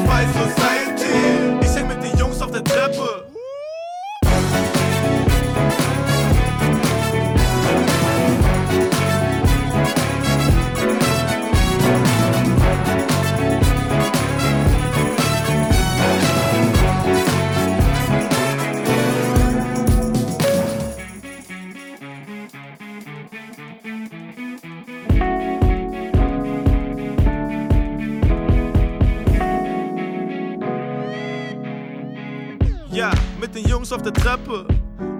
Ja, 32.93 33.09
mit 33.41 33.55
den 33.55 33.67
Jungs 33.67 33.91
auf 33.91 34.03
der 34.03 34.13
Treppe 34.13 34.67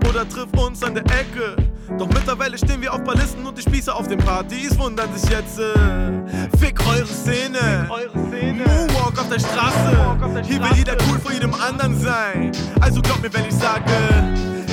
oder 0.07 0.29
triff 0.29 0.47
uns 0.55 0.83
an 0.83 0.93
der 0.93 1.03
Ecke. 1.05 1.55
Doch 1.97 2.07
mittlerweile 2.07 2.55
stehen 2.55 2.79
wir 2.83 2.93
auf 2.93 3.03
Ballisten 3.03 3.43
und 3.47 3.57
die 3.57 3.63
Spieße 3.63 3.93
auf 3.93 4.07
den 4.07 4.19
Partys 4.19 4.77
wundern 4.77 5.11
sich 5.17 5.27
jetzt. 5.31 5.57
Äh, 5.57 6.57
fick 6.59 6.79
eure 6.87 7.07
Szene. 7.07 7.89
Moonwalk 7.89 9.19
auf 9.19 9.27
der 9.27 9.39
Straße. 9.39 10.43
Hier 10.43 10.61
will 10.61 10.77
jeder 10.77 10.95
cool 11.09 11.17
vor 11.19 11.31
jedem 11.31 11.51
anderen 11.55 11.99
sein. 11.99 12.51
Also 12.79 13.01
glaub 13.01 13.19
mir, 13.23 13.33
wenn 13.33 13.45
ich 13.45 13.55
sage, 13.55 13.91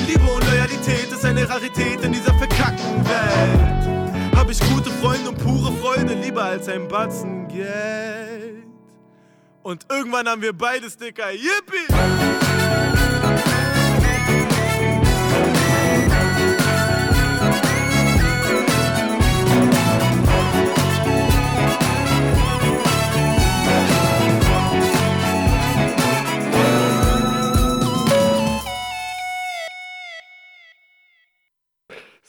Liebe 0.06 0.30
und 0.30 0.44
Loyalität 0.50 1.10
ist 1.10 1.24
eine 1.24 1.48
Rarität 1.48 2.02
in 2.02 2.12
dieser 2.12 2.34
verkackten 2.34 3.02
Welt. 3.06 4.36
Hab 4.36 4.50
ich 4.50 4.60
gute 4.74 4.90
Freunde 4.90 5.30
und 5.30 5.38
pure 5.38 5.72
Freude, 5.72 6.12
lieber 6.22 6.44
als 6.44 6.68
ein 6.68 6.86
Batzen 6.86 7.48
Geld. 7.48 8.66
Und 9.62 9.86
irgendwann 9.90 10.28
haben 10.28 10.42
wir 10.42 10.52
beide 10.52 10.90
Sticker. 10.90 11.30
Yippie! 11.32 12.39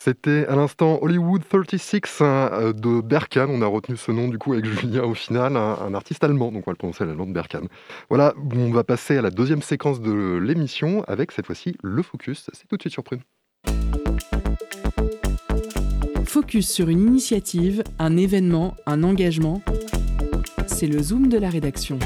C'était 0.03 0.47
à 0.47 0.55
l'instant 0.55 0.97
Hollywood 1.03 1.43
36 1.47 2.21
hein, 2.21 2.49
euh, 2.53 2.73
de 2.73 3.01
Berkan. 3.01 3.45
On 3.49 3.61
a 3.61 3.67
retenu 3.67 3.95
ce 3.97 4.11
nom 4.11 4.29
du 4.29 4.39
coup 4.39 4.53
avec 4.53 4.65
Julien 4.79 5.03
au 5.03 5.13
final, 5.13 5.55
un, 5.55 5.93
artiste 5.93 6.23
allemand, 6.23 6.51
donc 6.51 6.63
on 6.65 6.71
va 6.71 6.73
le 6.73 6.77
prononcer 6.77 7.03
à 7.03 7.05
la 7.05 7.13
langue 7.13 7.31
Berkan. 7.31 7.61
Voilà, 8.09 8.33
on 8.55 8.71
va 8.71 8.83
passer 8.83 9.17
à 9.17 9.21
la 9.21 9.29
deuxième 9.29 9.61
séquence 9.61 10.01
de 10.01 10.39
l'émission 10.41 11.03
avec 11.03 11.31
cette 11.31 11.45
fois-ci 11.45 11.75
le 11.83 12.01
focus. 12.01 12.49
C'est 12.51 12.67
tout 12.67 12.77
de 12.77 12.81
suite 12.81 12.93
sur. 12.93 13.03
Focus 16.25 16.67
sur 16.67 16.89
une 16.89 17.01
initiative, 17.01 17.83
un 17.99 18.17
événement, 18.17 18.75
un 18.87 19.03
engagement. 19.03 19.61
C'est 20.65 20.87
le 20.87 20.99
zoom 20.99 21.27
de 21.27 21.37
la 21.37 21.51
rédaction. 21.51 21.99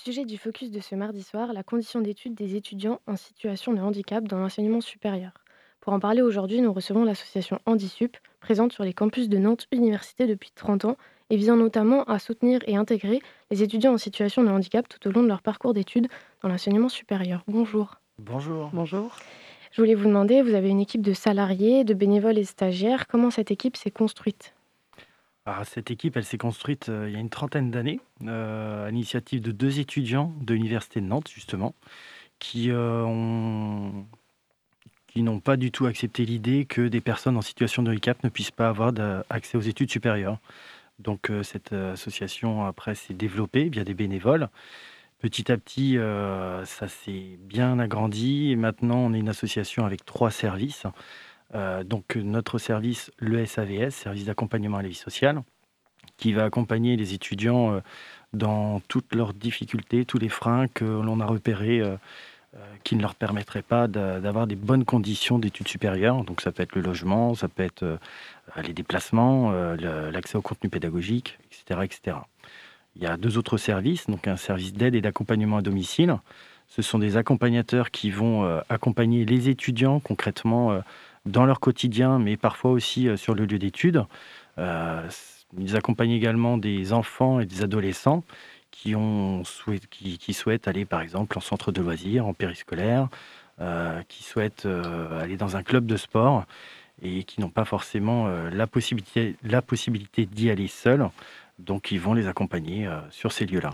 Sujet 0.00 0.24
du 0.24 0.38
focus 0.38 0.70
de 0.70 0.80
ce 0.80 0.94
mardi 0.94 1.22
soir, 1.22 1.52
la 1.52 1.62
condition 1.62 2.00
d'études 2.00 2.34
des 2.34 2.56
étudiants 2.56 3.00
en 3.06 3.16
situation 3.16 3.74
de 3.74 3.80
handicap 3.80 4.26
dans 4.26 4.38
l'enseignement 4.38 4.80
supérieur. 4.80 5.32
Pour 5.80 5.92
en 5.92 6.00
parler 6.00 6.22
aujourd'hui, 6.22 6.62
nous 6.62 6.72
recevons 6.72 7.04
l'association 7.04 7.58
Handisup, 7.66 8.16
présente 8.40 8.72
sur 8.72 8.82
les 8.82 8.94
campus 8.94 9.28
de 9.28 9.36
Nantes 9.36 9.66
Université 9.72 10.26
depuis 10.26 10.52
30 10.54 10.86
ans 10.86 10.96
et 11.28 11.36
visant 11.36 11.56
notamment 11.56 12.04
à 12.04 12.18
soutenir 12.18 12.60
et 12.66 12.76
intégrer 12.76 13.20
les 13.50 13.62
étudiants 13.62 13.92
en 13.92 13.98
situation 13.98 14.42
de 14.42 14.48
handicap 14.48 14.88
tout 14.88 15.06
au 15.06 15.12
long 15.12 15.22
de 15.22 15.28
leur 15.28 15.42
parcours 15.42 15.74
d'études 15.74 16.08
dans 16.42 16.48
l'enseignement 16.48 16.88
supérieur. 16.88 17.44
Bonjour. 17.46 18.00
Bonjour. 18.18 18.70
Bonjour. 18.72 19.16
Je 19.70 19.82
voulais 19.82 19.94
vous 19.94 20.06
demander, 20.06 20.40
vous 20.40 20.54
avez 20.54 20.70
une 20.70 20.80
équipe 20.80 21.02
de 21.02 21.12
salariés, 21.12 21.84
de 21.84 21.92
bénévoles 21.92 22.38
et 22.38 22.44
stagiaires. 22.44 23.06
Comment 23.06 23.30
cette 23.30 23.50
équipe 23.50 23.76
s'est 23.76 23.90
construite? 23.90 24.54
Cette 25.64 25.90
équipe, 25.90 26.16
elle 26.16 26.24
s'est 26.24 26.38
construite 26.38 26.88
euh, 26.88 27.08
il 27.08 27.14
y 27.14 27.16
a 27.16 27.20
une 27.20 27.30
trentaine 27.30 27.70
d'années, 27.70 28.00
euh, 28.26 28.86
à 28.86 28.90
l'initiative 28.90 29.40
de 29.40 29.52
deux 29.52 29.80
étudiants 29.80 30.32
de 30.40 30.54
l'Université 30.54 31.00
de 31.00 31.06
Nantes, 31.06 31.28
justement, 31.32 31.74
qui 32.38 32.70
euh, 32.70 33.02
ont 33.04 34.06
qui 35.08 35.22
n'ont 35.22 35.40
pas 35.40 35.56
du 35.56 35.72
tout 35.72 35.86
accepté 35.86 36.24
l'idée 36.24 36.66
que 36.66 36.86
des 36.86 37.00
personnes 37.00 37.36
en 37.36 37.42
situation 37.42 37.82
de 37.82 37.90
handicap 37.90 38.22
ne 38.22 38.28
puissent 38.28 38.52
pas 38.52 38.68
avoir 38.68 38.92
accès 39.28 39.58
aux 39.58 39.60
études 39.60 39.90
supérieures. 39.90 40.38
Donc 41.00 41.32
cette 41.42 41.72
association 41.72 42.64
après 42.64 42.94
s'est 42.94 43.14
développée 43.14 43.68
via 43.70 43.82
des 43.82 43.94
bénévoles. 43.94 44.48
Petit 45.18 45.50
à 45.50 45.56
petit, 45.58 45.96
ça 46.64 46.86
s'est 46.86 47.38
bien 47.40 47.80
agrandi 47.80 48.52
et 48.52 48.56
maintenant 48.56 48.98
on 48.98 49.12
est 49.12 49.18
une 49.18 49.28
association 49.28 49.84
avec 49.84 50.04
trois 50.04 50.30
services 50.30 50.86
donc 51.84 52.16
notre 52.16 52.58
service, 52.58 53.10
le 53.18 53.44
SAVS, 53.44 53.90
service 53.90 54.24
d'accompagnement 54.24 54.78
à 54.78 54.82
la 54.82 54.88
vie 54.88 54.94
sociale, 54.94 55.42
qui 56.16 56.32
va 56.32 56.44
accompagner 56.44 56.96
les 56.96 57.14
étudiants 57.14 57.80
dans 58.32 58.80
toutes 58.88 59.14
leurs 59.14 59.34
difficultés, 59.34 60.04
tous 60.04 60.18
les 60.18 60.28
freins 60.28 60.68
que 60.68 60.84
l'on 60.84 61.18
a 61.20 61.26
repérés 61.26 61.82
qui 62.84 62.94
ne 62.94 63.02
leur 63.02 63.14
permettraient 63.14 63.62
pas 63.62 63.88
d'avoir 63.88 64.46
des 64.46 64.54
bonnes 64.54 64.84
conditions 64.84 65.38
d'études 65.38 65.68
supérieures. 65.68 66.22
Donc 66.24 66.40
ça 66.40 66.52
peut 66.52 66.62
être 66.62 66.76
le 66.76 66.82
logement, 66.82 67.34
ça 67.34 67.48
peut 67.48 67.64
être 67.64 67.98
les 68.62 68.72
déplacements, 68.72 69.50
l'accès 69.52 70.36
au 70.36 70.42
contenu 70.42 70.70
pédagogique, 70.70 71.38
etc., 71.50 71.80
etc. 71.82 72.16
Il 72.96 73.02
y 73.02 73.06
a 73.06 73.16
deux 73.16 73.38
autres 73.38 73.56
services, 73.56 74.06
donc 74.06 74.26
un 74.26 74.36
service 74.36 74.72
d'aide 74.72 74.94
et 74.94 75.00
d'accompagnement 75.00 75.58
à 75.58 75.62
domicile. 75.62 76.16
Ce 76.66 76.82
sont 76.82 76.98
des 76.98 77.16
accompagnateurs 77.16 77.90
qui 77.90 78.10
vont 78.10 78.44
euh, 78.44 78.60
accompagner 78.68 79.24
les 79.24 79.48
étudiants 79.48 80.00
concrètement 80.00 80.72
euh, 80.72 80.80
dans 81.26 81.46
leur 81.46 81.60
quotidien, 81.60 82.18
mais 82.18 82.36
parfois 82.36 82.70
aussi 82.70 83.08
euh, 83.08 83.16
sur 83.16 83.34
le 83.34 83.44
lieu 83.44 83.58
d'études. 83.58 84.04
ils 85.58 85.76
accompagnent 85.76 86.12
également 86.12 86.58
des 86.58 86.92
enfants 86.92 87.40
et 87.40 87.46
des 87.46 87.62
adolescents 87.62 88.24
qui, 88.70 88.94
ont 88.94 89.42
qui, 89.90 90.32
souhaitent 90.32 90.68
aller 90.68 90.84
par 90.84 91.00
exemple 91.00 91.36
en 91.36 91.40
centre 91.40 91.72
de 91.72 91.82
loisirs, 91.82 92.26
en 92.26 92.34
périscolaire, 92.34 93.08
qui 94.08 94.22
souhaitent 94.22 94.66
aller 95.20 95.36
dans 95.36 95.56
un 95.56 95.62
club 95.62 95.86
de 95.86 95.96
sport 95.96 96.44
et 97.02 97.24
qui 97.24 97.40
n'ont 97.40 97.50
pas 97.50 97.64
forcément 97.64 98.28
la 98.28 98.66
possibilité, 98.66 99.36
la 99.42 99.60
possibilité 99.60 100.24
d'y 100.24 100.50
aller 100.50 100.68
seuls. 100.68 101.10
Donc 101.60 101.92
ils 101.92 102.00
vont 102.00 102.14
les 102.14 102.26
accompagner 102.26 102.86
euh, 102.86 102.98
sur 103.10 103.32
ces 103.32 103.46
lieux-là. 103.46 103.70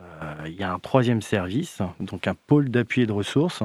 Euh, 0.00 0.34
il 0.46 0.54
y 0.54 0.62
a 0.62 0.72
un 0.72 0.78
troisième 0.78 1.22
service, 1.22 1.80
donc 2.00 2.26
un 2.26 2.34
pôle 2.34 2.68
d'appui 2.68 3.02
et 3.02 3.06
de 3.06 3.12
ressources. 3.12 3.62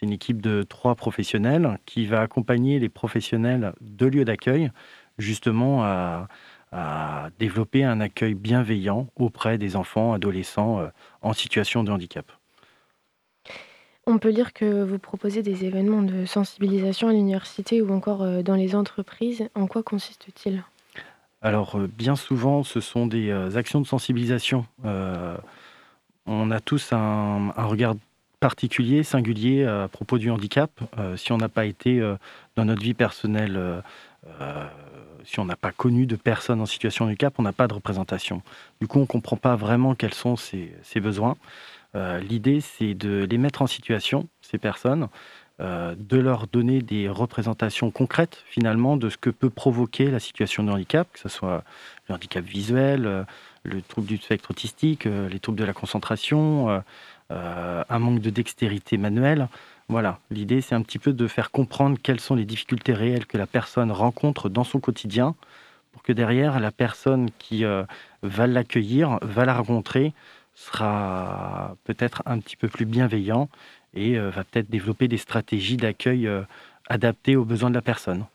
C'est 0.00 0.06
une 0.06 0.12
équipe 0.12 0.40
de 0.40 0.62
trois 0.62 0.94
professionnels 0.94 1.78
qui 1.84 2.06
va 2.06 2.22
accompagner 2.22 2.78
les 2.78 2.88
professionnels 2.88 3.74
de 3.82 4.06
lieux 4.06 4.24
d'accueil 4.24 4.70
justement 5.18 5.84
à, 5.84 6.28
développer 7.38 7.82
un 7.82 8.00
accueil 8.00 8.34
bienveillant 8.34 9.08
auprès 9.16 9.58
des 9.58 9.74
enfants, 9.74 10.12
adolescents 10.12 10.78
euh, 10.78 10.86
en 11.20 11.32
situation 11.32 11.82
de 11.82 11.90
handicap. 11.90 12.30
On 14.06 14.18
peut 14.18 14.30
lire 14.30 14.52
que 14.52 14.84
vous 14.84 15.00
proposez 15.00 15.42
des 15.42 15.64
événements 15.64 16.02
de 16.02 16.26
sensibilisation 16.26 17.08
à 17.08 17.12
l'université 17.12 17.82
ou 17.82 17.92
encore 17.92 18.42
dans 18.44 18.54
les 18.54 18.76
entreprises. 18.76 19.48
En 19.56 19.66
quoi 19.66 19.82
consiste-t-il? 19.82 20.62
Alors, 21.42 21.76
euh, 21.76 21.86
bien 21.86 22.16
souvent, 22.16 22.62
ce 22.62 22.80
sont 22.80 23.06
des 23.06 23.30
euh, 23.30 23.56
actions 23.56 23.80
de 23.80 23.86
sensibilisation. 23.86 24.66
Euh, 24.84 25.36
on 26.26 26.50
a 26.50 26.60
tous 26.60 26.92
un, 26.92 27.50
regard 27.56 27.94
particulier, 28.40 29.02
singulier 29.02 29.64
à 29.64 29.88
propos 29.88 30.18
du 30.18 30.30
handicap. 30.30 30.70
si 31.16 31.32
on 31.32 31.36
n'a 31.36 31.48
pas 31.48 31.66
été 31.66 32.00
dans 32.56 32.64
notre 32.64 32.82
vie 32.82 32.94
personnelle, 32.94 33.82
si 35.24 35.38
on 35.38 35.44
n'a 35.44 35.56
pas 35.56 35.72
connu 35.72 36.06
de 36.06 36.16
personnes 36.16 36.60
en 36.60 36.66
situation 36.66 37.04
de 37.04 37.10
handicap, 37.10 37.34
on 37.38 37.42
n'a 37.42 37.52
pas 37.52 37.68
de 37.68 37.74
représentation. 37.74 38.42
Du 38.80 38.86
coup, 38.86 38.98
on 38.98 39.02
ne 39.02 39.06
comprend 39.06 39.36
pas 39.36 39.56
vraiment 39.56 39.94
quels 39.94 40.14
sont 40.14 40.36
ses, 40.36 40.72
besoins. 40.96 41.36
L'idée, 41.94 42.60
c'est 42.60 42.94
de 42.94 43.26
les 43.30 43.38
mettre 43.38 43.62
en 43.62 43.66
situation, 43.66 44.28
ces 44.40 44.58
personnes, 44.58 45.08
euh, 45.60 45.94
de 45.98 46.16
leur 46.16 46.46
donner 46.46 46.80
des 46.80 47.10
représentations 47.10 47.90
concrètes 47.90 48.42
finalement 48.46 48.96
de 48.96 49.10
ce 49.10 49.18
que 49.18 49.28
peut 49.28 49.50
provoquer 49.50 50.10
la 50.10 50.18
situation 50.18 50.62
de 50.62 50.70
handicap, 50.70 51.06
que 51.12 51.18
ce 51.18 51.28
soit 51.28 51.64
le 52.08 52.14
handicap 52.14 52.42
visuel, 52.42 53.04
euh, 53.04 53.24
le 53.64 53.82
trouble 53.82 54.06
du 54.06 54.16
spectre 54.16 54.52
autistique, 54.52 55.04
euh, 55.04 55.28
les 55.28 55.38
troubles 55.38 55.58
de 55.58 55.64
la 55.64 55.74
concentration, 55.74 56.82
un 57.30 57.98
manque 57.98 58.20
de 58.20 58.30
dextérité 58.30 58.98
manuelle. 58.98 59.48
Voilà, 59.88 60.18
l'idée 60.30 60.60
c'est 60.60 60.74
un 60.74 60.82
petit 60.82 60.98
peu 60.98 61.12
de 61.12 61.26
faire 61.26 61.50
comprendre 61.50 61.96
quelles 62.02 62.20
sont 62.20 62.34
les 62.34 62.44
difficultés 62.44 62.92
réelles 62.92 63.26
que 63.26 63.38
la 63.38 63.46
personne 63.46 63.92
rencontre 63.92 64.48
dans 64.48 64.64
son 64.64 64.80
quotidien 64.80 65.34
pour 65.92 66.02
que 66.02 66.12
derrière 66.12 66.58
la 66.60 66.70
personne 66.70 67.30
qui 67.38 67.64
va 68.22 68.46
l'accueillir, 68.46 69.18
va 69.22 69.44
la 69.44 69.54
rencontrer, 69.54 70.12
sera 70.54 71.76
peut-être 71.84 72.22
un 72.26 72.38
petit 72.38 72.56
peu 72.56 72.68
plus 72.68 72.84
bienveillant 72.84 73.48
et 73.94 74.18
euh, 74.18 74.30
va 74.30 74.44
peut-être 74.44 74.70
développer 74.70 75.08
des 75.08 75.16
stratégies 75.16 75.76
d'accueil 75.76 76.26
euh, 76.26 76.42
adaptées 76.88 77.36
aux 77.36 77.44
besoins 77.44 77.70
de 77.70 77.74
la 77.74 77.82
personne. 77.82 78.26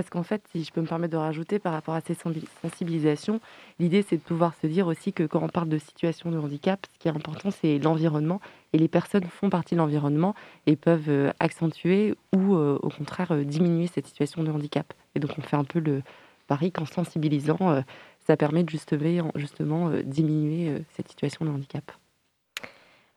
Parce 0.00 0.08
qu'en 0.08 0.22
fait, 0.22 0.42
si 0.50 0.64
je 0.64 0.72
peux 0.72 0.80
me 0.80 0.86
permettre 0.86 1.12
de 1.12 1.18
rajouter 1.18 1.58
par 1.58 1.74
rapport 1.74 1.92
à 1.92 2.00
ces 2.00 2.16
sensibilisations, 2.62 3.38
l'idée 3.78 4.00
c'est 4.00 4.16
de 4.16 4.22
pouvoir 4.22 4.54
se 4.54 4.66
dire 4.66 4.86
aussi 4.86 5.12
que 5.12 5.24
quand 5.24 5.42
on 5.42 5.50
parle 5.50 5.68
de 5.68 5.76
situation 5.76 6.30
de 6.30 6.38
handicap, 6.38 6.86
ce 6.90 6.98
qui 6.98 7.08
est 7.08 7.10
important 7.10 7.50
c'est 7.50 7.78
l'environnement 7.78 8.40
et 8.72 8.78
les 8.78 8.88
personnes 8.88 9.24
font 9.24 9.50
partie 9.50 9.74
de 9.74 9.78
l'environnement 9.78 10.34
et 10.66 10.76
peuvent 10.76 11.10
euh, 11.10 11.32
accentuer 11.38 12.14
ou 12.34 12.54
au 12.54 12.88
contraire 12.88 13.44
diminuer 13.44 13.88
cette 13.88 14.06
situation 14.06 14.42
de 14.42 14.50
handicap. 14.50 14.90
Et 15.14 15.20
donc 15.20 15.32
on 15.36 15.42
fait 15.42 15.56
un 15.56 15.64
peu 15.64 15.80
le 15.80 16.02
pari 16.46 16.72
qu'en 16.72 16.86
sensibilisant, 16.86 17.82
ça 18.26 18.38
permet 18.38 18.64
de 18.64 18.70
justement, 18.70 19.32
justement 19.34 19.90
diminuer 20.02 20.82
cette 20.96 21.08
situation 21.08 21.44
de 21.44 21.50
handicap. 21.50 21.92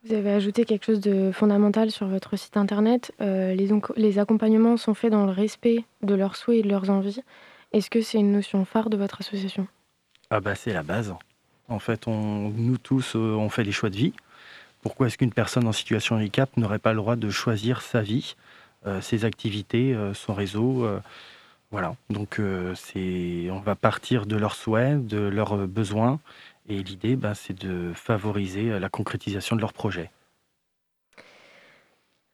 Vous 0.06 0.14
avez 0.14 0.32
ajouté 0.32 0.66
quelque 0.66 0.86
chose 0.86 0.99
de 0.99 1.32
fondamental 1.32 1.89
sur 1.89 2.08
votre 2.08 2.36
site 2.36 2.58
internet. 2.58 3.14
Euh, 3.22 3.54
les, 3.54 3.70
les, 3.95 4.20
accompagnements 4.20 4.76
sont 4.76 4.93
faits 4.93 5.12
dans 5.12 5.26
le 5.26 5.32
respect 5.32 5.86
de 6.01 6.14
leurs 6.14 6.36
souhaits 6.36 6.60
et 6.60 6.62
de 6.62 6.68
leurs 6.68 6.89
envies. 6.89 7.22
Est-ce 7.72 7.89
que 7.89 8.01
c'est 8.01 8.18
une 8.18 8.34
notion 8.34 8.66
phare 8.66 8.89
de 8.89 8.97
votre 8.97 9.22
association? 9.22 9.66
Ah 10.30 10.41
bah 10.41 10.56
c'est 10.56 10.74
la 10.74 10.84
base. 10.84 11.16
En 11.70 11.80
fait, 11.80 12.08
nous 12.08 12.78
tous, 12.78 13.16
euh, 13.16 13.36
on 13.36 13.47
fait 13.47 13.64
des 13.64 13.72
choix 13.72 13.89
de 13.89 13.95
vie. 13.95 14.14
Pourquoi 14.82 15.08
est-ce 15.08 15.18
qu'une 15.18 15.32
personne 15.32 15.66
en 15.68 15.72
situation 15.72 16.16
de 16.16 16.22
handicap 16.22 16.49
n'aurait 16.58 16.80
pas 16.80 16.91
le 16.91 16.97
droit 16.97 17.16
de 17.16 17.30
choisir 17.30 17.82
sa 17.82 18.01
vie, 18.01 18.36
euh, 18.86 18.99
ses 18.99 19.24
activités, 19.24 19.97
son 20.14 20.34
réseau 20.34 20.86
Voilà. 21.72 21.95
Donc 22.10 22.41
on 22.41 23.60
va 23.60 23.76
partir 23.76 24.26
de 24.26 24.36
leurs 24.36 24.56
souhaits, 24.56 25.08
de 25.08 25.20
leurs 25.20 25.66
besoins 25.66 26.20
et 26.70 26.82
l'idée, 26.82 27.16
ben, 27.16 27.34
c'est 27.34 27.53
de 27.53 27.91
favoriser 27.93 28.72
euh, 28.72 28.80
la 28.80 28.89
concrétisation 28.89 29.55
de 29.55 29.61
leurs 29.61 29.74
projets. 29.74 30.11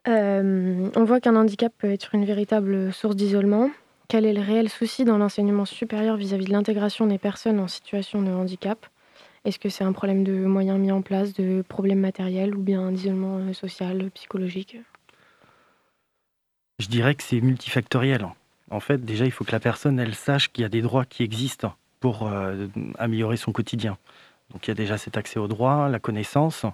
Euh, 0.07 0.89
on 0.95 1.03
voit 1.03 1.19
qu'un 1.19 1.35
handicap 1.35 1.73
peut 1.77 1.91
être 1.91 2.15
une 2.15 2.25
véritable 2.25 2.93
source 2.93 3.15
d'isolement. 3.15 3.69
Quel 4.07 4.25
est 4.25 4.33
le 4.33 4.41
réel 4.41 4.69
souci 4.69 5.05
dans 5.05 5.17
l'enseignement 5.17 5.65
supérieur 5.65 6.15
vis-à-vis 6.15 6.45
de 6.45 6.51
l'intégration 6.51 7.05
des 7.05 7.17
personnes 7.17 7.59
en 7.59 7.67
situation 7.67 8.21
de 8.21 8.31
handicap? 8.31 8.85
Est-ce 9.45 9.59
que 9.59 9.69
c'est 9.69 9.83
un 9.83 9.93
problème 9.93 10.23
de 10.23 10.45
moyens 10.45 10.79
mis 10.79 10.91
en 10.91 11.01
place, 11.01 11.33
de 11.33 11.63
problèmes 11.67 11.99
matériels 11.99 12.55
ou 12.55 12.61
bien 12.61 12.91
d'isolement 12.91 13.37
euh, 13.37 13.53
social, 13.53 14.09
psychologique? 14.11 14.77
Je 16.79 16.87
dirais 16.87 17.15
que 17.15 17.23
c'est 17.23 17.41
multifactoriel. 17.41 18.27
En 18.71 18.79
fait, 18.79 19.03
déjà, 19.03 19.25
il 19.25 19.31
faut 19.31 19.43
que 19.43 19.51
la 19.51 19.59
personne, 19.59 19.99
elle 19.99 20.15
sache 20.15 20.51
qu'il 20.51 20.61
y 20.61 20.65
a 20.65 20.69
des 20.69 20.81
droits 20.81 21.05
qui 21.05 21.23
existent 21.23 21.75
pour 21.99 22.27
euh, 22.27 22.67
améliorer 22.97 23.37
son 23.37 23.51
quotidien. 23.51 23.97
Donc 24.51 24.67
il 24.67 24.69
y 24.69 24.71
a 24.71 24.75
déjà 24.75 24.97
cet 24.97 25.17
accès 25.17 25.39
au 25.39 25.47
droit, 25.47 25.89
la 25.89 25.99
connaissance. 25.99 26.65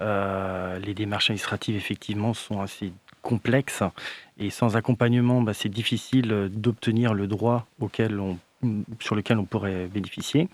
Euh, 0.00 0.78
les 0.78 0.94
démarches 0.94 1.30
administratives, 1.30 1.76
effectivement, 1.76 2.34
sont 2.34 2.60
assez 2.60 2.92
complexes 3.22 3.82
et 4.38 4.50
sans 4.50 4.76
accompagnement, 4.76 5.42
bah, 5.42 5.54
c'est 5.54 5.70
difficile 5.70 6.50
d'obtenir 6.52 7.14
le 7.14 7.26
droit 7.26 7.66
auquel 7.80 8.20
on, 8.20 8.38
sur 9.00 9.16
lequel 9.16 9.38
on 9.38 9.44
pourrait 9.44 9.86
bénéficier. 9.86 10.48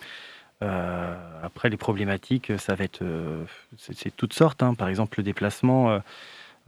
Euh, 0.63 1.15
après, 1.43 1.69
les 1.69 1.77
problématiques, 1.77 2.53
ça 2.59 2.75
va 2.75 2.85
être, 2.85 3.05
c'est 3.77 4.17
toutes 4.17 4.33
sortes. 4.33 4.63
Hein. 4.63 4.75
Par 4.75 4.89
exemple, 4.89 5.19
le 5.19 5.25
déplacement, 5.25 6.01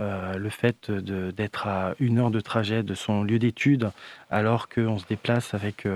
le 0.01 0.49
fait 0.51 0.91
d'être 0.91 1.69
à 1.69 1.95
une 2.01 2.19
heure 2.19 2.33
de 2.33 2.41
trajet 2.41 2.83
de 2.83 2.95
son 2.95 3.23
lieu 3.23 3.39
d'étude, 3.39 3.91
alors 4.31 4.69
qu'on 4.69 4.99
se 4.99 5.07
déplace 5.07 5.55
avec 5.55 5.87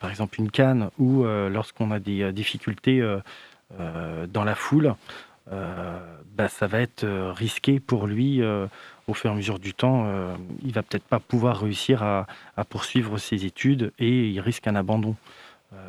par 0.00 0.10
exemple 0.10 0.40
une 0.40 0.50
canne, 0.50 0.90
ou 0.98 1.24
euh, 1.24 1.48
lorsqu'on 1.48 1.90
a 1.90 1.98
des 1.98 2.22
euh, 2.22 2.32
difficultés 2.32 3.02
dans 4.28 4.44
la 4.44 4.54
foule, 4.54 4.94
bah, 5.50 6.48
ça 6.48 6.66
va 6.66 6.80
être 6.80 7.06
risqué 7.32 7.80
pour 7.80 8.06
lui 8.06 8.42
au 8.42 9.14
fur 9.14 9.28
et 9.28 9.32
à 9.32 9.36
mesure 9.36 9.58
du 9.58 9.74
temps. 9.74 10.06
il 10.64 10.72
va 10.72 10.82
peut-être 10.82 11.04
pas 11.04 11.18
pouvoir 11.18 11.60
réussir 11.60 12.02
à, 12.02 12.26
poursuivre 12.70 13.18
ses 13.18 13.44
études 13.44 13.92
et 13.98 14.28
il 14.30 14.40
risque 14.40 14.66
un 14.66 14.74
abandon. 14.74 15.16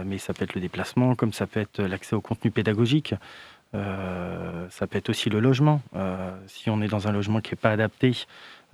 mais 0.04 0.18
ça 0.18 0.34
peut 0.34 0.44
être 0.44 0.56
le 0.56 0.62
déplacement, 0.62 1.16
comme 1.16 1.32
ça 1.32 1.48
peut 1.48 1.62
être 1.62 1.82
l'accès 1.82 2.18
au 2.18 2.22
contenu 2.22 2.52
pédagogique. 2.52 3.16
ça 3.74 4.88
peut 4.90 4.98
être 4.98 5.10
aussi 5.10 5.30
le 5.30 5.40
logement. 5.40 5.82
si 6.48 6.70
on 6.70 6.82
est 6.82 6.90
dans 6.90 7.08
un 7.08 7.14
logement 7.14 7.40
qui 7.40 7.52
n'est 7.52 7.62
pas 7.62 7.72
adapté 7.72 8.14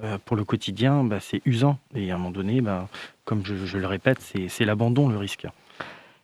euh, 0.04 0.18
pour 0.24 0.36
le 0.36 0.44
quotidien, 0.44 1.04
bah, 1.04 1.20
c'est 1.20 1.42
usant. 1.46 1.78
Et 1.96 2.12
à 2.12 2.16
un 2.16 2.18
moment 2.18 2.32
donné, 2.32 2.62
bah, 2.62 2.88
comme 3.24 3.46
je, 3.46 3.78
le 3.78 3.88
répète, 3.88 4.20
c'est 4.22 4.66
l'abandon 4.66 5.10
le 5.10 5.18
risque. 5.18 5.48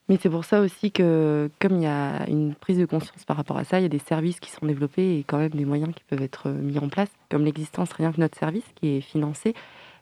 Mais 0.10 0.18
c'est 0.22 0.30
pour 0.30 0.44
ça 0.44 0.60
aussi 0.60 0.92
que, 0.92 1.50
comme 1.60 1.78
il 1.78 1.84
y 1.84 1.88
a 1.88 2.28
une 2.28 2.54
prise 2.54 2.78
de 2.78 2.86
conscience 2.86 3.24
par 3.24 3.38
rapport 3.38 3.58
à 3.58 3.64
ça, 3.64 3.80
il 3.80 3.84
y 3.84 3.86
a 3.86 3.90
des 3.90 4.00
services 4.00 4.42
qui 4.42 4.52
sont 4.52 4.66
développés 4.66 5.18
et 5.18 5.24
quand 5.24 5.38
même 5.38 5.52
des 5.52 5.64
moyens 5.64 5.94
qui 5.96 6.04
peuvent 6.04 6.22
être 6.22 6.50
mis 6.50 6.78
en 6.80 6.90
place, 6.90 7.10
comme 7.30 7.46
l'existence 7.46 7.94
rien 7.94 8.12
que 8.12 8.20
notre 8.20 8.38
service 8.38 8.66
qui 8.76 8.98
est 8.98 9.02
financé. 9.02 9.54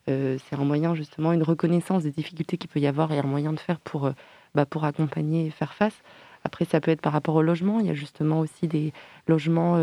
Euh, 0.09 0.38
c'est 0.49 0.55
un 0.55 0.65
moyen 0.65 0.95
justement, 0.95 1.32
une 1.32 1.43
reconnaissance 1.43 2.03
des 2.03 2.11
difficultés 2.11 2.57
qu'il 2.57 2.70
peut 2.70 2.80
y 2.80 2.88
avoir 2.88 3.11
et 3.11 3.20
un 3.20 3.24
moyen 3.24 3.53
de 3.53 3.59
faire 3.59 3.78
euh, 3.95 4.13
bah, 4.55 4.65
pour 4.65 4.84
accompagner 4.86 5.45
et 5.45 5.49
faire 5.51 5.76
face. 5.76 6.01
Après, 6.43 6.65
ça 6.65 6.82
peut 6.82 6.89
être 6.89 7.01
par 7.01 7.13
rapport 7.13 7.36
au 7.36 7.43
logement. 7.43 7.80
Il 7.80 7.86
y 7.86 7.91
a 7.91 7.93
justement 7.93 8.39
aussi 8.39 8.67
des 8.67 8.93
logements 9.28 9.76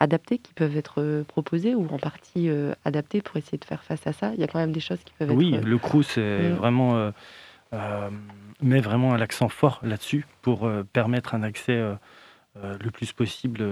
adaptés 0.00 0.38
qui 0.38 0.52
peuvent 0.52 0.76
être 0.76 1.24
proposés 1.28 1.74
ou 1.74 1.86
en 1.90 1.98
partie 1.98 2.50
adaptés 2.84 3.22
pour 3.22 3.36
essayer 3.36 3.58
de 3.58 3.64
faire 3.64 3.82
face 3.82 4.06
à 4.06 4.12
ça. 4.12 4.32
Il 4.34 4.40
y 4.40 4.44
a 4.44 4.46
quand 4.46 4.58
même 4.58 4.72
des 4.72 4.80
choses 4.80 4.98
qui 5.04 5.12
peuvent 5.18 5.30
être. 5.30 5.36
Oui, 5.36 5.52
le 5.52 5.78
CRUS 5.78 6.18
est 6.18 6.50
mm. 6.50 6.54
vraiment, 6.54 7.12
met 8.60 8.80
vraiment 8.80 9.16
l'accent 9.16 9.48
fort 9.48 9.80
là-dessus 9.82 10.26
pour 10.42 10.68
permettre 10.92 11.34
un 11.34 11.42
accès 11.42 11.80
le 12.56 12.90
plus 12.90 13.12
possible 13.12 13.64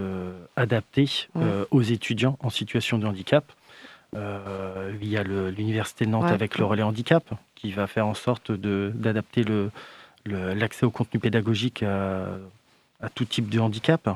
adapté 0.56 1.28
aux 1.70 1.82
étudiants 1.82 2.38
en 2.40 2.50
situation 2.50 2.98
de 2.98 3.06
handicap. 3.06 3.52
Euh, 4.14 4.94
il 5.00 5.08
y 5.08 5.16
a 5.16 5.22
l'Université 5.22 6.04
de 6.04 6.10
Nantes 6.10 6.30
avec 6.30 6.58
le 6.58 6.64
relais 6.64 6.82
handicap 6.82 7.24
qui 7.54 7.72
va 7.72 7.86
faire 7.86 8.06
en 8.06 8.14
sorte 8.14 8.52
d'adapter 8.52 9.44
l'accès 10.26 10.84
au 10.84 10.90
contenu 10.90 11.18
pédagogique 11.18 11.82
à, 11.82 12.38
tout 13.14 13.24
type 13.24 13.48
de 13.48 13.58
handicap. 13.58 14.08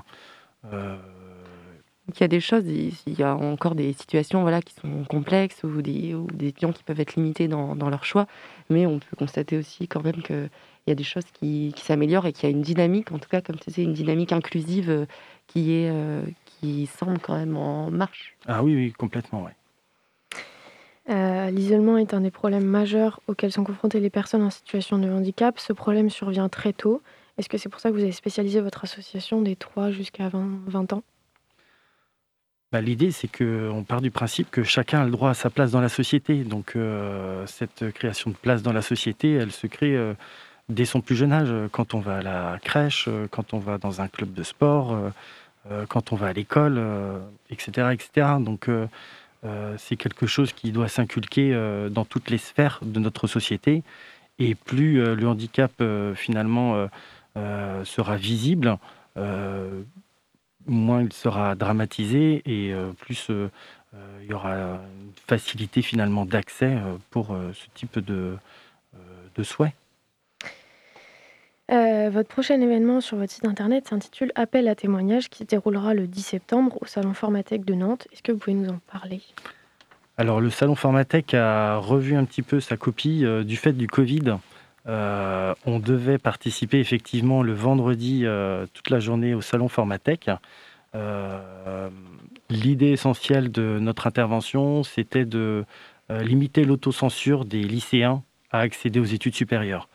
Euh, 2.09 2.13
il 2.15 2.21
y 2.21 2.25
a 2.25 2.29
des 2.29 2.41
choses, 2.41 2.65
il 2.67 3.19
y 3.19 3.23
a 3.23 3.35
encore 3.35 3.75
des 3.75 3.93
situations 3.93 4.43
voilà, 4.43 4.63
qui 4.63 4.75
sont 4.75 5.05
complexes 5.05 5.63
ou 5.65 5.83
des, 5.83 6.15
ou 6.15 6.27
des 6.33 6.49
étudiants 6.49 6.73
qui 6.73 6.83
peuvent 6.83 7.01
être 7.01 7.17
limités 7.17 7.49
dans, 7.49 7.77
dans, 7.77 7.91
leur 7.91 8.05
choix, 8.05 8.27
mais 8.71 8.87
on 8.87 8.99
peut 8.99 9.17
constater 9.17 9.57
aussi 9.57 9.89
quand 9.89 10.03
même 10.03 10.23
qu'il 10.23 10.51
y 10.87 10.91
a 10.91 10.95
des 10.95 11.05
choses 11.05 11.27
qui, 11.33 11.73
qui 11.75 11.85
s'améliorent 11.85 12.27
et 12.27 12.33
qu'il 12.33 12.49
y 12.49 12.53
a 12.53 12.57
une 12.57 12.63
dynamique, 12.63 13.13
en 13.13 13.19
tout 13.19 13.29
cas 13.29 13.41
comme 13.41 13.57
tu 13.57 13.71
disais, 13.71 13.83
une 13.83 13.95
dynamique 13.95 14.33
inclusive 14.33 14.91
euh, 14.91 15.07
qui, 15.47 15.73
est, 15.73 15.93
qui 16.45 16.87
semble 16.87 17.19
quand 17.19 17.37
même 17.37 17.57
en 17.57 17.91
marche. 17.91 18.37
Ah 18.47 18.63
oui, 18.63 18.75
oui, 18.75 18.93
complètement, 18.93 19.45
oui. 19.45 19.53
Euh, 21.09 21.51
l'isolement 21.51 21.99
est 21.99 22.15
un 22.15 22.21
des 22.21 22.33
problèmes 22.33 22.65
majeurs 22.65 23.21
auxquels 23.29 23.53
sont 23.53 23.63
confrontées 23.63 24.01
les 24.01 24.11
personnes 24.11 24.43
en 24.43 24.51
situation 24.51 24.99
de 24.99 25.09
handicap. 25.09 25.59
Ce 25.59 25.73
problème 25.73 26.11
survient 26.11 26.49
très 26.49 26.73
tôt. 26.73 27.01
Est-ce 27.39 27.49
que 27.49 27.59
c'est 27.59 27.69
pour 27.69 27.81
ça 27.81 27.91
que 27.91 27.95
vous 27.95 28.03
avez 28.03 28.13
spécialisé 28.13 28.61
votre 28.61 28.85
association 28.85 29.41
des 29.41 29.57
3 29.57 29.91
jusqu'à 29.91 30.29
20, 30.29 30.93
ans? 30.93 31.03
Bah, 32.73 32.81
L'idée, 32.81 33.11
c'est 33.11 33.29
qu'on 33.29 33.85
part 33.85 34.01
du 34.01 34.11
principe 34.11 34.51
que 34.51 34.63
chacun 34.63 35.03
a 35.03 35.05
le 35.05 35.11
droit 35.11 35.31
à 35.31 35.35
sa 35.35 35.51
place 35.51 35.71
dans 35.71 35.81
la 35.81 35.89
société. 35.89 36.45
Donc, 36.45 36.77
euh, 36.77 37.47
cette 37.47 37.93
création 37.93 38.31
de 38.31 38.37
place 38.37 38.63
dans 38.63 38.73
la 38.73 38.83
société, 38.83 39.33
elle 39.33 39.53
se 39.53 39.67
crée 39.67 39.97
euh, 39.97 40.15
dès 40.69 40.85
son 40.85 41.01
plus 41.01 41.17
jeune 41.17 41.33
âge. 41.33 41.53
Quand 41.73 41.95
on 41.95 42.01
va 42.01 42.19
à 42.19 42.23
la 42.23 42.59
crèche, 42.63 43.09
quand 43.31 43.55
on 43.55 43.59
va 43.59 43.79
dans 43.79 44.01
un 44.01 44.09
club 44.09 44.33
de 44.33 44.43
sport, 44.43 44.99
quand 45.89 46.13
on 46.13 46.17
va 46.17 46.29
à 46.29 46.33
l'école, 46.33 46.81
etc., 47.51 47.89
etc. 47.93 48.27
Donc, 48.41 48.69
euh, 49.47 49.75
c'est 49.79 49.97
quelque 49.97 50.27
chose 50.27 50.53
qui 50.53 50.73
doit 50.73 50.89
s'inculquer 50.89 51.53
euh, 51.55 51.89
dans 51.89 52.05
toutes 52.05 52.31
les 52.31 52.39
sphères 52.39 52.81
de 52.83 52.99
notre 53.01 53.27
société. 53.27 53.83
Et 54.39 54.55
plus 54.55 55.01
euh, 55.01 55.15
le 55.15 55.29
handicap 55.29 55.73
finalement 56.15 56.89
sera 57.85 58.17
visible, 58.17 58.79
moins 60.67 61.03
il 61.03 61.13
sera 61.13 61.55
dramatisé 61.55 62.43
et 62.45 62.75
plus 62.99 63.31
il 63.31 64.27
y 64.29 64.33
aura 64.33 64.55
une 64.55 65.13
facilité 65.27 65.83
finalement 65.83 66.27
d'accès 66.27 66.77
pour 67.11 67.37
ce 67.55 67.67
type 67.75 67.99
de, 67.99 68.37
de 69.35 69.43
souhait. 69.43 69.75
votre 71.69 72.29
prochain 72.29 72.61
événement 72.61 73.01
sur 73.01 73.17
votre 73.17 73.33
site 73.33 73.47
internet 73.47 73.89
s'intitule 73.89 74.33
Appel 74.35 74.69
à 74.69 74.75
témoignages 74.75 75.29
qui 75.29 75.45
se 75.45 75.49
déroulera 75.49 75.95
le 75.95 76.07
10 76.07 76.23
septembre 76.23 76.79
au 76.81 76.87
Salon 76.87 77.15
Formatec 77.15 77.65
de 77.65 77.75
Nantes. 77.75 78.07
Est-ce 78.13 78.23
que 78.23 78.33
vous 78.33 78.39
pouvez 78.39 78.55
nous 78.55 78.69
en 78.69 78.81
parler? 78.93 79.23
Alors 80.19 80.41
le 80.41 80.49
salon 80.49 80.75
Formatec 80.75 81.35
a 81.35 81.77
revu 81.77 82.17
un 82.17 82.25
petit 82.25 82.41
peu 82.41 82.59
sa 82.59 82.79
copie 82.79 83.25
euh, 83.25 83.45
du 83.45 83.57
fait 83.57 83.75
du 83.75 83.87
Covid. 83.87 84.39
Euh, 84.89 85.55
on 85.65 85.79
devait 85.79 86.19
participer 86.19 86.79
effectivement 86.79 87.43
le 87.43 87.53
vendredi 87.53 88.23
euh, 88.25 88.67
toute 88.73 88.91
la 88.91 89.01
journée 89.01 89.35
au 89.35 89.41
salon 89.41 89.69
Formatec. 89.69 90.31
L'idée 92.49 92.91
essentielle 92.93 93.51
de 93.51 93.79
notre 93.81 94.07
intervention, 94.07 94.83
c'était 94.83 95.25
de 95.25 95.65
limiter 96.09 96.65
l'autocensure 96.65 97.45
des 97.45 97.63
lycéens 97.63 98.23
à 98.51 98.61
accéder 98.61 98.99
aux 98.99 99.05
études 99.05 99.35
supérieures. 99.35 99.89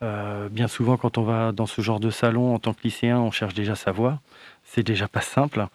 bien 0.00 0.68
souvent, 0.68 0.96
quand 0.96 1.18
on 1.18 1.22
va 1.22 1.50
dans 1.50 1.66
ce 1.66 1.80
genre 1.80 1.98
de 1.98 2.10
salon 2.10 2.54
en 2.54 2.60
tant 2.60 2.72
que 2.72 2.82
lycéen, 2.84 3.18
on 3.18 3.32
cherche 3.32 3.54
déjà 3.54 3.74
sa 3.74 3.90
voie. 3.90 4.20
C'est 4.62 4.84
déjà 4.84 5.08
pas 5.08 5.22
simple. 5.22 5.66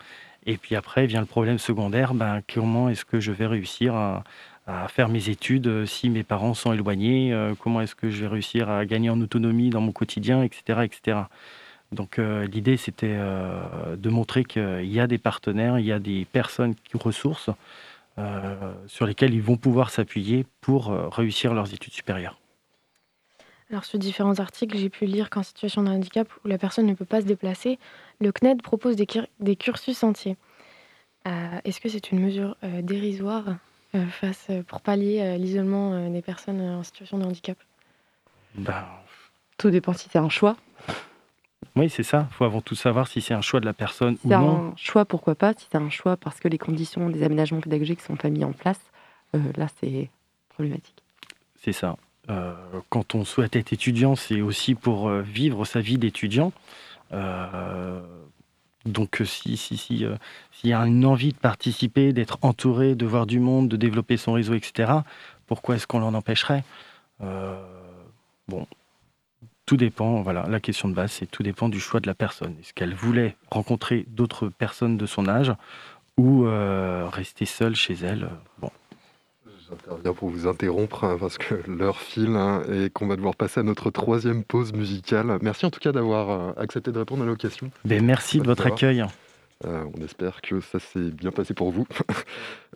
Et 0.45 0.55
puis 0.57 0.75
après 0.75 1.07
vient 1.07 1.19
le 1.19 1.25
problème 1.25 1.59
secondaire, 1.59 2.13
ben, 2.13 2.41
comment 2.53 2.87
est-ce 2.87 3.03
que 3.03 3.19
je 3.19 3.33
vais 3.33 3.47
réussir 3.47 4.21
à, 4.69 4.87
faire 4.87 5.09
mes 5.09 5.29
études 5.29 5.67
euh, 5.67 5.85
si 5.85 6.09
mes 6.09 6.23
parents 6.23 6.53
sont 6.53 6.73
éloignés 6.73 7.33
euh, 7.33 7.53
Comment 7.59 7.81
est-ce 7.81 7.95
que 7.95 8.09
je 8.09 8.21
vais 8.21 8.27
réussir 8.27 8.69
à 8.69 8.85
gagner 8.85 9.09
en 9.09 9.19
autonomie 9.21 9.69
dans 9.69 9.81
mon 9.81 9.91
quotidien, 9.91 10.43
etc. 10.43 10.81
etc. 10.83 11.19
Donc 11.91 12.19
euh, 12.19 12.45
l'idée, 12.45 12.77
c'était 12.77 13.17
de 13.17 14.09
montrer 14.09 14.45
qu'il 14.45 14.85
y 14.85 14.99
a 14.99 15.07
des 15.07 15.17
partenaires, 15.17 15.79
il 15.79 15.85
y 15.85 15.91
a 15.91 15.99
des 15.99 16.25
personnes 16.25 16.75
qui 16.75 16.97
ressources 16.97 17.49
sur 18.87 19.05
lesquelles 19.05 19.33
ils 19.33 19.41
vont 19.41 19.55
pouvoir 19.55 19.91
s'appuyer 19.91 20.45
pour 20.59 20.91
réussir 21.13 21.53
leurs 21.53 21.73
études 21.73 21.93
supérieures. 21.93 22.37
Alors 23.69 23.85
sur 23.85 23.97
différents 23.97 24.39
articles, 24.39 24.77
j'ai 24.77 24.89
pu 24.89 25.05
lire 25.05 25.29
qu'en 25.29 25.41
situation 25.41 25.83
de 25.83 25.89
handicap 25.89 26.27
où 26.43 26.49
la 26.49 26.57
personne 26.57 26.85
ne 26.85 26.93
peut 26.95 27.05
pas 27.05 27.21
se 27.21 27.25
déplacer, 27.25 27.79
le 28.19 28.33
CNED 28.33 28.61
propose 28.61 28.97
des, 28.97 29.55
cursus 29.55 30.03
entiers. 30.03 30.35
Est-ce 31.25 31.79
que 31.79 31.87
c'est 31.87 32.11
une 32.11 32.19
mesure 32.19 32.57
dérisoire? 32.83 33.55
Face, 34.11 34.47
pour 34.67 34.81
pallier 34.81 35.37
l'isolement 35.37 36.09
des 36.09 36.21
personnes 36.21 36.61
en 36.61 36.83
situation 36.83 37.17
de 37.17 37.25
handicap 37.25 37.57
ben, 38.55 38.85
Tout 39.57 39.69
dépend 39.69 39.93
si 39.93 40.07
c'est 40.11 40.19
un 40.19 40.29
choix. 40.29 40.55
Oui, 41.75 41.89
c'est 41.89 42.03
ça. 42.03 42.27
Il 42.29 42.33
faut 42.33 42.45
avant 42.45 42.61
tout 42.61 42.75
savoir 42.75 43.07
si 43.07 43.21
c'est 43.21 43.33
un 43.33 43.41
choix 43.41 43.59
de 43.59 43.65
la 43.65 43.73
personne 43.73 44.17
ou 44.23 44.29
non. 44.29 44.71
un 44.71 44.75
choix, 44.75 45.05
pourquoi 45.05 45.35
pas 45.35 45.53
Si 45.53 45.67
c'est 45.71 45.77
un 45.77 45.89
choix 45.89 46.17
parce 46.17 46.39
que 46.39 46.47
les 46.47 46.57
conditions 46.57 47.09
des 47.09 47.23
aménagements 47.23 47.61
pédagogiques 47.61 47.99
ne 48.01 48.05
sont 48.05 48.15
pas 48.15 48.29
mis 48.29 48.43
en 48.43 48.53
place, 48.53 48.79
là, 49.33 49.67
c'est 49.79 50.09
problématique. 50.49 51.03
C'est 51.61 51.73
ça. 51.73 51.95
Euh, 52.29 52.53
quand 52.89 53.15
on 53.15 53.25
souhaite 53.25 53.55
être 53.55 53.73
étudiant, 53.73 54.15
c'est 54.15 54.41
aussi 54.41 54.75
pour 54.75 55.09
euh, 55.09 55.21
vivre 55.21 55.65
sa 55.65 55.81
vie 55.81 55.97
d'étudiant. 55.97 56.51
Euh, 57.11 58.01
donc 58.85 59.21
si 59.25 59.57
si 59.57 59.77
si 59.77 60.05
s'il 60.51 60.69
y 60.69 60.73
a 60.73 60.79
une 60.85 61.05
envie 61.05 61.33
de 61.33 61.37
participer, 61.37 62.13
d'être 62.13 62.37
entouré, 62.41 62.95
de 62.95 63.05
voir 63.05 63.25
du 63.25 63.39
monde, 63.39 63.67
de 63.67 63.77
développer 63.77 64.17
son 64.17 64.33
réseau, 64.33 64.53
etc. 64.53 64.91
Pourquoi 65.47 65.75
est-ce 65.75 65.87
qu'on 65.87 65.99
l'en 65.99 66.13
empêcherait? 66.13 66.63
Bon, 67.19 68.65
tout 69.65 69.77
dépend. 69.77 70.21
Voilà, 70.21 70.47
la 70.47 70.59
question 70.59 70.87
de 70.89 70.93
base, 70.93 71.11
c'est 71.11 71.25
tout 71.29 71.43
dépend 71.43 71.69
du 71.69 71.79
choix 71.79 71.99
de 71.99 72.07
la 72.07 72.15
personne. 72.15 72.55
Est-ce 72.59 72.73
qu'elle 72.73 72.93
voulait 72.93 73.35
rencontrer 73.51 74.05
d'autres 74.07 74.47
personnes 74.47 74.97
de 74.97 75.05
son 75.05 75.27
âge 75.27 75.53
ou 76.17 76.45
rester 77.11 77.45
seule 77.45 77.75
chez 77.75 77.95
elle? 77.95 78.29
Bon, 78.59 78.71
J'interviens 79.69 80.13
pour 80.13 80.29
vous 80.29 80.47
interrompre 80.47 81.03
hein, 81.03 81.17
parce 81.19 81.37
que 81.37 81.55
l'heure 81.67 81.99
file 81.99 82.35
hein, 82.35 82.63
et 82.71 82.89
qu'on 82.89 83.07
va 83.07 83.15
devoir 83.15 83.35
passer 83.35 83.59
à 83.59 83.63
notre 83.63 83.91
troisième 83.91 84.43
pause 84.43 84.73
musicale. 84.73 85.37
Merci 85.41 85.65
en 85.65 85.69
tout 85.69 85.79
cas 85.79 85.91
d'avoir 85.91 86.29
euh, 86.29 86.51
accepté 86.57 86.91
de 86.91 86.99
répondre 86.99 87.23
à 87.23 87.25
nos 87.25 87.35
questions. 87.35 87.71
Ben, 87.85 88.03
merci 88.03 88.39
de 88.39 88.45
votre 88.45 88.65
accueil. 88.65 89.05
Euh, 89.65 89.83
on 89.93 90.01
espère 90.03 90.41
que 90.41 90.61
ça 90.61 90.79
s'est 90.79 91.11
bien 91.11 91.31
passé 91.31 91.53
pour 91.53 91.71
vous. 91.71 91.85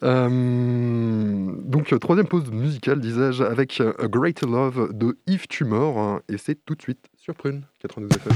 Euh, 0.01 1.53
donc, 1.63 1.97
troisième 2.01 2.27
pause 2.27 2.51
musicale, 2.51 2.99
disais-je, 2.99 3.41
avec 3.43 3.79
A 3.79 4.07
Great 4.09 4.41
Love 4.41 4.91
de 4.91 5.17
Yves 5.27 5.47
Tumor. 5.47 5.97
Hein, 5.97 6.21
et 6.27 6.37
c'est 6.37 6.55
tout 6.65 6.75
de 6.75 6.81
suite 6.81 7.05
sur 7.15 7.35
Prune 7.35 7.61
92 7.79 8.09
FM. 8.17 8.33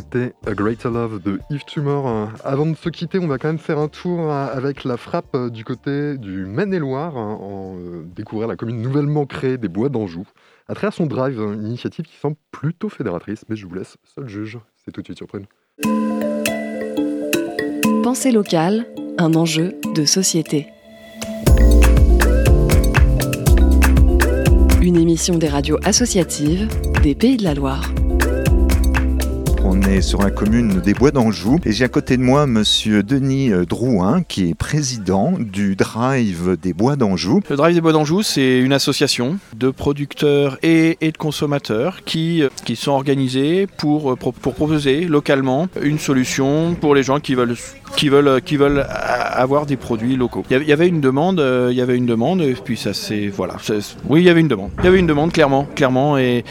C'était 0.00 0.32
A 0.46 0.54
Greater 0.54 0.90
Love 0.90 1.22
de 1.22 1.40
Yves 1.50 1.66
Tumor. 1.66 2.30
Avant 2.42 2.64
de 2.64 2.74
se 2.74 2.88
quitter, 2.88 3.18
on 3.18 3.26
va 3.26 3.36
quand 3.36 3.48
même 3.48 3.58
faire 3.58 3.78
un 3.78 3.88
tour 3.88 4.32
avec 4.32 4.84
la 4.84 4.96
frappe 4.96 5.36
du 5.50 5.62
côté 5.62 6.16
du 6.16 6.46
Maine-et-Loire, 6.46 7.18
hein, 7.18 7.38
en 7.38 7.76
euh, 7.76 8.02
découvrir 8.16 8.48
la 8.48 8.56
commune 8.56 8.80
nouvellement 8.80 9.26
créée 9.26 9.58
des 9.58 9.68
Bois 9.68 9.90
d'Anjou, 9.90 10.26
à 10.68 10.74
travers 10.74 10.94
son 10.94 11.04
drive, 11.04 11.38
une 11.38 11.66
initiative 11.66 12.06
qui 12.06 12.16
semble 12.16 12.36
plutôt 12.50 12.88
fédératrice, 12.88 13.44
mais 13.50 13.56
je 13.56 13.66
vous 13.66 13.74
laisse 13.74 13.98
seul 14.14 14.26
juge. 14.26 14.58
C'est 14.82 14.90
tout 14.90 15.02
de 15.02 15.06
suite 15.06 15.18
sur 15.18 15.26
Prune. 15.26 15.44
Pensée 18.02 18.32
locale, 18.32 18.86
un 19.18 19.34
enjeu 19.34 19.74
de 19.94 20.06
société. 20.06 20.66
Une 24.80 24.96
émission 24.96 25.36
des 25.36 25.48
radios 25.48 25.78
associatives 25.84 26.68
des 27.02 27.14
Pays 27.14 27.36
de 27.36 27.44
la 27.44 27.52
Loire. 27.52 27.92
Sur 29.98 30.22
la 30.22 30.30
commune 30.30 30.80
des 30.80 30.94
Bois 30.94 31.10
d'Anjou 31.10 31.58
et 31.64 31.72
j'ai 31.72 31.84
à 31.84 31.88
côté 31.88 32.16
de 32.16 32.22
moi 32.22 32.46
monsieur 32.46 33.02
Denis 33.02 33.52
euh, 33.52 33.64
Drouin 33.66 34.22
qui 34.22 34.48
est 34.48 34.54
président 34.54 35.34
du 35.38 35.74
Drive 35.74 36.56
des 36.56 36.72
Bois 36.72 36.96
d'Anjou. 36.96 37.40
Le 37.50 37.56
Drive 37.56 37.74
des 37.74 37.80
Bois 37.80 37.92
d'Anjou, 37.92 38.22
c'est 38.22 38.60
une 38.60 38.72
association 38.72 39.38
de 39.54 39.70
producteurs 39.70 40.58
et, 40.62 40.96
de 41.02 41.16
consommateurs 41.18 42.02
qui, 42.04 42.42
euh, 42.42 42.48
sont 42.76 42.92
organisés 42.92 43.64
euh, 43.64 43.66
pour 43.76 44.16
proposer 44.16 45.02
localement 45.02 45.68
une 45.82 45.98
solution 45.98 46.76
pour 46.80 46.94
les 46.94 47.02
gens 47.02 47.18
qui 47.18 47.34
veulent 47.34 47.56
qui 47.96 48.08
veulent, 48.08 48.40
qui 48.42 48.56
veulent 48.56 48.86
avoir 48.88 49.66
des 49.66 49.76
produits 49.76 50.16
locaux. 50.16 50.44
Il 50.50 50.62
y 50.62 50.72
avait 50.72 50.88
une 50.88 51.00
demande, 51.00 51.42
il 51.70 51.76
y 51.76 51.80
avait 51.80 51.96
une 51.96 52.06
demande, 52.06 52.42
et 52.42 52.54
puis 52.54 52.76
ça 52.76 52.94
c'est 52.94 53.28
voilà. 53.28 53.56
Oui, 54.08 54.20
il 54.20 54.26
y 54.26 54.30
avait 54.30 54.40
une 54.40 54.48
demande. 54.48 54.70
Il 54.78 54.84
y 54.84 54.88
avait 54.88 54.98
une 54.98 55.06
demande 55.06 55.32
clairement, 55.32 55.66
clairement, 55.74 56.18
et 56.18 56.44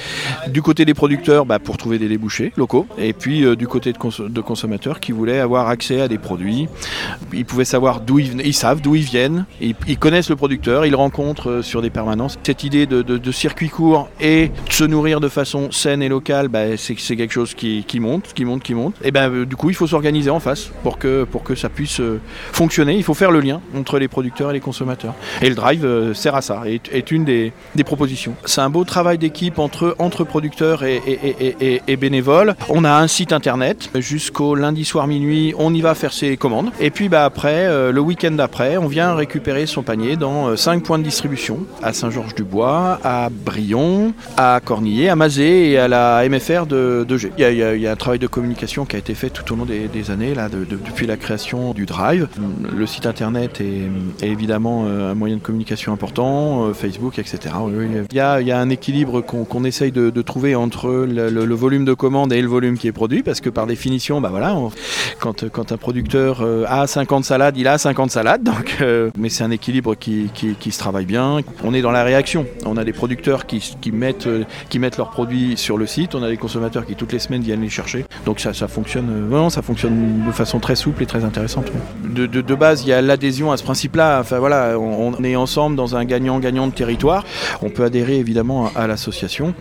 du 0.48 0.62
côté 0.62 0.86
des 0.86 0.94
producteurs, 0.94 1.46
bah, 1.46 1.60
pour 1.60 1.78
trouver 1.78 2.00
des 2.00 2.08
débouchés 2.08 2.52
locaux, 2.58 2.88
et 2.98 3.14
puis 3.14 3.46
euh, 3.46 3.56
du 3.56 3.68
côté 3.68 3.94
de, 3.94 4.42
consommateurs 4.42 5.00
qui 5.00 5.12
voulaient 5.12 5.40
avoir 5.40 5.68
accès 5.68 6.02
à 6.02 6.08
des 6.08 6.18
produits. 6.18 6.68
Ils 7.34 7.46
pouvaient 7.46 7.66
savoir 7.66 8.02
d'où 8.02 8.20
ils, 8.20 8.54
savent 8.54 8.82
d'où 8.82 8.96
ils 8.96 9.04
viennent, 9.04 9.46
ils, 9.62 9.98
connaissent 9.98 10.30
le 10.30 10.36
producteur, 10.36 10.86
ils 10.86 10.92
le 10.92 10.98
rencontrent 10.98 11.50
euh, 11.50 11.62
sur 11.62 11.82
des 11.82 11.90
permanences. 11.90 12.38
Cette 12.44 12.64
idée 12.64 12.86
de, 12.86 13.32
circuit 13.32 13.70
court 13.70 14.10
et 14.20 14.50
de 14.50 14.74
se 14.74 14.84
nourrir 14.84 15.20
de 15.20 15.30
façon 15.30 15.72
saine 15.72 16.02
et 16.02 16.10
locale, 16.10 16.48
bah, 16.48 16.78
c'est 16.78 16.96
quelque 16.96 17.32
chose 17.32 17.54
qui, 17.54 17.86
monte, 18.00 18.34
qui 18.34 18.44
monte, 18.44 18.64
qui 18.64 18.74
monte. 18.74 18.96
Et 19.04 19.12
ben 19.12 19.46
du 19.46 19.56
coup, 19.56 19.70
il 19.70 19.76
faut 19.76 19.88
s'organiser 19.88 20.30
en 20.30 20.40
face 20.40 20.72
pour 20.84 20.98
que 20.98 21.26
pour 21.32 21.44
que 21.44 21.56
ça 21.56 21.70
puisse 21.70 22.00
euh, 22.00 22.20
fonctionner. 22.52 22.96
Il 22.96 23.04
faut 23.04 23.14
faire 23.14 23.32
le 23.32 23.40
lien 23.40 23.62
entre 23.78 24.00
les 24.00 24.08
producteurs 24.08 24.52
et 24.52 24.54
les 24.54 24.60
consommateurs. 24.60 25.14
Et 25.42 25.50
le 25.50 25.56
drive 25.56 25.86
euh, 25.86 26.14
sert 26.14 26.36
à 26.36 26.42
ça, 26.42 26.64
est, 26.66 26.92
est 26.92 27.12
une 27.12 27.26
des, 27.26 27.54
des 27.76 27.84
propositions. 27.84 28.36
C'est 28.46 28.62
un 28.62 28.70
beau 28.70 28.84
travail 28.84 29.18
d'équipe 29.18 29.60
entre, 29.60 29.96
entre 30.00 30.24
producteurs 30.24 30.84
et, 30.84 31.98
bénévoles. 31.98 32.56
On 32.70 32.84
a 32.84 32.94
un 32.94 33.08
site 33.08 33.34
internet 33.34 33.90
jusqu'au 33.96 34.56
lundi 34.56 34.86
soir 34.86 35.08
minuit. 35.08 35.54
On 35.58 35.74
y 35.74 35.82
va 35.82 35.96
faire 35.96 36.14
ses 36.14 36.38
commandes. 36.38 36.72
Et 36.80 36.92
puis 36.92 37.10
bah, 37.10 37.26
après, 37.26 37.66
euh, 37.66 37.92
le 37.92 38.02
week-end 38.02 38.32
d'après, 38.32 38.78
on 38.78 38.88
vient 38.88 39.14
récupérer 39.16 39.66
son 39.66 39.84
panier 39.84 40.16
dans 40.16 40.56
5 40.56 40.84
points 40.84 40.98
de 40.98 41.04
distribution 41.04 41.60
à 41.84 41.94
Saint-Georges-du-Bois, 41.94 43.00
à 43.04 43.30
Brion, 43.30 44.14
à 44.38 44.60
Cornillé, 44.64 45.10
à 45.10 45.16
Mazé 45.16 45.72
et 45.72 45.78
à 45.78 45.88
la 45.88 46.28
MFR 46.28 46.66
de, 46.66 47.06
de 47.08 47.18
G. 47.18 47.32
Il 47.38 47.42
y, 47.42 47.46
a, 47.46 47.76
y 47.76 47.88
a, 47.88 47.92
un 47.92 47.96
travail 47.96 48.20
de 48.20 48.28
communication 48.28 48.86
qui 48.86 48.96
a 48.96 49.00
été 49.00 49.14
fait 49.14 49.30
tout 49.30 49.54
au 49.54 49.56
long 49.56 49.66
des, 49.66 50.12
années 50.12 50.34
là, 50.34 50.50
de, 50.50 50.60
de, 50.60 50.78
depuis 50.78 51.08
la 51.08 51.18
création 51.20 51.74
du 51.74 51.86
Drive. 51.86 52.28
Le 52.76 52.86
site 52.86 53.06
internet 53.06 53.62
est, 53.62 53.90
évidemment 54.26 54.86
euh, 54.86 55.12
un 55.12 55.16
moyen 55.16 55.36
de 55.36 55.42
communication 55.42 55.94
important, 55.94 56.66
euh, 56.66 56.74
Facebook, 56.74 57.20
etc. 57.20 57.56
Il 58.12 58.16
y 58.16 58.20
a, 58.20 58.60
un 58.60 58.70
équilibre 58.70 59.22
qu'on 59.22 59.46
qu 59.46 59.68
essaye 59.68 59.92
de, 59.92 60.22
trouver 60.22 60.56
entre 60.56 60.90
le, 60.90 61.56
volume 61.56 61.86
de 61.86 61.94
commandes 61.94 62.34
et 62.34 62.42
le 62.42 62.48
volume 62.48 62.78
qui 62.78 62.88
est 62.88 62.92
produit, 62.92 63.24
parce 63.24 63.42
que 63.42 63.50
par 63.50 63.68
définition, 63.68 64.22
bah 64.22 64.30
voilà, 64.30 64.56
quand, 65.20 65.72
un 65.72 65.78
producteur 65.78 66.42
euh, 66.42 66.66
a 66.68 66.88
50 66.88 67.26
salades, 67.26 67.58
il 67.58 67.68
a 67.68 67.78
50 67.78 68.12
salades, 68.12 68.44
donc, 68.44 68.78
euh, 68.82 69.12
mais 69.18 69.30
c'est 69.30 69.44
un 69.44 69.52
équilibre 69.52 69.96
qui, 69.96 70.30
se 70.72 70.80
travaille 70.80 71.06
bien. 71.06 71.40
On 71.64 71.74
est 71.74 71.82
dans 71.82 71.92
la 71.92 72.04
réaction. 72.04 72.46
On 72.66 72.78
a 72.78 72.84
des 72.84 72.94
producteurs 72.94 73.46
qui, 73.46 73.92
mettent, 73.92 74.28
euh, 74.28 74.46
leurs 74.98 75.10
produits 75.10 75.58
sur 75.58 75.78
le 75.78 75.86
site, 75.86 76.16
on 76.16 76.24
a 76.24 76.30
des 76.30 76.38
consommateurs 76.38 76.86
qui 76.86 76.96
toutes 76.96 77.14
les 77.14 77.20
semaines 77.20 77.42
viennent 77.42 77.62
les 77.62 77.70
chercher. 77.70 78.06
Donc 78.26 78.40
ça, 78.40 78.54
fonctionne, 78.68 79.28
vraiment, 79.30 79.50
ça 79.50 79.62
fonctionne 79.62 80.26
de 80.26 80.32
façon 80.32 80.60
très 80.60 80.76
souple 80.76 81.04
et 81.04 81.06
très 81.10 81.26
intéressante. 81.26 81.66
De, 82.04 82.26
de, 82.26 82.40
de 82.40 82.56
base, 82.56 82.84
il 82.84 82.90
y 82.90 82.94
a 82.94 83.02
l'adhésion 83.02 83.52
à 83.52 83.58
ce 83.58 83.64
principe-là. 83.64 84.20
Enfin 84.22 84.40
voilà, 84.40 84.80
on, 84.80 85.12
est 85.24 85.36
ensemble 85.36 85.76
dans 85.76 85.96
un 85.96 86.06
gagnant-gagnant 86.06 86.68
de 86.68 86.72
territoire. 86.72 87.26
On 87.62 87.70
peut 87.70 87.84
adhérer 87.84 88.18
évidemment 88.18 88.72
à, 88.76 88.88
l'association. 88.88 89.54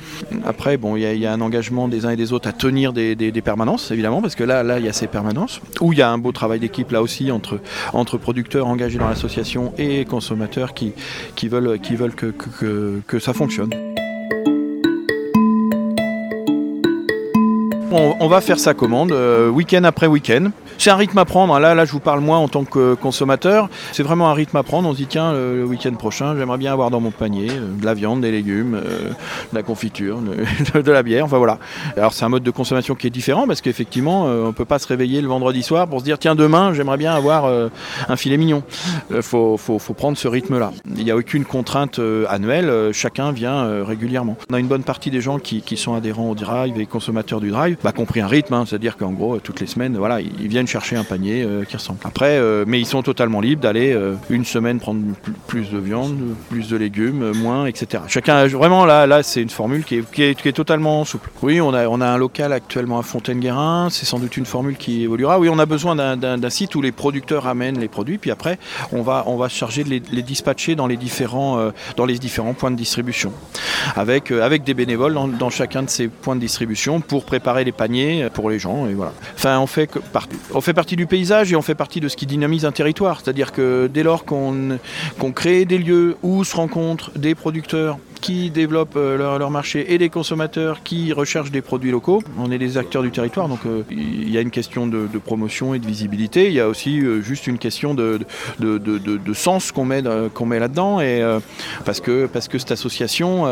Après, 0.47 0.77
bon, 0.77 0.95
il 0.97 1.03
y, 1.03 1.27
a, 1.27 1.33
un 1.33 1.41
engagement 1.41 1.89
des 1.89 2.05
uns 2.05 2.11
et 2.11 2.17
des 2.17 2.33
autres 2.33 2.49
à 2.49 2.53
tenir 2.53 2.93
des, 2.93 3.17
des, 3.17 3.43
permanences, 3.43 3.91
évidemment, 3.91 4.21
parce 4.21 4.35
que 4.35 4.45
là, 4.45 4.63
là, 4.63 4.79
il 4.79 4.85
y 4.85 4.89
a 4.89 4.93
ces 4.93 5.07
permanences 5.07 5.61
où 5.81 5.93
il 5.93 5.99
y 5.99 6.03
a 6.03 6.11
un 6.11 6.19
beau 6.19 6.33
travail 6.33 6.61
d'équipe 6.61 6.91
là 6.93 7.03
aussi 7.03 7.33
entre 7.33 7.61
entre 7.93 8.19
producteurs 8.19 8.67
engagés 8.67 8.99
dans 8.99 9.09
l'association 9.09 9.73
et 9.79 10.05
consommateurs 10.05 10.75
qui 10.75 10.93
qui 11.35 11.49
veulent 11.49 11.79
qui 11.81 11.97
veulent 11.97 12.15
que, 12.15 12.33
que 13.07 13.19
ça 13.19 13.33
fonctionne. 13.33 13.71
On, 17.91 18.29
va 18.29 18.41
faire 18.41 18.59
sa 18.59 18.75
commande 18.75 19.13
euh, 19.13 19.49
week-end 19.49 19.85
après 19.85 20.07
week-end. 20.07 20.51
C'est 20.81 20.91
un 20.91 20.97
rythme 20.97 21.19
à 21.19 21.25
prendre. 21.25 21.59
Là, 21.59 21.75
là, 21.75 21.85
je 21.85 21.91
vous 21.91 21.99
parle 21.99 22.21
moi 22.21 22.37
en 22.37 22.47
tant 22.47 22.65
que 22.65 22.95
consommateur. 22.95 23.69
C'est 23.91 24.05
vraiment 24.05 24.29
un 24.29 24.35
rythme 24.35 24.57
à 24.59 24.63
prendre. 24.63 24.89
On 24.89 24.93
se 24.93 24.99
dit 24.99 25.07
tiens, 25.07 25.33
le, 25.33 25.65
week-end 25.65 25.93
prochain, 25.95 26.37
j'aimerais 26.37 26.59
bien 26.59 26.73
avoir 26.73 26.91
dans 26.91 27.01
mon 27.01 27.11
panier 27.11 27.49
euh, 27.51 27.75
de 27.77 27.85
la 27.85 27.95
viande, 27.95 28.21
des 28.21 28.31
légumes, 28.31 28.77
euh, 28.77 29.09
de 29.09 29.57
la 29.57 29.65
confiture, 29.65 30.21
de, 30.75 30.93
la 30.93 31.03
bière. 31.03 31.25
Enfin 31.25 31.39
voilà. 31.39 31.59
Alors 31.97 32.13
c'est 32.13 32.25
un 32.25 32.29
mode 32.29 32.45
de 32.45 32.51
consommation 32.53 32.95
qui 32.95 33.09
est 33.09 33.11
différent 33.11 33.49
parce 33.49 33.61
qu'effectivement, 33.61 34.27
euh, 34.29 34.47
on 34.47 34.53
peut 34.53 34.65
pas 34.65 34.79
se 34.79 34.87
réveiller 34.87 35.21
le 35.21 35.27
vendredi 35.27 35.65
soir 35.65 35.89
pour 35.89 35.99
se 35.99 36.05
dire 36.05 36.19
tiens 36.19 36.37
demain, 36.37 36.73
j'aimerais 36.75 36.97
bien 36.97 37.13
avoir 37.13 37.51
un 38.09 38.17
filet 38.17 38.37
mignon. 38.37 38.63
Il 39.11 39.23
faut, 39.23 39.59
prendre 39.97 40.17
ce 40.17 40.29
rythme-là. 40.29 40.73
Il 40.97 41.05
n'y 41.05 41.11
a 41.11 41.17
aucune 41.17 41.45
contrainte 41.45 42.01
annuelle. 42.29 42.93
chacun 42.93 43.33
vient 43.33 43.85
régulièrement. 43.85 44.37
On 44.51 44.55
a 44.55 44.61
une 44.61 44.67
bonne 44.69 44.85
partie 44.85 45.11
des 45.11 45.21
gens 45.21 45.39
qui 45.39 45.77
sont 45.77 45.95
adhérents 45.95 46.31
au 46.31 46.35
drive 46.35 46.79
et 46.79 46.87
consommateurs 46.87 47.41
du 47.41 47.51
drive, 47.51 47.78
bah, 47.83 47.93
compris 47.93 48.21
un 48.21 48.27
rythme. 48.27 48.55
Hein, 48.55 48.65
C'est-à-dire 48.67 48.97
qu'en 48.97 49.13
gros, 49.13 49.39
toutes 49.39 49.61
les 49.61 49.67
semaines, 49.67 49.97
voilà, 49.97 50.21
ils 50.21 50.49
viennent 50.49 50.67
chercher 50.67 50.97
un 50.97 51.05
panier 51.05 51.43
euh, 51.43 51.65
qui 51.65 51.77
ressemble. 51.77 51.99
Après, 52.05 52.39
euh, 52.39 52.65
mais 52.67 52.81
ils 52.81 52.87
sont 52.87 53.03
totalement 53.03 53.41
libres 53.41 53.63
d'aller 53.63 53.93
euh, 53.93 54.15
une 54.31 54.45
semaine 54.45 54.81
prendre 54.81 55.03
plus 55.47 55.71
de 55.71 55.79
viande, 55.79 56.19
plus 56.51 56.69
de 56.69 56.77
légumes, 56.77 57.33
moins, 57.33 57.67
etc. 57.67 58.03
Chacun, 58.09 58.47
vraiment 58.47 58.85
là, 58.85 59.07
là 59.07 59.23
c'est 59.23 59.43
une 59.43 59.51
formule 59.51 59.85
qui 59.85 59.97
est, 59.97 60.53
totalement 60.53 61.05
souple. 61.05 61.31
Oui, 61.43 61.61
on 61.61 61.75
a, 61.75 61.87
on 61.89 62.01
a 62.01 62.07
un 62.07 62.17
local 62.17 62.53
actuellement 62.53 62.99
à 62.99 63.03
Fontaine-Guérin, 63.03 63.89
c'est 63.91 64.07
sans 64.07 64.19
doute 64.19 64.37
une 64.37 64.47
formule 64.47 64.77
qui 64.77 65.05
évoluera. 65.05 65.39
Oui, 65.39 65.49
on 65.49 65.59
a 65.59 65.67
besoin 65.67 65.95
d'un 66.17 66.51
site 66.51 66.75
où 66.75 66.83
les 66.83 66.91
producteurs 66.91 67.47
amènent 67.47 67.79
les 67.79 67.89
produits, 67.89 68.19
puis 68.19 68.31
après, 68.31 68.59
on 68.93 69.03
va, 69.03 69.25
on 69.27 69.37
va 69.37 69.49
se 69.49 69.55
charger 69.55 69.85
de 69.85 69.91
les, 69.91 70.03
les 70.11 70.23
dispatcher 70.23 70.75
dans 70.75 70.87
les, 70.87 70.97
différents, 70.97 71.71
dans 71.97 72.07
les 72.07 72.19
différents 72.19 72.55
points 72.55 72.71
de 72.71 72.77
distribution, 72.77 73.33
avec, 73.95 74.31
avec 74.31 74.65
des 74.65 74.75
bénévoles 74.75 75.15
dans, 75.15 75.29
dans 75.29 75.51
chacun 75.51 75.83
de 75.83 75.91
ces 75.91 76.09
points 76.09 76.35
de 76.35 76.41
distribution 76.41 77.01
pour 77.01 77.25
préparer 77.25 77.65
les 77.69 77.73
paniers 77.73 78.29
pour 78.33 78.51
les 78.51 78.59
gens. 78.59 78.87
Et 78.89 78.95
voilà. 78.95 79.13
On 79.45 79.67
fait, 79.67 80.73
partie 80.75 80.97
du 80.97 81.07
paysage 81.07 81.53
et 81.53 81.57
on 81.57 81.63
fait 81.63 81.75
partie 81.75 82.01
de 82.01 82.09
ce 82.09 82.17
qui 82.17 82.27
dynamise 82.27 82.65
un 82.65 82.73
territoire. 82.73 83.21
C'est-à-dire 83.23 83.53
que 83.53 83.89
dès 83.93 84.03
lors 84.03 84.25
qu'on 84.25 84.79
qu 85.21 85.33
crée 85.33 85.65
des 85.65 85.79
lieux 85.79 86.17
où 86.23 86.45
se 86.45 86.57
rencontrent 86.57 87.11
des 87.17 87.35
producteurs 87.35 87.99
qui 88.21 88.51
développent 88.51 88.97
euh, 88.97 89.17
leur, 89.17 89.39
leur, 89.39 89.51
marché 89.51 89.93
et 89.93 89.99
des 89.99 90.09
consommateurs 90.09 90.83
qui 90.83 91.13
recherchent 91.13 91.51
des 91.51 91.63
produits 91.63 91.91
locaux. 91.91 92.23
On 92.39 92.51
est 92.51 92.59
des 92.59 92.77
acteurs 92.77 93.03
du 93.03 93.11
territoire, 93.11 93.49
donc 93.49 93.61
euh, 93.67 93.83
il 93.91 94.31
y 94.31 94.39
a 94.39 94.41
une 94.41 94.51
question 94.51 94.87
de, 94.87 95.07
promotion 95.25 95.75
et 95.75 95.79
de 95.79 95.87
visibilité. 95.87 96.47
Il 96.47 96.53
y 96.53 96.61
a 96.61 96.69
aussi 96.69 97.01
euh, 97.01 97.21
juste 97.23 97.47
une 97.47 97.59
question 97.59 97.95
de, 97.95 98.21
de, 98.61 98.79
de 98.79 99.35
sens 99.35 99.73
qu'on 99.73 99.85
met, 99.85 100.03
qu'on 100.35 100.47
met 100.47 100.59
là-dedans. 100.59 101.01
Et 101.01 101.23
parce 101.85 102.01
que 102.01 102.27
parce 102.27 102.49
que 102.49 102.59
cette 102.59 102.73
association, 102.73 103.47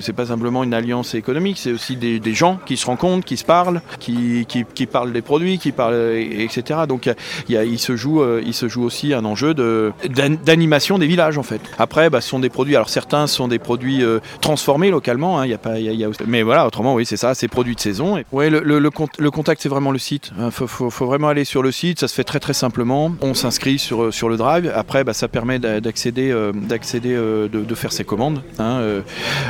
c'est 0.00 0.12
pas 0.12 0.26
simplement 0.26 0.62
une 0.62 0.74
alliance 0.74 1.14
économique, 1.14 1.58
c'est 1.58 1.72
aussi 1.72 1.96
des, 1.96 2.34
gens 2.34 2.58
qui 2.66 2.76
se 2.76 2.86
rencontrent, 2.86 3.24
qui 3.24 3.36
se 3.36 3.44
parlent, 3.44 3.82
qui, 3.98 4.46
qui, 4.46 4.64
qui 4.74 4.86
parlent 4.86 5.12
des 5.12 5.22
produits, 5.22 5.58
qui 5.58 5.72
parlent, 5.72 6.16
etc. 6.16 6.80
Donc 6.88 7.10
il 7.48 7.78
se 7.78 7.96
joue 7.96 8.22
il 8.38 8.54
se 8.54 8.68
joue 8.68 8.84
aussi 8.84 9.14
un 9.14 9.24
enjeu 9.24 9.54
d'animation 9.54 10.98
des 10.98 11.06
villages 11.06 11.38
en 11.38 11.42
fait. 11.42 11.60
Après, 11.78 12.10
bah, 12.10 12.20
ce 12.20 12.28
sont 12.28 12.38
des 12.38 12.50
produits. 12.50 12.76
Alors 12.76 12.88
certains 12.88 13.26
sont 13.26 13.41
des 13.48 13.58
produits 13.58 14.02
euh, 14.02 14.20
transformés 14.40 14.90
localement. 14.90 15.38
Hein, 15.38 15.46
y 15.46 15.54
a 15.54 15.58
pas, 15.58 15.78
y 15.78 15.88
a, 15.88 15.92
y 15.92 16.04
a... 16.04 16.08
Mais 16.26 16.42
voilà, 16.42 16.66
autrement, 16.66 16.94
oui, 16.94 17.06
c'est 17.06 17.16
ça, 17.16 17.34
c'est 17.34 17.48
produits 17.48 17.74
de 17.74 17.80
saison. 17.80 18.16
Et... 18.16 18.24
Ouais, 18.32 18.50
le, 18.50 18.60
le, 18.60 18.78
le, 18.78 18.90
le 19.18 19.30
contact, 19.30 19.62
c'est 19.62 19.68
vraiment 19.68 19.90
le 19.90 19.98
site. 19.98 20.32
Il 20.36 20.44
hein, 20.44 20.50
faut, 20.50 20.88
vraiment 21.06 21.28
aller 21.28 21.44
sur 21.44 21.62
le 21.62 21.72
site. 21.72 22.00
Ça 22.00 22.08
se 22.08 22.14
fait 22.14 22.24
très 22.24 22.40
très 22.40 22.54
simplement. 22.54 23.12
On 23.20 23.34
s'inscrit 23.34 23.78
sur, 23.78 24.12
sur 24.12 24.28
le 24.28 24.36
drive. 24.36 24.72
Après, 24.74 25.04
bah, 25.04 25.12
ça 25.12 25.28
permet 25.28 25.58
d'accéder, 25.58 26.30
euh, 26.30 26.52
d'accéder, 26.52 27.14
euh, 27.14 27.48
de, 27.48 27.74
faire 27.74 27.92
ses 27.92 28.04
commandes. 28.04 28.42
Hein, 28.58 28.78
euh, 28.80 29.00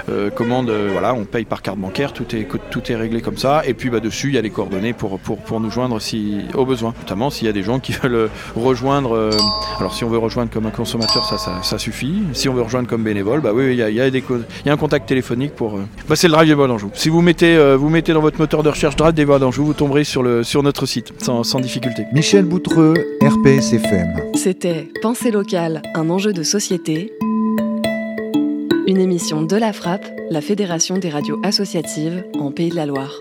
euh, 0.09 0.31
commandes, 0.31 0.71
voilà, 0.71 1.15
on 1.15 1.25
paye 1.25 1.45
par 1.45 1.63
carte 1.63 1.79
bancaire. 1.79 2.13
Tout 2.13 2.35
est, 2.35 2.49
tout 2.71 2.93
est 2.93 2.97
réglé 2.97 3.21
comme 3.21 3.37
ça. 3.37 3.63
Et 3.67 3.75
puis 3.75 3.91
bah, 3.91 4.01
dessus, 4.01 4.29
il 4.29 4.35
y 4.35 4.39
a 4.39 4.43
les 4.43 4.51
coordonnées 4.51 4.93
pour, 4.93 5.19
pour, 5.19 5.39
pour 5.39 5.61
nous 5.61 5.71
joindre 5.71 6.01
si, 6.01 6.43
au 6.55 6.65
besoin. 6.65 6.95
Notamment 7.01 7.31
s'il 7.31 7.47
y 7.47 7.51
a 7.51 7.53
des 7.53 7.63
gens 7.63 7.81
qui 7.81 7.93
veulent 7.93 8.31
rejoindre. 8.57 9.31
alors 9.79 9.95
si 9.95 10.05
on 10.05 10.09
veut 10.09 10.19
rejoindre 10.19 10.51
comme 10.51 10.67
un 10.67 10.71
consommateur, 10.71 11.25
ça, 11.25 11.63
ça, 11.63 11.79
suffit. 11.79 12.23
Si 12.33 12.49
on 12.49 12.55
veut 12.55 12.63
rejoindre 12.63 12.89
comme 12.89 13.03
bénévole, 13.03 13.41
bah 13.41 13.53
oui, 13.53 13.73
il 13.73 13.82
y 13.83 13.85
a, 13.85 13.91
il 13.91 13.97
y 13.97 14.01
a 14.01 14.11
des 14.11 14.23
causes- 14.23 14.45
il 14.65 14.69
y 14.69 14.71
a 14.71 14.73
un 14.73 14.77
contact 14.77 15.07
téléphonique 15.09 15.53
pour. 15.55 15.77
euh, 15.77 15.83
Bah, 16.09 16.17
c'est 16.17 16.29
le 16.29 16.33
Drive 16.33 16.49
des 16.49 16.55
Bois 16.55 16.69
d'Anjou. 16.69 16.91
Si 16.95 17.09
vous 17.09 17.21
mettez, 17.21 17.57
euh, 17.57 17.77
vous 17.77 17.89
mettez 17.91 18.13
dans 18.13 18.21
votre 18.21 18.39
moteur 18.39 18.63
de 18.63 18.69
recherche 18.69 18.97
Drive 18.97 19.15
des 19.15 19.25
Bois 19.25 19.39
d'Anjou, 19.39 19.65
vous 19.65 19.75
tomberez 19.75 20.05
sur, 20.05 20.23
le, 20.23 20.43
sur 20.45 20.63
notre 20.63 20.87
site 20.87 21.13
sans, 21.19 21.43
sans 21.45 21.61
difficulté. 21.61 22.05
Michel 22.13 22.45
Boutreux, 22.45 22.95
RPS 23.23 23.73
FM. 23.75 24.09
C'était 24.35 24.89
Pensée 25.03 25.31
locale, 25.31 25.83
un 25.95 26.09
enjeu 26.11 26.33
de 26.33 26.43
société. 26.43 27.13
Une 28.87 28.99
émission 29.01 29.43
de 29.43 29.57
la 29.57 29.73
Frappe, 29.73 30.05
la 30.31 30.41
Fédération 30.41 30.99
des 30.99 31.09
radios 31.09 31.39
associatives 31.45 32.25
en 32.39 32.51
Pays 32.51 32.71
de 32.71 32.77
la 32.77 32.87
Loire. 32.87 33.19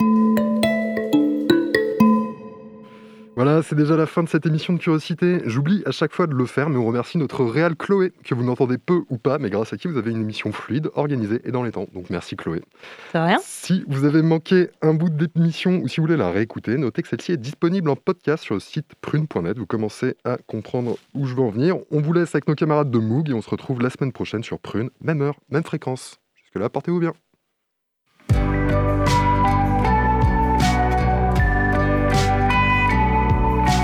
Voilà, 3.44 3.64
c'est 3.64 3.74
déjà 3.74 3.98
la 3.98 4.06
fin 4.06 4.22
de 4.22 4.30
cette 4.30 4.46
émission 4.46 4.72
de 4.72 4.78
curiosité. 4.78 5.42
J'oublie 5.46 5.82
à 5.88 5.92
chaque 5.92 6.14
fois 6.14 6.28
de 6.28 6.36
le 6.36 6.46
faire, 6.46 6.70
mais 6.70 6.78
on 6.78 6.86
remercie 6.86 7.18
notre 7.18 7.44
réal 7.44 7.76
Chloé, 7.76 8.14
que 8.24 8.36
vous 8.36 8.44
n'entendez 8.44 8.78
peu 8.78 9.02
ou 9.10 9.18
pas, 9.18 9.40
mais 9.40 9.50
grâce 9.50 9.74
à 9.74 9.78
qui 9.78 9.88
vous 9.88 9.98
avez 9.98 10.12
une 10.12 10.22
émission 10.22 10.52
fluide, 10.52 10.92
organisée 10.94 11.42
et 11.44 11.52
dans 11.52 11.64
les 11.64 11.72
temps. 11.72 11.88
Donc 11.92 12.12
merci 12.12 12.36
Chloé. 12.36 12.62
C'est 13.12 13.18
rien 13.18 13.40
Si 13.42 13.84
vous 13.88 14.06
avez 14.06 14.22
manqué 14.22 14.70
un 14.84 14.94
bout 14.94 15.10
d'émission 15.10 15.80
ou 15.82 15.88
si 15.88 16.00
vous 16.00 16.06
voulez 16.06 16.18
la 16.18 16.30
réécouter, 16.30 16.78
notez 16.78 17.02
que 17.02 17.08
celle-ci 17.08 17.32
est 17.32 17.38
disponible 17.38 17.90
en 17.90 17.96
podcast 17.96 18.44
sur 18.44 18.54
le 18.54 18.62
site 18.62 18.94
prune.net. 19.02 19.58
Vous 19.58 19.66
commencez 19.66 20.18
à 20.24 20.38
comprendre 20.46 20.98
où 21.16 21.26
je 21.26 21.34
veux 21.34 21.42
en 21.42 21.50
venir. 21.50 21.78
On 21.90 22.00
vous 22.00 22.14
laisse 22.14 22.36
avec 22.36 22.48
nos 22.48 22.54
camarades 22.54 22.92
de 22.92 23.00
Moog 23.00 23.28
et 23.32 23.34
on 23.34 23.42
se 23.42 23.50
retrouve 23.50 23.82
la 23.82 23.90
semaine 23.90 24.12
prochaine 24.12 24.44
sur 24.44 24.60
Prune, 24.60 24.92
même 25.02 25.24
heure, 25.24 25.40
même 25.50 25.64
fréquence. 25.64 26.20
Jusque-là, 26.36 26.70
portez-vous 26.70 27.00
bien. 27.00 27.14